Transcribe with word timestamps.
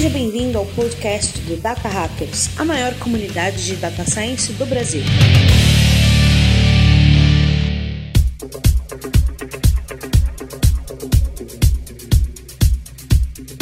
Seja 0.00 0.14
bem-vindo 0.14 0.56
ao 0.56 0.64
podcast 0.64 1.38
do 1.40 1.58
Data 1.58 1.86
Hackers, 1.86 2.58
a 2.58 2.64
maior 2.64 2.98
comunidade 3.00 3.66
de 3.66 3.76
data 3.76 4.02
science 4.02 4.50
do 4.54 4.64
Brasil. 4.64 5.02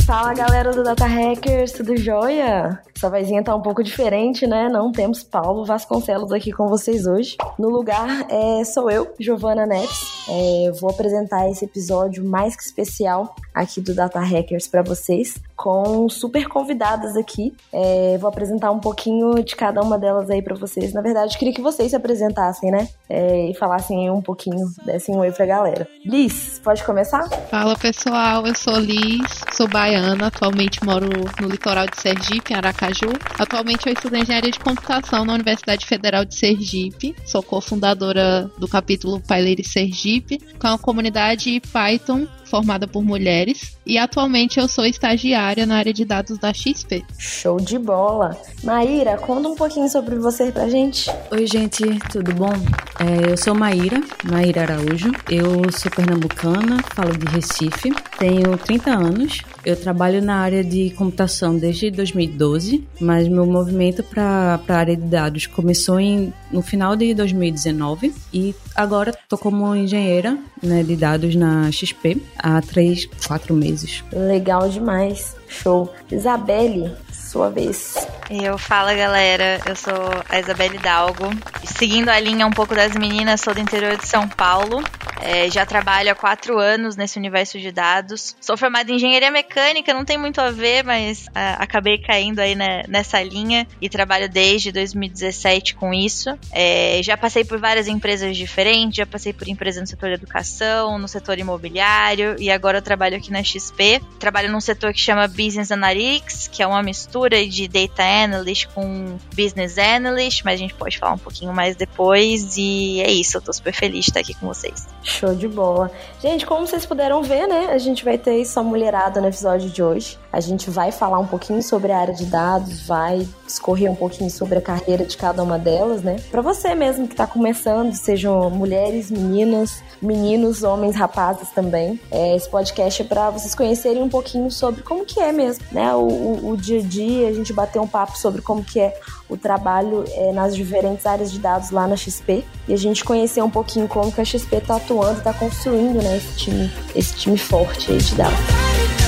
Fala 0.06 0.32
galera 0.32 0.70
do 0.70 0.84
Data 0.84 1.06
Hackers, 1.06 1.72
tudo 1.72 1.96
jóia? 1.96 2.84
Essa 2.96 3.10
vozinha 3.10 3.42
tá 3.42 3.56
um 3.56 3.60
pouco 3.60 3.82
diferente, 3.82 4.46
né? 4.46 4.68
Não 4.68 4.92
temos 4.92 5.24
Paulo 5.24 5.64
Vasconcelos 5.64 6.30
aqui 6.30 6.52
com 6.52 6.68
vocês 6.68 7.04
hoje. 7.04 7.36
No 7.58 7.68
lugar 7.68 8.26
é, 8.30 8.62
sou 8.62 8.88
eu, 8.88 9.12
Giovana 9.18 9.66
Neves. 9.66 10.24
É, 10.28 10.70
vou 10.80 10.90
apresentar 10.90 11.50
esse 11.50 11.64
episódio 11.64 12.24
mais 12.24 12.54
que 12.54 12.62
especial 12.62 13.34
aqui 13.52 13.80
do 13.80 13.92
Data 13.92 14.20
Hackers 14.20 14.68
para 14.68 14.82
vocês, 14.82 15.34
com 15.58 16.08
super 16.08 16.46
convidadas 16.48 17.16
aqui. 17.16 17.52
É, 17.72 18.16
vou 18.18 18.28
apresentar 18.28 18.70
um 18.70 18.78
pouquinho 18.78 19.42
de 19.42 19.56
cada 19.56 19.82
uma 19.82 19.98
delas 19.98 20.30
aí 20.30 20.40
para 20.40 20.54
vocês. 20.54 20.94
Na 20.94 21.02
verdade, 21.02 21.36
queria 21.36 21.52
que 21.52 21.60
vocês 21.60 21.90
se 21.90 21.96
apresentassem, 21.96 22.70
né? 22.70 22.88
É, 23.10 23.50
e 23.50 23.54
falassem 23.54 24.08
um 24.08 24.22
pouquinho, 24.22 24.70
dessem 24.86 25.16
um 25.16 25.18
oi 25.18 25.32
pra 25.32 25.44
galera. 25.44 25.88
Liz, 26.06 26.60
pode 26.62 26.84
começar? 26.84 27.28
Fala 27.50 27.76
pessoal, 27.76 28.46
eu 28.46 28.54
sou 28.54 28.78
Liz, 28.78 29.42
sou 29.52 29.66
baiana, 29.66 30.28
atualmente 30.28 30.84
moro 30.84 31.08
no 31.40 31.48
litoral 31.48 31.86
de 31.86 32.00
Sergipe, 32.00 32.52
em 32.52 32.56
Aracaju. 32.56 33.10
Atualmente 33.36 33.88
eu 33.88 33.92
estudo 33.92 34.16
engenharia 34.16 34.52
de 34.52 34.60
computação 34.60 35.24
na 35.24 35.34
Universidade 35.34 35.84
Federal 35.84 36.24
de 36.24 36.36
Sergipe. 36.36 37.16
Sou 37.26 37.42
cofundadora 37.42 38.48
do 38.58 38.68
capítulo 38.68 39.20
Paileire 39.20 39.64
Sergipe, 39.64 40.38
com 40.56 40.68
a 40.68 40.78
comunidade 40.78 41.60
Python 41.72 42.28
formada 42.48 42.88
por 42.88 43.04
mulheres. 43.04 43.76
E 43.86 43.98
atualmente 43.98 44.58
eu 44.58 44.66
sou 44.66 44.84
estagiária 44.84 45.66
na 45.66 45.76
área 45.76 45.92
de 45.92 46.04
dados 46.04 46.38
da 46.38 46.52
XP. 46.52 47.04
Show 47.18 47.58
de 47.58 47.78
bola! 47.78 48.36
Maíra, 48.64 49.16
conta 49.18 49.48
um 49.48 49.54
pouquinho 49.54 49.88
sobre 49.88 50.16
você 50.16 50.50
pra 50.50 50.68
gente. 50.68 51.10
Oi, 51.30 51.46
gente, 51.46 51.84
tudo 52.10 52.32
bom? 52.34 52.52
É, 52.98 53.32
eu 53.32 53.36
sou 53.36 53.54
Maíra, 53.54 54.00
Maíra 54.24 54.62
Araújo. 54.62 55.12
Eu 55.30 55.70
sou 55.70 55.90
pernambucana, 55.90 56.82
falo 56.94 57.16
de 57.16 57.26
Recife, 57.26 57.92
tenho 58.18 58.56
30 58.58 58.90
anos. 58.90 59.42
Eu 59.64 59.76
trabalho 59.76 60.22
na 60.22 60.36
área 60.36 60.62
de 60.62 60.90
computação 60.90 61.56
desde 61.56 61.90
2012, 61.90 62.86
mas 63.00 63.28
meu 63.28 63.44
movimento 63.46 64.02
para 64.02 64.60
a 64.68 64.74
área 64.74 64.96
de 64.96 65.02
dados 65.02 65.46
começou 65.46 65.98
em, 65.98 66.32
no 66.50 66.62
final 66.62 66.96
de 66.96 67.14
2019 67.14 68.14
e 68.32 68.54
agora 68.74 69.10
estou 69.10 69.38
como 69.38 69.74
engenheira 69.74 70.38
né, 70.62 70.82
de 70.82 70.96
dados 70.96 71.34
na 71.34 71.70
XP 71.70 72.22
há 72.38 72.60
três, 72.60 73.08
quatro 73.26 73.54
meses. 73.54 74.04
Legal 74.12 74.68
demais. 74.68 75.36
Show. 75.48 75.92
Isabelle, 76.10 76.92
sua 77.28 77.50
vez. 77.50 77.94
Eu 78.30 78.56
falo, 78.56 78.88
galera. 78.96 79.60
Eu 79.66 79.76
sou 79.76 79.94
a 80.28 80.40
Isabelle 80.40 80.78
Dalgo. 80.78 81.30
Seguindo 81.64 82.08
a 82.08 82.18
linha 82.18 82.46
um 82.46 82.50
pouco 82.50 82.74
das 82.74 82.94
meninas, 82.94 83.42
sou 83.42 83.54
do 83.54 83.60
interior 83.60 83.96
de 83.96 84.06
São 84.06 84.26
Paulo. 84.26 84.82
É, 85.20 85.50
já 85.50 85.66
trabalho 85.66 86.12
há 86.12 86.14
quatro 86.14 86.58
anos 86.58 86.96
nesse 86.96 87.18
universo 87.18 87.58
de 87.58 87.72
dados. 87.72 88.36
Sou 88.40 88.56
formada 88.56 88.90
em 88.90 88.94
engenharia 88.94 89.30
mecânica, 89.30 89.92
não 89.92 90.04
tem 90.04 90.16
muito 90.16 90.40
a 90.40 90.50
ver, 90.50 90.84
mas 90.84 91.26
a, 91.34 91.62
acabei 91.62 91.98
caindo 91.98 92.38
aí 92.38 92.54
né, 92.54 92.84
nessa 92.86 93.20
linha 93.22 93.66
e 93.80 93.88
trabalho 93.88 94.28
desde 94.28 94.70
2017 94.70 95.74
com 95.74 95.92
isso. 95.92 96.38
É, 96.52 97.00
já 97.02 97.16
passei 97.16 97.44
por 97.44 97.58
várias 97.58 97.88
empresas 97.88 98.36
diferentes, 98.36 98.96
já 98.96 99.06
passei 99.06 99.32
por 99.32 99.48
empresas 99.48 99.80
no 99.80 99.86
setor 99.86 100.10
de 100.10 100.14
educação, 100.14 100.98
no 100.98 101.08
setor 101.08 101.38
imobiliário 101.38 102.36
e 102.38 102.50
agora 102.50 102.78
eu 102.78 102.82
trabalho 102.82 103.16
aqui 103.16 103.32
na 103.32 103.42
XP. 103.42 104.00
Trabalho 104.20 104.50
num 104.50 104.60
setor 104.60 104.92
que 104.92 105.00
chama 105.00 105.26
Business 105.26 105.72
Analytics, 105.72 106.48
que 106.48 106.62
é 106.62 106.66
uma 106.66 106.82
mistura 106.82 107.17
de 107.26 107.68
Data 107.68 108.02
Analyst 108.02 108.68
com 108.74 109.16
Business 109.34 109.76
Analyst, 109.78 110.42
mas 110.44 110.54
a 110.54 110.56
gente 110.56 110.74
pode 110.74 110.98
falar 110.98 111.14
um 111.14 111.18
pouquinho 111.18 111.52
mais 111.52 111.76
depois. 111.76 112.56
E 112.56 113.00
é 113.00 113.10
isso, 113.10 113.36
eu 113.36 113.40
tô 113.40 113.52
super 113.52 113.72
feliz 113.72 114.04
de 114.04 114.10
estar 114.10 114.20
aqui 114.20 114.34
com 114.34 114.46
vocês. 114.46 114.86
Show 115.02 115.34
de 115.34 115.48
bola. 115.48 115.90
Gente, 116.20 116.46
como 116.46 116.66
vocês 116.66 116.86
puderam 116.86 117.22
ver, 117.22 117.46
né? 117.46 117.68
A 117.70 117.78
gente 117.78 118.04
vai 118.04 118.16
ter 118.16 118.44
só 118.44 118.62
mulherada 118.62 119.20
no 119.20 119.28
episódio 119.28 119.68
de 119.70 119.82
hoje. 119.82 120.18
A 120.32 120.40
gente 120.40 120.70
vai 120.70 120.92
falar 120.92 121.18
um 121.18 121.26
pouquinho 121.26 121.62
sobre 121.62 121.90
a 121.90 121.98
área 121.98 122.14
de 122.14 122.26
dados, 122.26 122.86
vai 122.86 123.26
escorrer 123.46 123.90
um 123.90 123.94
pouquinho 123.94 124.30
sobre 124.30 124.58
a 124.58 124.60
carreira 124.60 125.04
de 125.04 125.16
cada 125.16 125.42
uma 125.42 125.58
delas, 125.58 126.02
né? 126.02 126.16
Para 126.30 126.42
você 126.42 126.74
mesmo 126.74 127.08
que 127.08 127.16
tá 127.16 127.26
começando, 127.26 127.92
sejam 127.94 128.50
mulheres, 128.50 129.10
meninas, 129.10 129.82
meninos, 130.02 130.62
homens, 130.62 130.94
rapazes 130.94 131.50
também. 131.50 131.98
É, 132.10 132.36
esse 132.36 132.48
podcast 132.48 133.02
é 133.02 133.04
para 133.04 133.30
vocês 133.30 133.54
conhecerem 133.54 134.02
um 134.02 134.08
pouquinho 134.08 134.50
sobre 134.50 134.82
como 134.82 135.04
que 135.04 135.20
é 135.20 135.32
mesmo, 135.32 135.64
né? 135.72 135.94
O, 135.94 136.00
o, 136.00 136.50
o, 136.50 136.56
dia 136.56 136.80
a 136.80 136.82
dia, 136.82 137.07
a 137.24 137.32
gente 137.32 137.52
bater 137.52 137.80
um 137.80 137.86
papo 137.86 138.16
sobre 138.16 138.42
como 138.42 138.64
que 138.64 138.80
é 138.80 138.98
o 139.28 139.36
trabalho 139.36 140.04
é, 140.08 140.32
nas 140.32 140.54
diferentes 140.54 141.06
áreas 141.06 141.30
de 141.30 141.38
dados 141.38 141.70
lá 141.70 141.86
na 141.86 141.96
XP 141.96 142.44
e 142.66 142.72
a 142.72 142.76
gente 142.76 143.04
conhecer 143.04 143.42
um 143.42 143.50
pouquinho 143.50 143.88
como 143.88 144.10
que 144.12 144.20
a 144.20 144.24
XP 144.24 144.56
está 144.56 144.76
atuando, 144.76 145.18
está 145.18 145.32
construindo, 145.32 146.02
né? 146.02 146.16
Esse 146.16 146.36
time, 146.36 146.70
esse 146.94 147.14
time 147.14 147.38
forte 147.38 147.92
aí 147.92 147.98
de 147.98 148.14
dados. 148.14 149.07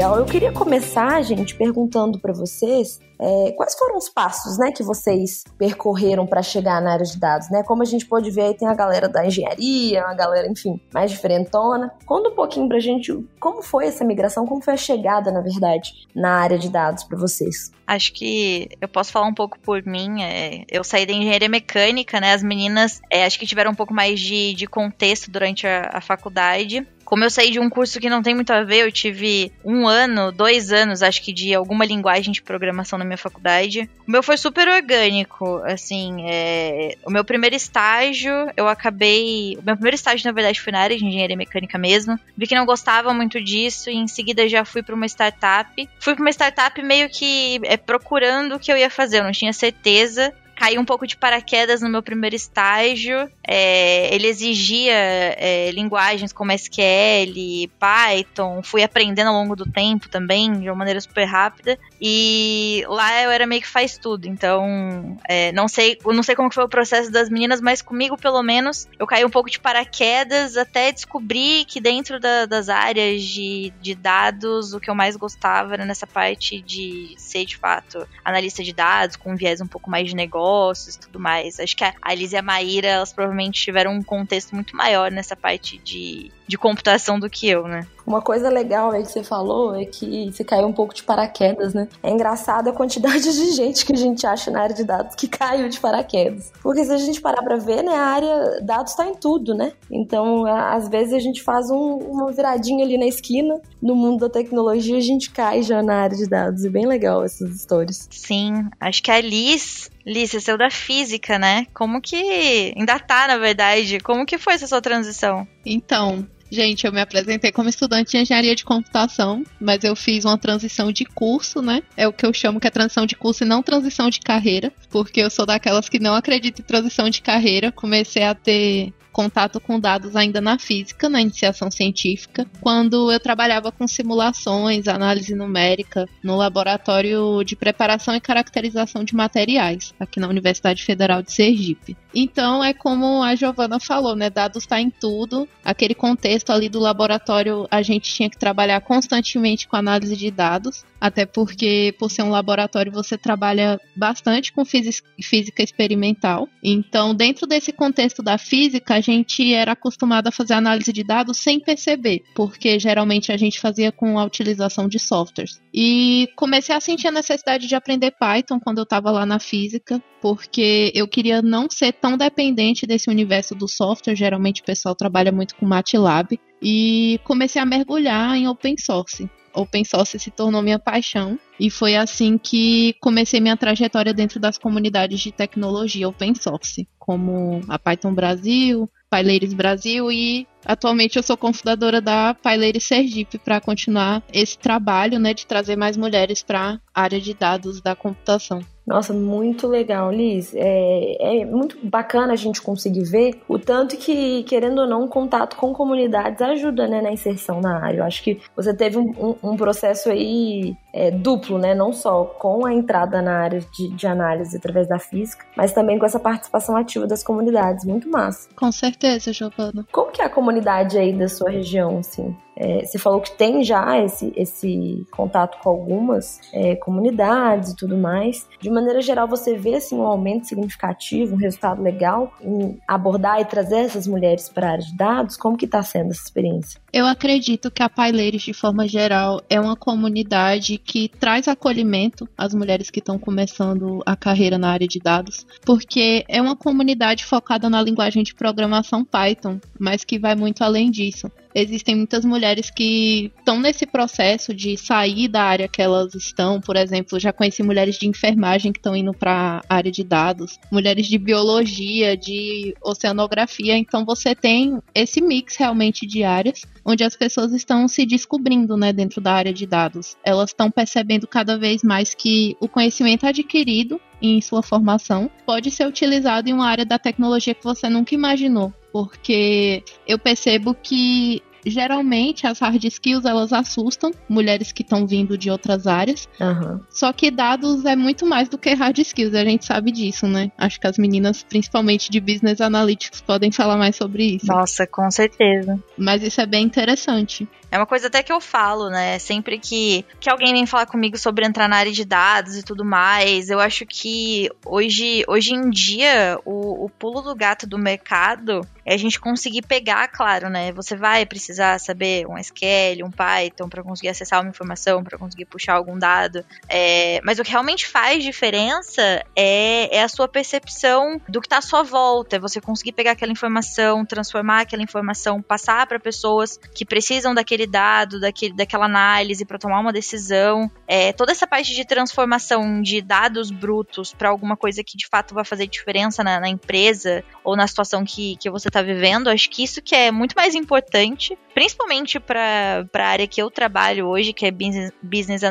Legal. 0.00 0.16
Eu 0.16 0.24
queria 0.24 0.50
começar, 0.50 1.20
gente, 1.22 1.54
perguntando 1.54 2.18
para 2.18 2.32
vocês 2.32 2.98
é, 3.18 3.52
quais 3.52 3.74
foram 3.74 3.98
os 3.98 4.08
passos, 4.08 4.56
né, 4.56 4.72
que 4.72 4.82
vocês 4.82 5.44
percorreram 5.58 6.26
para 6.26 6.42
chegar 6.42 6.80
na 6.80 6.94
área 6.94 7.04
de 7.04 7.20
dados, 7.20 7.50
né? 7.50 7.62
Como 7.62 7.82
a 7.82 7.84
gente 7.84 8.06
pode 8.06 8.30
ver, 8.30 8.42
aí 8.42 8.54
tem 8.54 8.66
a 8.66 8.72
galera 8.72 9.10
da 9.10 9.26
engenharia, 9.26 10.02
a 10.02 10.14
galera, 10.14 10.48
enfim, 10.50 10.80
mais 10.94 11.10
diferentona. 11.10 11.92
Conta 12.06 12.30
um 12.30 12.34
pouquinho 12.34 12.66
pra 12.66 12.80
gente 12.80 13.12
como 13.38 13.62
foi 13.62 13.88
essa 13.88 14.02
migração, 14.02 14.46
como 14.46 14.62
foi 14.62 14.72
a 14.72 14.78
chegada, 14.78 15.30
na 15.30 15.42
verdade, 15.42 15.92
na 16.14 16.30
área 16.30 16.58
de 16.58 16.70
dados 16.70 17.04
para 17.04 17.18
vocês. 17.18 17.70
Acho 17.86 18.14
que 18.14 18.70
eu 18.80 18.88
posso 18.88 19.12
falar 19.12 19.26
um 19.26 19.34
pouco 19.34 19.58
por 19.58 19.84
mim. 19.84 20.22
É, 20.22 20.64
eu 20.70 20.82
saí 20.82 21.04
da 21.04 21.12
engenharia 21.12 21.48
mecânica, 21.48 22.18
né? 22.20 22.32
As 22.32 22.42
meninas 22.42 23.02
é, 23.10 23.26
acho 23.26 23.38
que 23.38 23.46
tiveram 23.46 23.72
um 23.72 23.74
pouco 23.74 23.92
mais 23.92 24.18
de, 24.18 24.54
de 24.54 24.66
contexto 24.66 25.30
durante 25.30 25.66
a, 25.66 25.90
a 25.92 26.00
faculdade. 26.00 26.86
Como 27.10 27.24
eu 27.24 27.28
saí 27.28 27.50
de 27.50 27.58
um 27.58 27.68
curso 27.68 27.98
que 27.98 28.08
não 28.08 28.22
tem 28.22 28.36
muito 28.36 28.52
a 28.52 28.62
ver, 28.62 28.84
eu 28.84 28.92
tive 28.92 29.50
um 29.64 29.88
ano, 29.88 30.30
dois 30.30 30.70
anos, 30.70 31.02
acho 31.02 31.20
que, 31.20 31.32
de 31.32 31.52
alguma 31.52 31.84
linguagem 31.84 32.32
de 32.32 32.40
programação 32.40 32.96
na 32.96 33.04
minha 33.04 33.18
faculdade. 33.18 33.90
O 34.06 34.10
meu 34.12 34.22
foi 34.22 34.36
super 34.36 34.68
orgânico, 34.68 35.60
assim, 35.64 36.24
é... 36.28 36.96
o 37.04 37.10
meu 37.10 37.24
primeiro 37.24 37.56
estágio, 37.56 38.32
eu 38.56 38.68
acabei... 38.68 39.58
O 39.60 39.62
meu 39.66 39.74
primeiro 39.74 39.96
estágio, 39.96 40.24
na 40.24 40.30
verdade, 40.30 40.60
foi 40.60 40.72
na 40.72 40.78
área 40.78 40.96
de 40.96 41.04
engenharia 41.04 41.36
mecânica 41.36 41.76
mesmo. 41.76 42.16
Vi 42.36 42.46
que 42.46 42.54
não 42.54 42.64
gostava 42.64 43.12
muito 43.12 43.42
disso 43.42 43.90
e 43.90 43.96
em 43.96 44.06
seguida 44.06 44.48
já 44.48 44.64
fui 44.64 44.80
para 44.80 44.94
uma 44.94 45.06
startup. 45.06 45.88
Fui 45.98 46.14
para 46.14 46.22
uma 46.22 46.30
startup 46.30 46.80
meio 46.80 47.10
que 47.10 47.58
é, 47.64 47.76
procurando 47.76 48.54
o 48.54 48.60
que 48.60 48.70
eu 48.70 48.76
ia 48.76 48.88
fazer, 48.88 49.18
eu 49.18 49.24
não 49.24 49.32
tinha 49.32 49.52
certeza 49.52 50.32
caí 50.60 50.78
um 50.78 50.84
pouco 50.84 51.06
de 51.06 51.16
paraquedas 51.16 51.80
no 51.80 51.88
meu 51.88 52.02
primeiro 52.02 52.36
estágio. 52.36 53.30
É, 53.42 54.14
ele 54.14 54.26
exigia 54.26 54.92
é, 54.92 55.70
linguagens 55.70 56.34
como 56.34 56.52
SQL, 56.52 57.70
Python, 57.78 58.62
fui 58.62 58.82
aprendendo 58.82 59.28
ao 59.28 59.34
longo 59.34 59.56
do 59.56 59.64
tempo 59.64 60.10
também, 60.10 60.52
de 60.60 60.68
uma 60.68 60.76
maneira 60.76 61.00
super 61.00 61.24
rápida. 61.24 61.78
E 61.98 62.84
lá 62.88 63.22
eu 63.22 63.30
era 63.30 63.46
meio 63.46 63.62
que 63.62 63.66
faz 63.66 63.96
tudo. 63.96 64.28
Então, 64.28 65.16
é, 65.26 65.50
não 65.52 65.66
sei, 65.66 65.96
não 66.04 66.22
sei 66.22 66.34
como 66.34 66.52
foi 66.52 66.64
o 66.64 66.68
processo 66.68 67.10
das 67.10 67.30
meninas, 67.30 67.62
mas 67.62 67.80
comigo, 67.80 68.18
pelo 68.18 68.42
menos, 68.42 68.86
eu 68.98 69.06
caí 69.06 69.24
um 69.24 69.30
pouco 69.30 69.48
de 69.48 69.58
paraquedas 69.58 70.58
até 70.58 70.92
descobrir 70.92 71.64
que 71.64 71.80
dentro 71.80 72.20
da, 72.20 72.44
das 72.44 72.68
áreas 72.68 73.22
de, 73.22 73.72
de 73.80 73.94
dados, 73.94 74.74
o 74.74 74.80
que 74.80 74.90
eu 74.90 74.94
mais 74.94 75.16
gostava 75.16 75.72
era 75.72 75.86
nessa 75.86 76.06
parte 76.06 76.60
de 76.60 77.14
ser, 77.16 77.46
de 77.46 77.56
fato, 77.56 78.06
analista 78.22 78.62
de 78.62 78.74
dados, 78.74 79.16
com 79.16 79.32
um 79.32 79.36
viés 79.36 79.62
um 79.62 79.66
pouco 79.66 79.88
mais 79.88 80.06
de 80.06 80.14
negócio 80.14 80.49
negócios 80.50 80.96
e 80.96 81.00
tudo 81.00 81.20
mais. 81.20 81.60
Acho 81.60 81.76
que 81.76 81.84
a 81.84 82.14
Liz 82.14 82.32
e 82.32 82.36
a 82.36 82.42
Maíra, 82.42 82.88
elas 82.88 83.12
provavelmente 83.12 83.62
tiveram 83.62 83.92
um 83.92 84.02
contexto 84.02 84.54
muito 84.54 84.76
maior 84.76 85.10
nessa 85.10 85.36
parte 85.36 85.78
de, 85.78 86.30
de 86.46 86.58
computação 86.58 87.18
do 87.18 87.30
que 87.30 87.48
eu, 87.48 87.66
né? 87.66 87.86
Uma 88.10 88.20
coisa 88.20 88.48
legal 88.48 88.90
aí 88.90 89.04
que 89.04 89.12
você 89.12 89.22
falou 89.22 89.72
é 89.72 89.84
que 89.84 90.32
você 90.32 90.42
caiu 90.42 90.66
um 90.66 90.72
pouco 90.72 90.92
de 90.92 91.04
paraquedas, 91.04 91.72
né? 91.72 91.86
É 92.02 92.10
engraçado 92.10 92.68
a 92.68 92.72
quantidade 92.72 93.22
de 93.32 93.52
gente 93.52 93.86
que 93.86 93.92
a 93.92 93.96
gente 93.96 94.26
acha 94.26 94.50
na 94.50 94.62
área 94.62 94.74
de 94.74 94.82
dados 94.82 95.14
que 95.14 95.28
caiu 95.28 95.68
de 95.68 95.78
paraquedas. 95.78 96.52
Porque 96.60 96.84
se 96.84 96.90
a 96.90 96.96
gente 96.96 97.20
parar 97.20 97.40
pra 97.40 97.54
ver, 97.54 97.84
né, 97.84 97.94
a 97.94 98.06
área 98.06 98.60
dados 98.62 98.94
tá 98.94 99.06
em 99.06 99.14
tudo, 99.14 99.54
né? 99.54 99.72
Então, 99.88 100.44
às 100.44 100.88
vezes 100.88 101.14
a 101.14 101.20
gente 101.20 101.40
faz 101.40 101.70
um, 101.70 101.98
uma 101.98 102.32
viradinha 102.32 102.84
ali 102.84 102.98
na 102.98 103.06
esquina, 103.06 103.60
no 103.80 103.94
mundo 103.94 104.26
da 104.26 104.28
tecnologia 104.28 104.96
a 104.96 105.00
gente 105.00 105.30
cai 105.30 105.62
já 105.62 105.80
na 105.80 106.02
área 106.02 106.16
de 106.16 106.28
dados. 106.28 106.64
É 106.64 106.68
bem 106.68 106.86
legal 106.86 107.22
essas 107.22 107.54
histórias. 107.54 108.08
Sim, 108.10 108.68
acho 108.80 109.04
que 109.04 109.12
a 109.12 109.20
Liz 109.20 109.88
Liz, 110.04 110.30
você 110.30 110.40
saiu 110.40 110.58
da 110.58 110.70
física, 110.70 111.38
né? 111.38 111.66
Como 111.74 112.00
que. 112.00 112.72
Ainda 112.76 112.98
tá, 112.98 113.28
na 113.28 113.36
verdade. 113.36 114.00
Como 114.00 114.24
que 114.24 114.38
foi 114.38 114.54
essa 114.54 114.66
sua 114.66 114.80
transição? 114.80 115.46
Então, 115.64 116.26
Gente, 116.50 116.84
eu 116.84 116.92
me 116.92 117.00
apresentei 117.00 117.52
como 117.52 117.68
estudante 117.68 118.10
de 118.10 118.18
engenharia 118.18 118.56
de 118.56 118.64
computação, 118.64 119.44
mas 119.60 119.84
eu 119.84 119.94
fiz 119.94 120.24
uma 120.24 120.36
transição 120.36 120.90
de 120.90 121.04
curso, 121.04 121.62
né? 121.62 121.82
É 121.96 122.08
o 122.08 122.12
que 122.12 122.26
eu 122.26 122.32
chamo 122.32 122.58
que 122.58 122.66
é 122.66 122.70
transição 122.70 123.06
de 123.06 123.14
curso 123.14 123.44
e 123.44 123.46
não 123.46 123.62
transição 123.62 124.10
de 124.10 124.20
carreira, 124.20 124.72
porque 124.90 125.20
eu 125.20 125.30
sou 125.30 125.46
daquelas 125.46 125.88
que 125.88 126.00
não 126.00 126.14
acreditam 126.14 126.62
em 126.62 126.66
transição 126.66 127.08
de 127.08 127.22
carreira. 127.22 127.70
Comecei 127.70 128.24
a 128.24 128.34
ter 128.34 128.92
contato 129.12 129.60
com 129.60 129.78
dados 129.78 130.16
ainda 130.16 130.40
na 130.40 130.58
física, 130.58 131.08
na 131.08 131.20
iniciação 131.20 131.70
científica, 131.70 132.46
quando 132.60 133.10
eu 133.10 133.20
trabalhava 133.20 133.72
com 133.72 133.86
simulações, 133.86 134.88
análise 134.88 135.34
numérica, 135.34 136.08
no 136.22 136.36
laboratório 136.36 137.42
de 137.44 137.56
preparação 137.56 138.14
e 138.14 138.20
caracterização 138.20 139.04
de 139.04 139.14
materiais, 139.14 139.94
aqui 139.98 140.20
na 140.20 140.28
Universidade 140.28 140.82
Federal 140.82 141.22
de 141.22 141.32
Sergipe. 141.32 141.96
Então 142.14 142.62
é 142.62 142.72
como 142.72 143.22
a 143.22 143.34
Giovana 143.34 143.78
falou, 143.78 144.16
né? 144.16 144.30
Dados 144.30 144.64
está 144.64 144.80
em 144.80 144.90
tudo. 144.90 145.48
Aquele 145.64 145.94
contexto 145.94 146.50
ali 146.50 146.68
do 146.68 146.80
laboratório, 146.80 147.66
a 147.70 147.82
gente 147.82 148.12
tinha 148.12 148.28
que 148.28 148.38
trabalhar 148.38 148.80
constantemente 148.80 149.68
com 149.68 149.76
análise 149.76 150.16
de 150.16 150.30
dados, 150.30 150.84
até 151.00 151.24
porque 151.24 151.94
por 151.98 152.10
ser 152.10 152.22
um 152.22 152.30
laboratório 152.30 152.92
você 152.92 153.16
trabalha 153.16 153.80
bastante 153.96 154.52
com 154.52 154.64
física 154.64 155.62
experimental. 155.62 156.48
Então, 156.62 157.14
dentro 157.14 157.46
desse 157.46 157.72
contexto 157.72 158.22
da 158.22 158.36
física, 158.36 158.94
a 158.94 159.00
gente 159.00 159.52
era 159.54 159.72
acostumado 159.72 160.26
a 160.26 160.32
fazer 160.32 160.54
análise 160.54 160.92
de 160.92 161.02
dados 161.02 161.38
sem 161.38 161.58
perceber, 161.58 162.22
porque 162.34 162.78
geralmente 162.78 163.32
a 163.32 163.36
gente 163.36 163.58
fazia 163.58 163.90
com 163.90 164.18
a 164.18 164.24
utilização 164.24 164.86
de 164.88 164.98
softwares. 164.98 165.60
E 165.72 166.28
comecei 166.36 166.74
a 166.74 166.80
sentir 166.80 167.08
a 167.08 167.12
necessidade 167.12 167.66
de 167.66 167.74
aprender 167.74 168.12
Python 168.12 168.60
quando 168.60 168.78
eu 168.78 168.84
estava 168.84 169.10
lá 169.10 169.24
na 169.24 169.38
física, 169.38 170.02
porque 170.20 170.92
eu 170.94 171.08
queria 171.08 171.40
não 171.40 171.66
ser 171.70 171.92
tão 171.92 172.16
dependente 172.16 172.86
desse 172.86 173.08
universo 173.08 173.54
do 173.54 173.66
software. 173.66 174.14
Geralmente 174.14 174.60
o 174.60 174.64
pessoal 174.64 174.94
trabalha 174.94 175.32
muito 175.32 175.56
com 175.56 175.64
MATLAB. 175.64 176.38
E 176.62 177.18
comecei 177.24 177.60
a 177.62 177.64
mergulhar 177.64 178.36
em 178.36 178.46
open 178.46 178.76
source 178.76 179.30
open 179.54 179.84
source 179.84 180.18
se 180.18 180.30
tornou 180.30 180.62
minha 180.62 180.78
paixão. 180.78 181.38
E 181.58 181.70
foi 181.70 181.96
assim 181.96 182.38
que 182.38 182.94
comecei 183.00 183.40
minha 183.40 183.56
trajetória 183.56 184.14
dentro 184.14 184.40
das 184.40 184.56
comunidades 184.58 185.20
de 185.20 185.32
tecnologia 185.32 186.08
open 186.08 186.34
source, 186.34 186.88
como 186.98 187.60
a 187.68 187.78
Python 187.78 188.14
Brasil, 188.14 188.90
PyLadies 189.10 189.52
Brasil 189.52 190.10
e 190.10 190.46
atualmente 190.64 191.16
eu 191.16 191.22
sou 191.22 191.36
cofundadora 191.36 192.00
da 192.00 192.34
PyLadies 192.34 192.84
Sergipe 192.86 193.38
para 193.38 193.60
continuar 193.60 194.22
esse 194.32 194.58
trabalho, 194.58 195.18
né, 195.18 195.34
de 195.34 195.46
trazer 195.46 195.76
mais 195.76 195.96
mulheres 195.96 196.42
para 196.42 196.80
a 196.94 197.02
área 197.02 197.20
de 197.20 197.34
dados 197.34 197.80
da 197.80 197.94
computação. 197.94 198.64
Nossa, 198.90 199.12
muito 199.12 199.68
legal, 199.68 200.10
Liz. 200.10 200.52
É, 200.52 201.38
é, 201.40 201.44
muito 201.44 201.78
bacana 201.86 202.32
a 202.32 202.36
gente 202.36 202.60
conseguir 202.60 203.04
ver 203.04 203.40
o 203.48 203.56
tanto 203.56 203.96
que, 203.96 204.42
querendo 204.42 204.80
ou 204.80 204.86
não, 204.88 205.04
o 205.04 205.08
contato 205.08 205.56
com 205.56 205.72
comunidades 205.72 206.42
ajuda 206.42 206.88
né, 206.88 207.00
na 207.00 207.12
inserção 207.12 207.60
na 207.60 207.84
área. 207.84 207.98
Eu 207.98 208.04
acho 208.04 208.20
que 208.24 208.40
você 208.56 208.74
teve 208.74 208.98
um, 208.98 209.36
um, 209.42 209.52
um 209.52 209.56
processo 209.56 210.10
aí 210.10 210.76
é, 210.92 211.10
duplo, 211.10 211.56
né? 211.56 211.72
Não 211.72 211.92
só 211.92 212.24
com 212.24 212.66
a 212.66 212.74
entrada 212.74 213.22
na 213.22 213.38
área 213.38 213.60
de, 213.60 213.88
de, 213.90 214.06
análise 214.08 214.56
através 214.56 214.88
da 214.88 214.98
física, 214.98 215.44
mas 215.56 215.72
também 215.72 215.96
com 215.96 216.06
essa 216.06 216.18
participação 216.18 216.76
ativa 216.76 217.06
das 217.06 217.22
comunidades. 217.22 217.84
Muito 217.84 218.10
massa. 218.10 218.48
Com 218.56 218.72
certeza, 218.72 219.32
Giovana. 219.32 219.86
Como 219.92 220.10
que 220.10 220.20
é 220.20 220.24
a 220.24 220.28
comunidade 220.28 220.49
aí 220.98 221.12
da 221.12 221.28
sua 221.28 221.50
região, 221.50 221.98
assim? 221.98 222.34
É, 222.60 222.84
você 222.84 222.98
falou 222.98 223.22
que 223.22 223.30
tem 223.32 223.64
já 223.64 223.98
esse, 224.04 224.30
esse 224.36 225.06
contato 225.10 225.58
com 225.62 225.70
algumas 225.70 226.40
é, 226.52 226.76
comunidades 226.76 227.70
e 227.70 227.76
tudo 227.76 227.96
mais. 227.96 228.46
De 228.60 228.68
maneira 228.68 229.00
geral, 229.00 229.26
você 229.26 229.56
vê 229.56 229.76
assim, 229.76 229.96
um 229.96 230.02
aumento 230.02 230.46
significativo, 230.46 231.34
um 231.34 231.38
resultado 231.38 231.80
legal 231.80 232.34
em 232.42 232.78
abordar 232.86 233.40
e 233.40 233.46
trazer 233.46 233.78
essas 233.78 234.06
mulheres 234.06 234.50
para 234.50 234.68
a 234.68 234.72
área 234.72 234.84
de 234.84 234.94
dados? 234.94 235.38
Como 235.38 235.56
que 235.56 235.64
está 235.64 235.82
sendo 235.82 236.10
essa 236.10 236.22
experiência? 236.22 236.78
Eu 236.92 237.06
acredito 237.06 237.70
que 237.70 237.82
a 237.82 237.88
Paileiros, 237.88 238.42
de 238.42 238.52
forma 238.52 238.86
geral, 238.86 239.40
é 239.48 239.58
uma 239.58 239.76
comunidade 239.76 240.76
que 240.76 241.08
traz 241.08 241.48
acolhimento 241.48 242.28
às 242.36 242.52
mulheres 242.52 242.90
que 242.90 242.98
estão 242.98 243.18
começando 243.18 244.02
a 244.04 244.14
carreira 244.14 244.58
na 244.58 244.70
área 244.70 244.86
de 244.86 244.98
dados, 244.98 245.46
porque 245.64 246.24
é 246.28 246.42
uma 246.42 246.56
comunidade 246.56 247.24
focada 247.24 247.70
na 247.70 247.82
linguagem 247.82 248.22
de 248.22 248.34
programação 248.34 249.02
Python, 249.02 249.58
mas 249.78 250.04
que 250.04 250.18
vai 250.18 250.34
muito 250.34 250.62
além 250.62 250.90
disso 250.90 251.30
existem 251.54 251.96
muitas 251.96 252.24
mulheres 252.24 252.70
que 252.70 253.32
estão 253.38 253.60
nesse 253.60 253.86
processo 253.86 254.54
de 254.54 254.76
sair 254.76 255.28
da 255.28 255.42
área 255.42 255.68
que 255.68 255.82
elas 255.82 256.14
estão. 256.14 256.60
Por 256.60 256.76
exemplo, 256.76 257.18
já 257.18 257.32
conheci 257.32 257.62
mulheres 257.62 257.96
de 257.96 258.06
enfermagem 258.06 258.72
que 258.72 258.78
estão 258.78 258.96
indo 258.96 259.12
para 259.12 259.60
a 259.68 259.74
área 259.76 259.90
de 259.90 260.04
dados, 260.04 260.58
mulheres 260.70 261.06
de 261.06 261.18
biologia, 261.18 262.16
de 262.16 262.74
oceanografia. 262.82 263.76
Então 263.76 264.04
você 264.04 264.34
tem 264.34 264.78
esse 264.94 265.20
mix 265.20 265.56
realmente 265.56 266.06
de 266.06 266.22
áreas 266.24 266.62
onde 266.84 267.04
as 267.04 267.16
pessoas 267.16 267.52
estão 267.52 267.86
se 267.86 268.04
descobrindo, 268.06 268.76
né, 268.76 268.92
dentro 268.92 269.20
da 269.20 269.32
área 269.32 269.52
de 269.52 269.66
dados. 269.66 270.16
Elas 270.24 270.50
estão 270.50 270.70
percebendo 270.70 271.26
cada 271.26 271.58
vez 271.58 271.82
mais 271.82 272.14
que 272.14 272.56
o 272.60 272.68
conhecimento 272.68 273.26
adquirido 273.26 274.00
em 274.20 274.40
sua 274.40 274.62
formação 274.62 275.30
pode 275.46 275.70
ser 275.70 275.86
utilizado 275.86 276.48
em 276.48 276.52
uma 276.52 276.66
área 276.66 276.84
da 276.84 276.98
tecnologia 276.98 277.54
que 277.54 277.64
você 277.64 277.88
nunca 277.88 278.14
imaginou 278.14 278.72
porque 278.92 279.82
eu 280.06 280.18
percebo 280.18 280.74
que 280.74 281.42
geralmente 281.64 282.46
as 282.46 282.58
hard 282.58 282.84
skills 282.84 283.24
elas 283.24 283.52
assustam 283.52 284.12
mulheres 284.28 284.72
que 284.72 284.82
estão 284.82 285.06
vindo 285.06 285.36
de 285.36 285.50
outras 285.50 285.86
áreas. 285.86 286.28
Uhum. 286.40 286.80
Só 286.90 287.12
que 287.12 287.30
dados 287.30 287.84
é 287.84 287.96
muito 287.96 288.26
mais 288.26 288.48
do 288.48 288.58
que 288.58 288.72
hard 288.72 288.98
skills, 288.98 289.34
a 289.34 289.44
gente 289.44 289.64
sabe 289.64 289.90
disso, 289.90 290.26
né? 290.26 290.50
Acho 290.56 290.80
que 290.80 290.86
as 290.86 290.98
meninas, 290.98 291.42
principalmente 291.42 292.10
de 292.10 292.20
business 292.20 292.60
analytics, 292.60 293.20
podem 293.20 293.50
falar 293.50 293.76
mais 293.76 293.96
sobre 293.96 294.36
isso. 294.36 294.46
Nossa, 294.46 294.86
com 294.86 295.10
certeza. 295.10 295.78
Mas 295.96 296.22
isso 296.22 296.40
é 296.40 296.46
bem 296.46 296.64
interessante. 296.64 297.48
É 297.70 297.78
uma 297.78 297.86
coisa 297.86 298.08
até 298.08 298.22
que 298.22 298.32
eu 298.32 298.40
falo, 298.40 298.90
né? 298.90 299.18
Sempre 299.20 299.56
que, 299.58 300.04
que 300.18 300.28
alguém 300.28 300.52
vem 300.52 300.66
falar 300.66 300.86
comigo 300.86 301.16
sobre 301.16 301.46
entrar 301.46 301.68
na 301.68 301.76
área 301.76 301.92
de 301.92 302.04
dados 302.04 302.56
e 302.56 302.64
tudo 302.64 302.84
mais, 302.84 303.48
eu 303.48 303.60
acho 303.60 303.86
que 303.86 304.50
hoje, 304.66 305.24
hoje 305.28 305.54
em 305.54 305.70
dia 305.70 306.38
o, 306.44 306.86
o 306.86 306.88
pulo 306.88 307.22
do 307.22 307.34
gato 307.34 307.68
do 307.68 307.78
mercado 307.78 308.66
é 308.90 308.94
a 308.94 308.98
gente 308.98 309.20
conseguir 309.20 309.62
pegar, 309.62 310.08
claro, 310.08 310.50
né? 310.50 310.72
Você 310.72 310.96
vai 310.96 311.24
precisar 311.24 311.78
saber 311.78 312.26
um 312.26 312.36
SQL, 312.36 313.04
um 313.04 313.10
Python 313.10 313.68
para 313.68 313.84
conseguir 313.84 314.08
acessar 314.08 314.40
uma 314.40 314.50
informação, 314.50 315.04
para 315.04 315.16
conseguir 315.16 315.44
puxar 315.44 315.74
algum 315.74 315.96
dado. 315.96 316.44
É, 316.68 317.20
mas 317.22 317.38
o 317.38 317.44
que 317.44 317.52
realmente 317.52 317.86
faz 317.86 318.24
diferença 318.24 319.00
é, 319.36 319.96
é 319.96 320.02
a 320.02 320.08
sua 320.08 320.26
percepção 320.26 321.20
do 321.28 321.40
que 321.40 321.46
está 321.46 321.58
à 321.58 321.62
sua 321.62 321.84
volta. 321.84 322.34
É 322.34 322.40
você 322.40 322.60
conseguir 322.60 322.90
pegar 322.90 323.12
aquela 323.12 323.30
informação, 323.30 324.04
transformar 324.04 324.62
aquela 324.62 324.82
informação, 324.82 325.40
passar 325.40 325.86
para 325.86 326.00
pessoas 326.00 326.58
que 326.74 326.84
precisam 326.84 327.32
daquele 327.32 327.68
dado, 327.68 328.18
daquele, 328.18 328.54
daquela 328.54 328.86
análise 328.86 329.44
para 329.44 329.56
tomar 329.56 329.78
uma 329.78 329.92
decisão. 329.92 330.68
É, 330.88 331.12
toda 331.12 331.30
essa 331.30 331.46
parte 331.46 331.76
de 331.76 331.84
transformação 331.84 332.82
de 332.82 333.00
dados 333.00 333.52
brutos 333.52 334.12
para 334.12 334.30
alguma 334.30 334.56
coisa 334.56 334.82
que 334.82 334.96
de 334.96 335.06
fato 335.06 335.32
vai 335.32 335.44
fazer 335.44 335.68
diferença 335.68 336.24
na, 336.24 336.40
na 336.40 336.48
empresa 336.48 337.22
ou 337.44 337.54
na 337.54 337.68
situação 337.68 338.04
que, 338.04 338.34
que 338.34 338.50
você 338.50 338.66
está 338.66 338.79
vivendo, 338.82 339.28
acho 339.28 339.48
que 339.50 339.62
isso 339.62 339.82
que 339.82 339.94
é 339.94 340.10
muito 340.10 340.34
mais 340.34 340.54
importante, 340.54 341.38
principalmente 341.54 342.18
para 342.18 342.86
a 342.92 343.02
área 343.02 343.26
que 343.26 343.40
eu 343.40 343.50
trabalho 343.50 344.06
hoje, 344.06 344.32
que 344.32 344.46
é 344.46 344.50
Business, 344.50 344.92
business 345.02 345.42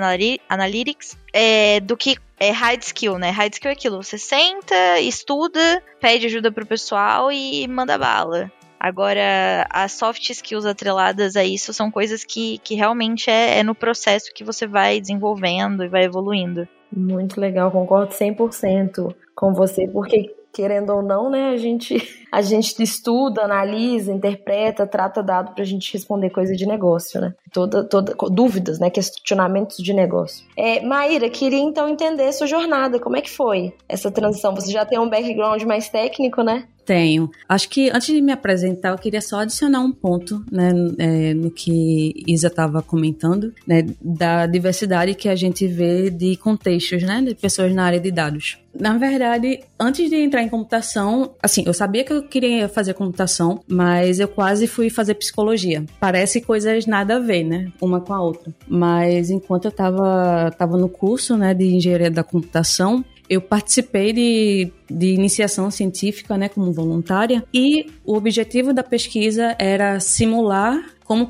Analytics, 0.50 1.18
é, 1.34 1.80
do 1.80 1.98
que 1.98 2.18
é 2.40 2.52
hard 2.52 2.82
skill, 2.82 3.18
né? 3.18 3.30
Hard 3.30 3.54
skill 3.54 3.70
é 3.70 3.74
aquilo, 3.74 4.02
você 4.02 4.18
senta, 4.18 5.00
estuda, 5.00 5.84
pede 6.00 6.26
ajuda 6.26 6.52
pro 6.52 6.66
pessoal 6.66 7.32
e 7.32 7.68
manda 7.68 7.98
bala. 7.98 8.52
Agora, 8.80 9.68
as 9.70 9.92
soft 9.92 10.30
skills 10.30 10.66
atreladas 10.66 11.36
a 11.36 11.44
isso 11.44 11.74
são 11.74 11.92
coisas 11.92 12.24
que, 12.24 12.60
que 12.60 12.76
realmente 12.76 13.30
é, 13.30 13.60
é 13.60 13.64
no 13.64 13.76
processo 13.76 14.34
que 14.34 14.44
você 14.44 14.66
vai 14.66 15.02
desenvolvendo 15.02 15.84
e 15.84 15.90
vai 15.90 16.06
evoluindo. 16.06 16.66
Muito 16.96 17.42
legal, 17.42 17.70
concordo 17.72 18.14
100% 18.14 19.14
com 19.36 19.54
você, 19.54 19.86
porque 19.88 20.34
querendo 20.54 20.92
ou 20.92 21.02
não, 21.02 21.30
né, 21.30 21.50
a 21.50 21.58
gente 21.58 21.98
a 22.32 22.42
gente 22.42 22.82
estuda, 22.82 23.44
analisa, 23.44 24.12
interpreta, 24.12 24.86
trata 24.86 25.24
dado 25.24 25.54
para 25.54 25.64
a 25.64 25.68
gente 25.68 25.92
responder 25.94 26.30
coisa 26.30 26.56
de 26.56 26.66
negócio, 26.66 27.20
né? 27.20 27.34
Toda, 27.52 27.84
toda 27.84 28.14
dúvidas, 28.30 28.80
né, 28.80 28.90
questionamentos 28.90 29.78
de 29.78 29.94
negócio. 29.94 30.46
É, 30.56 30.82
Maíra, 30.82 31.30
queria 31.30 31.60
então 31.60 31.90
entender 31.90 32.32
sua 32.32 32.48
jornada, 32.48 33.00
como 33.00 33.18
é 33.18 33.22
que 33.22 33.30
foi 33.30 33.74
essa 33.88 34.12
transição? 34.12 34.54
Você 34.54 34.72
já 34.72 34.86
tem 34.86 35.00
um 35.00 35.10
background 35.10 35.64
mais 35.64 35.90
técnico, 35.90 36.44
né? 36.44 36.68
Tenho. 36.90 37.30
Acho 37.48 37.70
que 37.70 37.92
antes 37.92 38.08
de 38.08 38.20
me 38.20 38.32
apresentar, 38.32 38.90
eu 38.90 38.98
queria 38.98 39.22
só 39.22 39.42
adicionar 39.42 39.80
um 39.80 39.92
ponto, 39.92 40.44
né, 40.52 40.72
é, 40.98 41.36
no 41.36 41.52
que 41.52 42.16
Isa 42.26 42.48
estava 42.48 42.82
comentando, 42.82 43.54
né, 43.68 43.86
da 44.02 44.48
diversidade 44.48 45.14
que 45.14 45.30
a 45.30 45.36
gente 45.36 45.68
vê 45.68 46.10
de 46.10 46.36
contextos, 46.38 47.04
né, 47.04 47.22
de 47.22 47.36
pessoas 47.36 47.76
na 47.76 47.84
área 47.84 48.00
de 48.00 48.10
dados. 48.10 48.58
Na 48.74 48.98
verdade, 48.98 49.60
antes 49.80 50.10
de 50.10 50.16
entrar 50.16 50.42
em 50.42 50.50
computação, 50.50 51.36
assim, 51.44 51.62
eu 51.64 51.76
sabia 51.76 52.04
que 52.04 52.12
eu 52.12 52.24
queria 52.24 52.68
fazer 52.68 52.96
computação, 52.96 53.64
mas 53.68 54.20
eu 54.20 54.28
quase 54.28 54.66
fui 54.66 54.90
fazer 54.90 55.14
psicologia. 55.14 55.86
Parece 56.00 56.42
coisas 56.42 56.88
nada 56.88 57.18
a 57.18 57.20
ver, 57.20 57.44
né, 57.44 57.72
uma 57.80 58.02
com 58.02 58.16
a 58.16 58.22
outra. 58.22 58.52
Mas 58.68 59.30
enquanto 59.30 59.66
eu 59.66 59.70
estava 59.70 60.50
tava 60.58 60.76
no 60.76 60.90
curso, 60.90 61.38
né, 61.38 61.54
de 61.54 61.66
engenharia 61.66 62.10
da 62.10 62.24
computação, 62.24 63.06
eu 63.30 63.40
participei 63.40 64.12
de, 64.12 64.72
de 64.90 65.14
iniciação 65.14 65.70
científica, 65.70 66.38
né, 66.38 66.50
como 66.50 66.72
voluntária, 66.74 67.44
e 67.54 67.86
o 68.04 68.16
objetivo 68.16 68.74
da 68.74 68.84
pesquisa 68.84 69.56
era 69.60 70.00
simular 70.00 70.84
como 71.06 71.28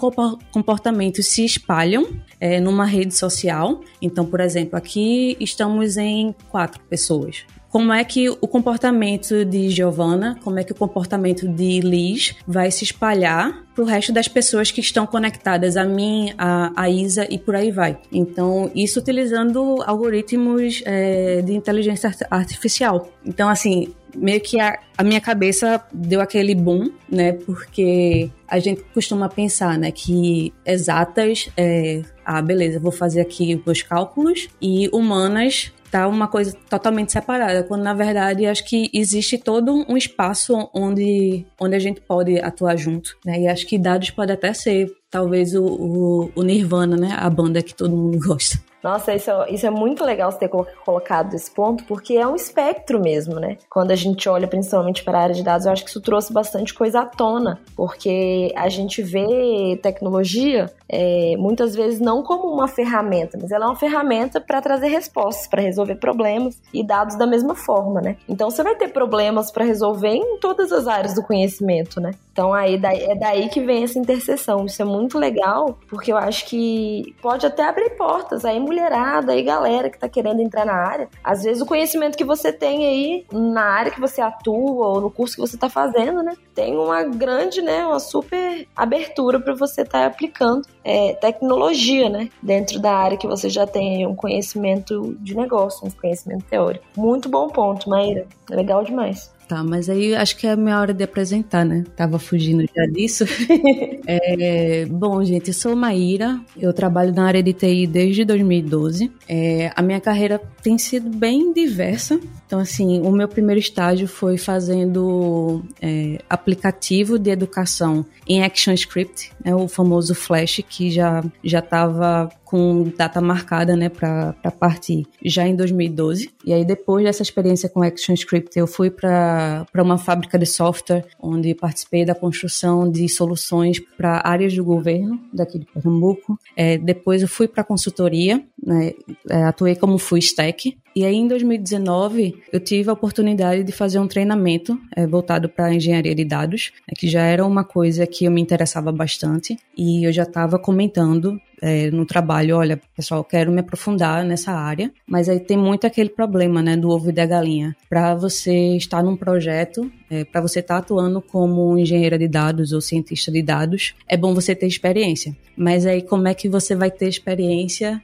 comportamentos 0.52 1.28
se 1.28 1.46
espalham 1.46 2.06
é, 2.40 2.60
numa 2.60 2.86
rede 2.86 3.16
social. 3.16 3.82
Então, 4.02 4.26
por 4.26 4.42
exemplo, 4.42 4.78
aqui 4.78 5.38
estamos 5.40 5.96
em 5.96 6.36
quatro 6.50 6.82
pessoas 6.84 7.46
como 7.70 7.94
é 7.94 8.04
que 8.04 8.30
o 8.30 8.48
comportamento 8.48 9.46
de 9.46 9.70
Giovanna, 9.70 10.38
como 10.44 10.60
é 10.60 10.64
que 10.64 10.72
o 10.72 10.76
comportamento 10.76 11.48
de 11.48 11.80
Liz 11.80 12.36
vai 12.48 12.72
se 12.72 12.84
espalhar 12.84 13.64
para 13.76 13.84
o 13.84 13.88
resto 13.88 14.12
das 14.12 14.28
pessoas 14.28 14.72
que 14.72 14.82
estão 14.82 15.06
conectadas 15.06 15.78
a 15.78 15.86
mim, 15.86 16.34
a, 16.38 16.72
a 16.76 16.90
Isa 16.90 17.28
e 17.30 17.38
por 17.38 17.56
aí 17.56 17.72
vai. 17.72 17.98
Então, 18.12 18.72
isso 18.76 19.00
utilizando 19.00 19.82
algoritmos 19.84 20.82
é, 20.86 21.42
de 21.42 21.54
inteligência 21.54 22.12
artificial. 22.30 23.08
Então, 23.24 23.48
assim, 23.48 23.94
meio 24.16 24.42
que 24.42 24.60
a, 24.60 24.80
a, 24.98 25.04
minha 25.04 25.22
cabeça 25.22 25.84
deu 25.94 26.22
aquele 26.22 26.56
boom, 26.56 26.92
né? 27.10 27.34
Porque 27.34 28.32
a 28.48 28.60
gente 28.60 28.82
costuma 28.94 29.30
pensar, 29.30 29.78
né, 29.78 29.92
que 29.92 30.52
exatas 30.66 31.50
é, 31.56 32.02
ah, 32.26 32.42
beleza, 32.42 32.80
vou 32.80 32.92
fazer 32.92 33.22
aqui 33.22 33.62
os 33.66 33.82
cálculos 33.82 34.50
e 34.62 34.90
humanas 34.92 35.72
tá 35.92 36.08
uma 36.08 36.28
coisa 36.28 36.56
totalmente 36.70 37.12
separada, 37.12 37.64
quando 37.64 37.84
na 37.84 37.94
verdade 37.94 38.46
acho 38.46 38.64
que 38.66 38.90
existe 38.94 39.38
todo 39.38 39.86
um 39.88 39.98
espaço 39.98 40.70
onde, 40.74 41.46
onde 41.60 41.76
a 41.76 41.80
gente 41.80 42.02
pode 42.02 42.40
atuar 42.40 42.78
junto, 42.78 43.18
né? 43.26 43.40
E 43.40 43.48
acho 43.48 43.66
que 43.66 43.78
dados 43.78 44.10
pode 44.12 44.32
até 44.32 44.54
ser 44.54 44.92
talvez 45.10 45.56
o, 45.56 45.64
o, 45.64 46.32
o 46.36 46.44
Nirvana, 46.44 46.96
né? 46.96 47.16
A 47.18 47.30
banda 47.30 47.62
que 47.62 47.74
todo 47.74 47.96
mundo 47.96 48.20
gosta. 48.26 48.60
Nossa, 48.84 49.14
isso, 49.14 49.30
é, 49.30 49.52
isso 49.52 49.66
é 49.66 49.70
muito 49.70 50.06
legal 50.06 50.32
você 50.32 50.40
ter 50.40 50.50
colocado 50.50 51.34
esse 51.34 51.52
ponto, 51.52 51.84
porque 51.84 52.14
é 52.14 52.26
um 52.26 52.36
espectro 52.36 53.00
mesmo, 53.00 53.36
né? 53.36 53.58
Quando 53.70 53.92
a 53.92 53.96
gente 53.96 54.30
olha 54.30 54.48
principalmente 54.48 55.04
para 55.04 55.18
a 55.18 55.22
área 55.24 55.36
de 55.36 55.44
dados, 55.44 55.66
eu 55.66 55.72
acho 55.72 55.84
que 55.84 55.90
isso 55.90 56.02
trouxe 56.02 56.32
bastante 56.32 56.74
coisa 56.74 57.02
à 57.02 57.06
tona, 57.06 57.60
porque 57.76 58.54
a 58.56 58.70
gente 58.70 59.02
vê 59.02 59.78
tecnologia 59.82 60.72
é, 60.90 61.36
muitas 61.38 61.76
vezes 61.76 62.00
não 62.00 62.24
como 62.24 62.52
uma 62.52 62.68
ferramenta, 62.68 63.38
mas 63.40 63.52
ela 63.52 63.66
é 63.66 63.68
uma 63.68 63.76
ferramenta 63.76 64.42
para 64.42 64.62
trazer 64.62 64.88
respostas, 64.88 65.48
para 65.48 65.62
resolver 65.62 65.96
problemas 65.96 66.60
e 66.74 66.84
dados 66.84 67.16
da 67.16 67.28
mesma 67.28 67.56
forma, 67.56 68.02
né? 68.02 68.18
Então 68.28 68.50
você 68.50 68.64
vai 68.64 68.76
ter 68.76 68.90
problemas 68.90 69.52
para 69.52 69.64
resolver 69.64 70.16
em 70.16 70.40
todas 70.40 70.72
as 70.72 70.88
áreas 70.88 71.14
do 71.14 71.22
conhecimento, 71.22 72.02
né? 72.02 72.12
Então 72.32 72.54
aí 72.54 72.80
é 72.84 73.16
daí 73.16 73.50
que 73.50 73.62
vem 73.62 73.84
essa 73.84 74.00
interseção. 74.00 74.66
Isso 74.66 74.82
é 74.82 74.86
muito 74.86 75.20
legal, 75.20 75.78
porque 75.90 76.12
eu 76.12 76.18
acho 76.18 76.46
que 76.48 77.14
pode 77.22 77.46
até 77.46 77.64
abrir 77.64 77.92
portas 77.92 78.46
aí 78.46 78.60
mulherada 78.60 79.36
e 79.36 79.44
galera 79.44 79.90
que 79.90 80.00
tá 80.00 80.10
querendo 80.10 80.42
entrar 80.42 80.66
na 80.66 80.74
área. 80.74 81.10
Às 81.24 81.44
vezes 81.44 81.62
o 81.62 81.66
conhecimento 81.66 82.18
que 82.18 82.24
você 82.24 82.52
tem 82.52 82.86
aí 82.86 83.26
na 83.32 83.64
área 83.64 83.92
que 83.92 84.00
você 84.00 84.22
atua 84.22 84.88
ou 84.88 85.02
no 85.02 85.12
curso 85.12 85.36
que 85.36 85.42
você 85.42 85.58
tá 85.58 85.70
fazendo, 85.70 86.24
né, 86.24 86.34
tem 86.56 86.78
uma 86.78 87.04
grande, 87.04 87.62
né, 87.62 87.86
uma 87.86 88.00
super 88.00 88.68
abertura 88.76 89.40
para 89.40 89.54
você 89.54 89.82
estar 89.82 90.00
tá 90.00 90.06
aplicando 90.06 90.62
é, 90.84 91.14
tecnologia, 91.14 92.10
né, 92.10 92.30
dentro 92.42 92.80
da 92.80 92.92
área 92.92 93.18
que 93.18 93.28
você 93.28 93.50
já 93.50 93.68
tem 93.68 94.06
um 94.06 94.16
conhecimento 94.16 95.16
de 95.20 95.36
negócio, 95.36 95.88
um 95.88 95.92
conhecimento 95.92 96.46
teórico. 96.46 96.86
Muito 96.96 97.30
bom 97.30 97.48
ponto, 97.50 97.90
Maíra. 97.90 98.26
Legal 98.50 98.84
demais. 98.84 99.32
Tá, 99.50 99.64
mas 99.64 99.90
aí 99.90 100.14
acho 100.14 100.38
que 100.38 100.46
é 100.46 100.52
a 100.52 100.56
minha 100.56 100.80
hora 100.80 100.94
de 100.94 101.04
apresentar, 101.04 101.66
né? 101.66 101.84
Tava 101.96 102.20
fugindo 102.20 102.64
já 102.72 102.86
disso. 102.86 103.26
é, 104.06 104.86
bom, 104.86 105.24
gente, 105.24 105.48
eu 105.48 105.54
sou 105.56 105.76
Maíra, 105.76 106.40
eu 106.56 106.72
trabalho 106.72 107.12
na 107.12 107.26
área 107.26 107.42
de 107.42 107.52
TI 107.52 107.88
desde 107.88 108.24
2012. 108.24 109.12
É, 109.28 109.72
a 109.76 109.82
minha 109.82 110.00
carreira 110.00 110.40
tem 110.62 110.78
sido 110.78 111.10
bem 111.10 111.52
diversa. 111.52 112.20
Então, 112.46 112.60
assim, 112.60 113.02
o 113.02 113.12
meu 113.12 113.28
primeiro 113.28 113.60
estágio 113.60 114.08
foi 114.08 114.38
fazendo 114.38 115.64
é, 115.82 116.20
aplicativo 116.30 117.18
de 117.18 117.32
educação 117.32 118.06
em 118.28 118.44
ActionScript, 118.44 119.32
né, 119.44 119.56
o 119.56 119.68
famoso 119.68 120.14
Flash, 120.14 120.62
que 120.70 120.92
já 120.92 121.24
já 121.44 121.58
estava 121.58 122.30
com 122.50 122.92
data 122.98 123.22
marcada, 123.22 123.76
né, 123.76 123.90
para 123.90 124.34
partir 124.60 125.06
já 125.24 125.48
em 125.48 125.56
2012. 125.56 126.32
E 126.44 126.52
aí 126.52 126.66
depois 126.66 127.04
dessa 127.06 127.22
experiência 127.22 127.70
com 127.70 127.84
ActionScript, 127.84 128.58
eu 128.58 128.66
fui 128.66 128.90
para 128.90 129.68
uma 129.76 130.00
fábrica 130.00 130.36
de 130.40 130.48
software 130.48 131.06
onde 131.22 131.54
participei 131.54 132.04
da 132.04 132.16
construção 132.16 132.90
de 132.90 133.08
soluções 133.08 133.80
para 133.96 134.22
áreas 134.24 134.56
do 134.56 134.64
governo 134.64 135.20
daqui 135.32 135.60
de 135.60 135.66
Pernambuco. 135.66 136.40
É, 136.58 136.76
depois 136.80 137.22
eu 137.22 137.28
fui 137.28 137.48
para 137.48 137.64
consultoria, 137.64 138.44
né, 138.64 138.94
é, 139.30 139.44
atuei 139.44 139.76
como 139.76 139.98
full 139.98 140.18
stack. 140.18 140.78
E 140.96 141.06
aí, 141.06 141.16
em 141.16 141.28
2019, 141.28 142.42
eu 142.52 142.60
tive 142.60 142.90
a 142.90 142.94
oportunidade 142.94 143.64
de 143.64 143.72
fazer 143.72 144.00
um 144.00 144.08
treinamento 144.08 144.78
é, 144.96 145.06
voltado 145.06 145.48
para 145.48 145.74
engenharia 145.74 146.16
de 146.16 146.26
dados, 146.26 146.72
né, 146.88 146.94
que 146.98 147.08
já 147.08 147.22
era 147.22 147.46
uma 147.46 147.64
coisa 147.64 148.06
que 148.06 148.26
eu 148.26 148.32
me 148.32 148.42
interessava 148.42 148.92
bastante. 148.92 149.58
E 149.78 150.06
eu 150.06 150.12
já 150.12 150.24
estava 150.24 150.60
comentando 150.60 151.40
é, 151.62 151.92
no 151.92 152.06
trabalho, 152.06 152.58
olha, 152.58 152.80
pessoal, 152.96 153.24
quero 153.24 153.52
me 153.52 153.60
aprofundar 153.60 154.24
nessa 154.24 154.52
área, 154.52 154.92
mas 155.08 155.30
aí 155.30 155.40
tem 155.40 155.58
muito 155.58 155.86
aquele 155.86 156.10
problema, 156.10 156.62
né, 156.62 156.76
do 156.76 156.90
ovo 156.90 157.10
e 157.10 157.14
da 157.14 157.26
galinha. 157.26 157.76
Para 157.90 158.16
você 158.16 158.76
estar 158.76 159.04
num 159.04 159.16
projeto, 159.16 159.92
é, 160.10 160.24
para 160.24 160.42
você 160.42 160.60
estar 160.60 160.76
tá 160.76 160.80
atuando 160.80 161.22
como 161.22 161.78
engenheira 161.78 162.18
de 162.18 162.28
dados 162.28 162.72
ou 162.72 162.82
cientista 162.82 163.32
de 163.32 163.42
dados, 163.42 163.94
é 164.08 164.18
bom 164.18 164.34
você 164.34 164.56
ter 164.56 164.68
experiência. 164.68 165.36
Mas 165.56 165.86
aí 165.86 166.02
como 166.02 166.28
é 166.28 166.34
que 166.34 166.50
você 166.50 166.76
vai 166.76 166.90
ter 166.90 167.08
experiência 167.08 168.02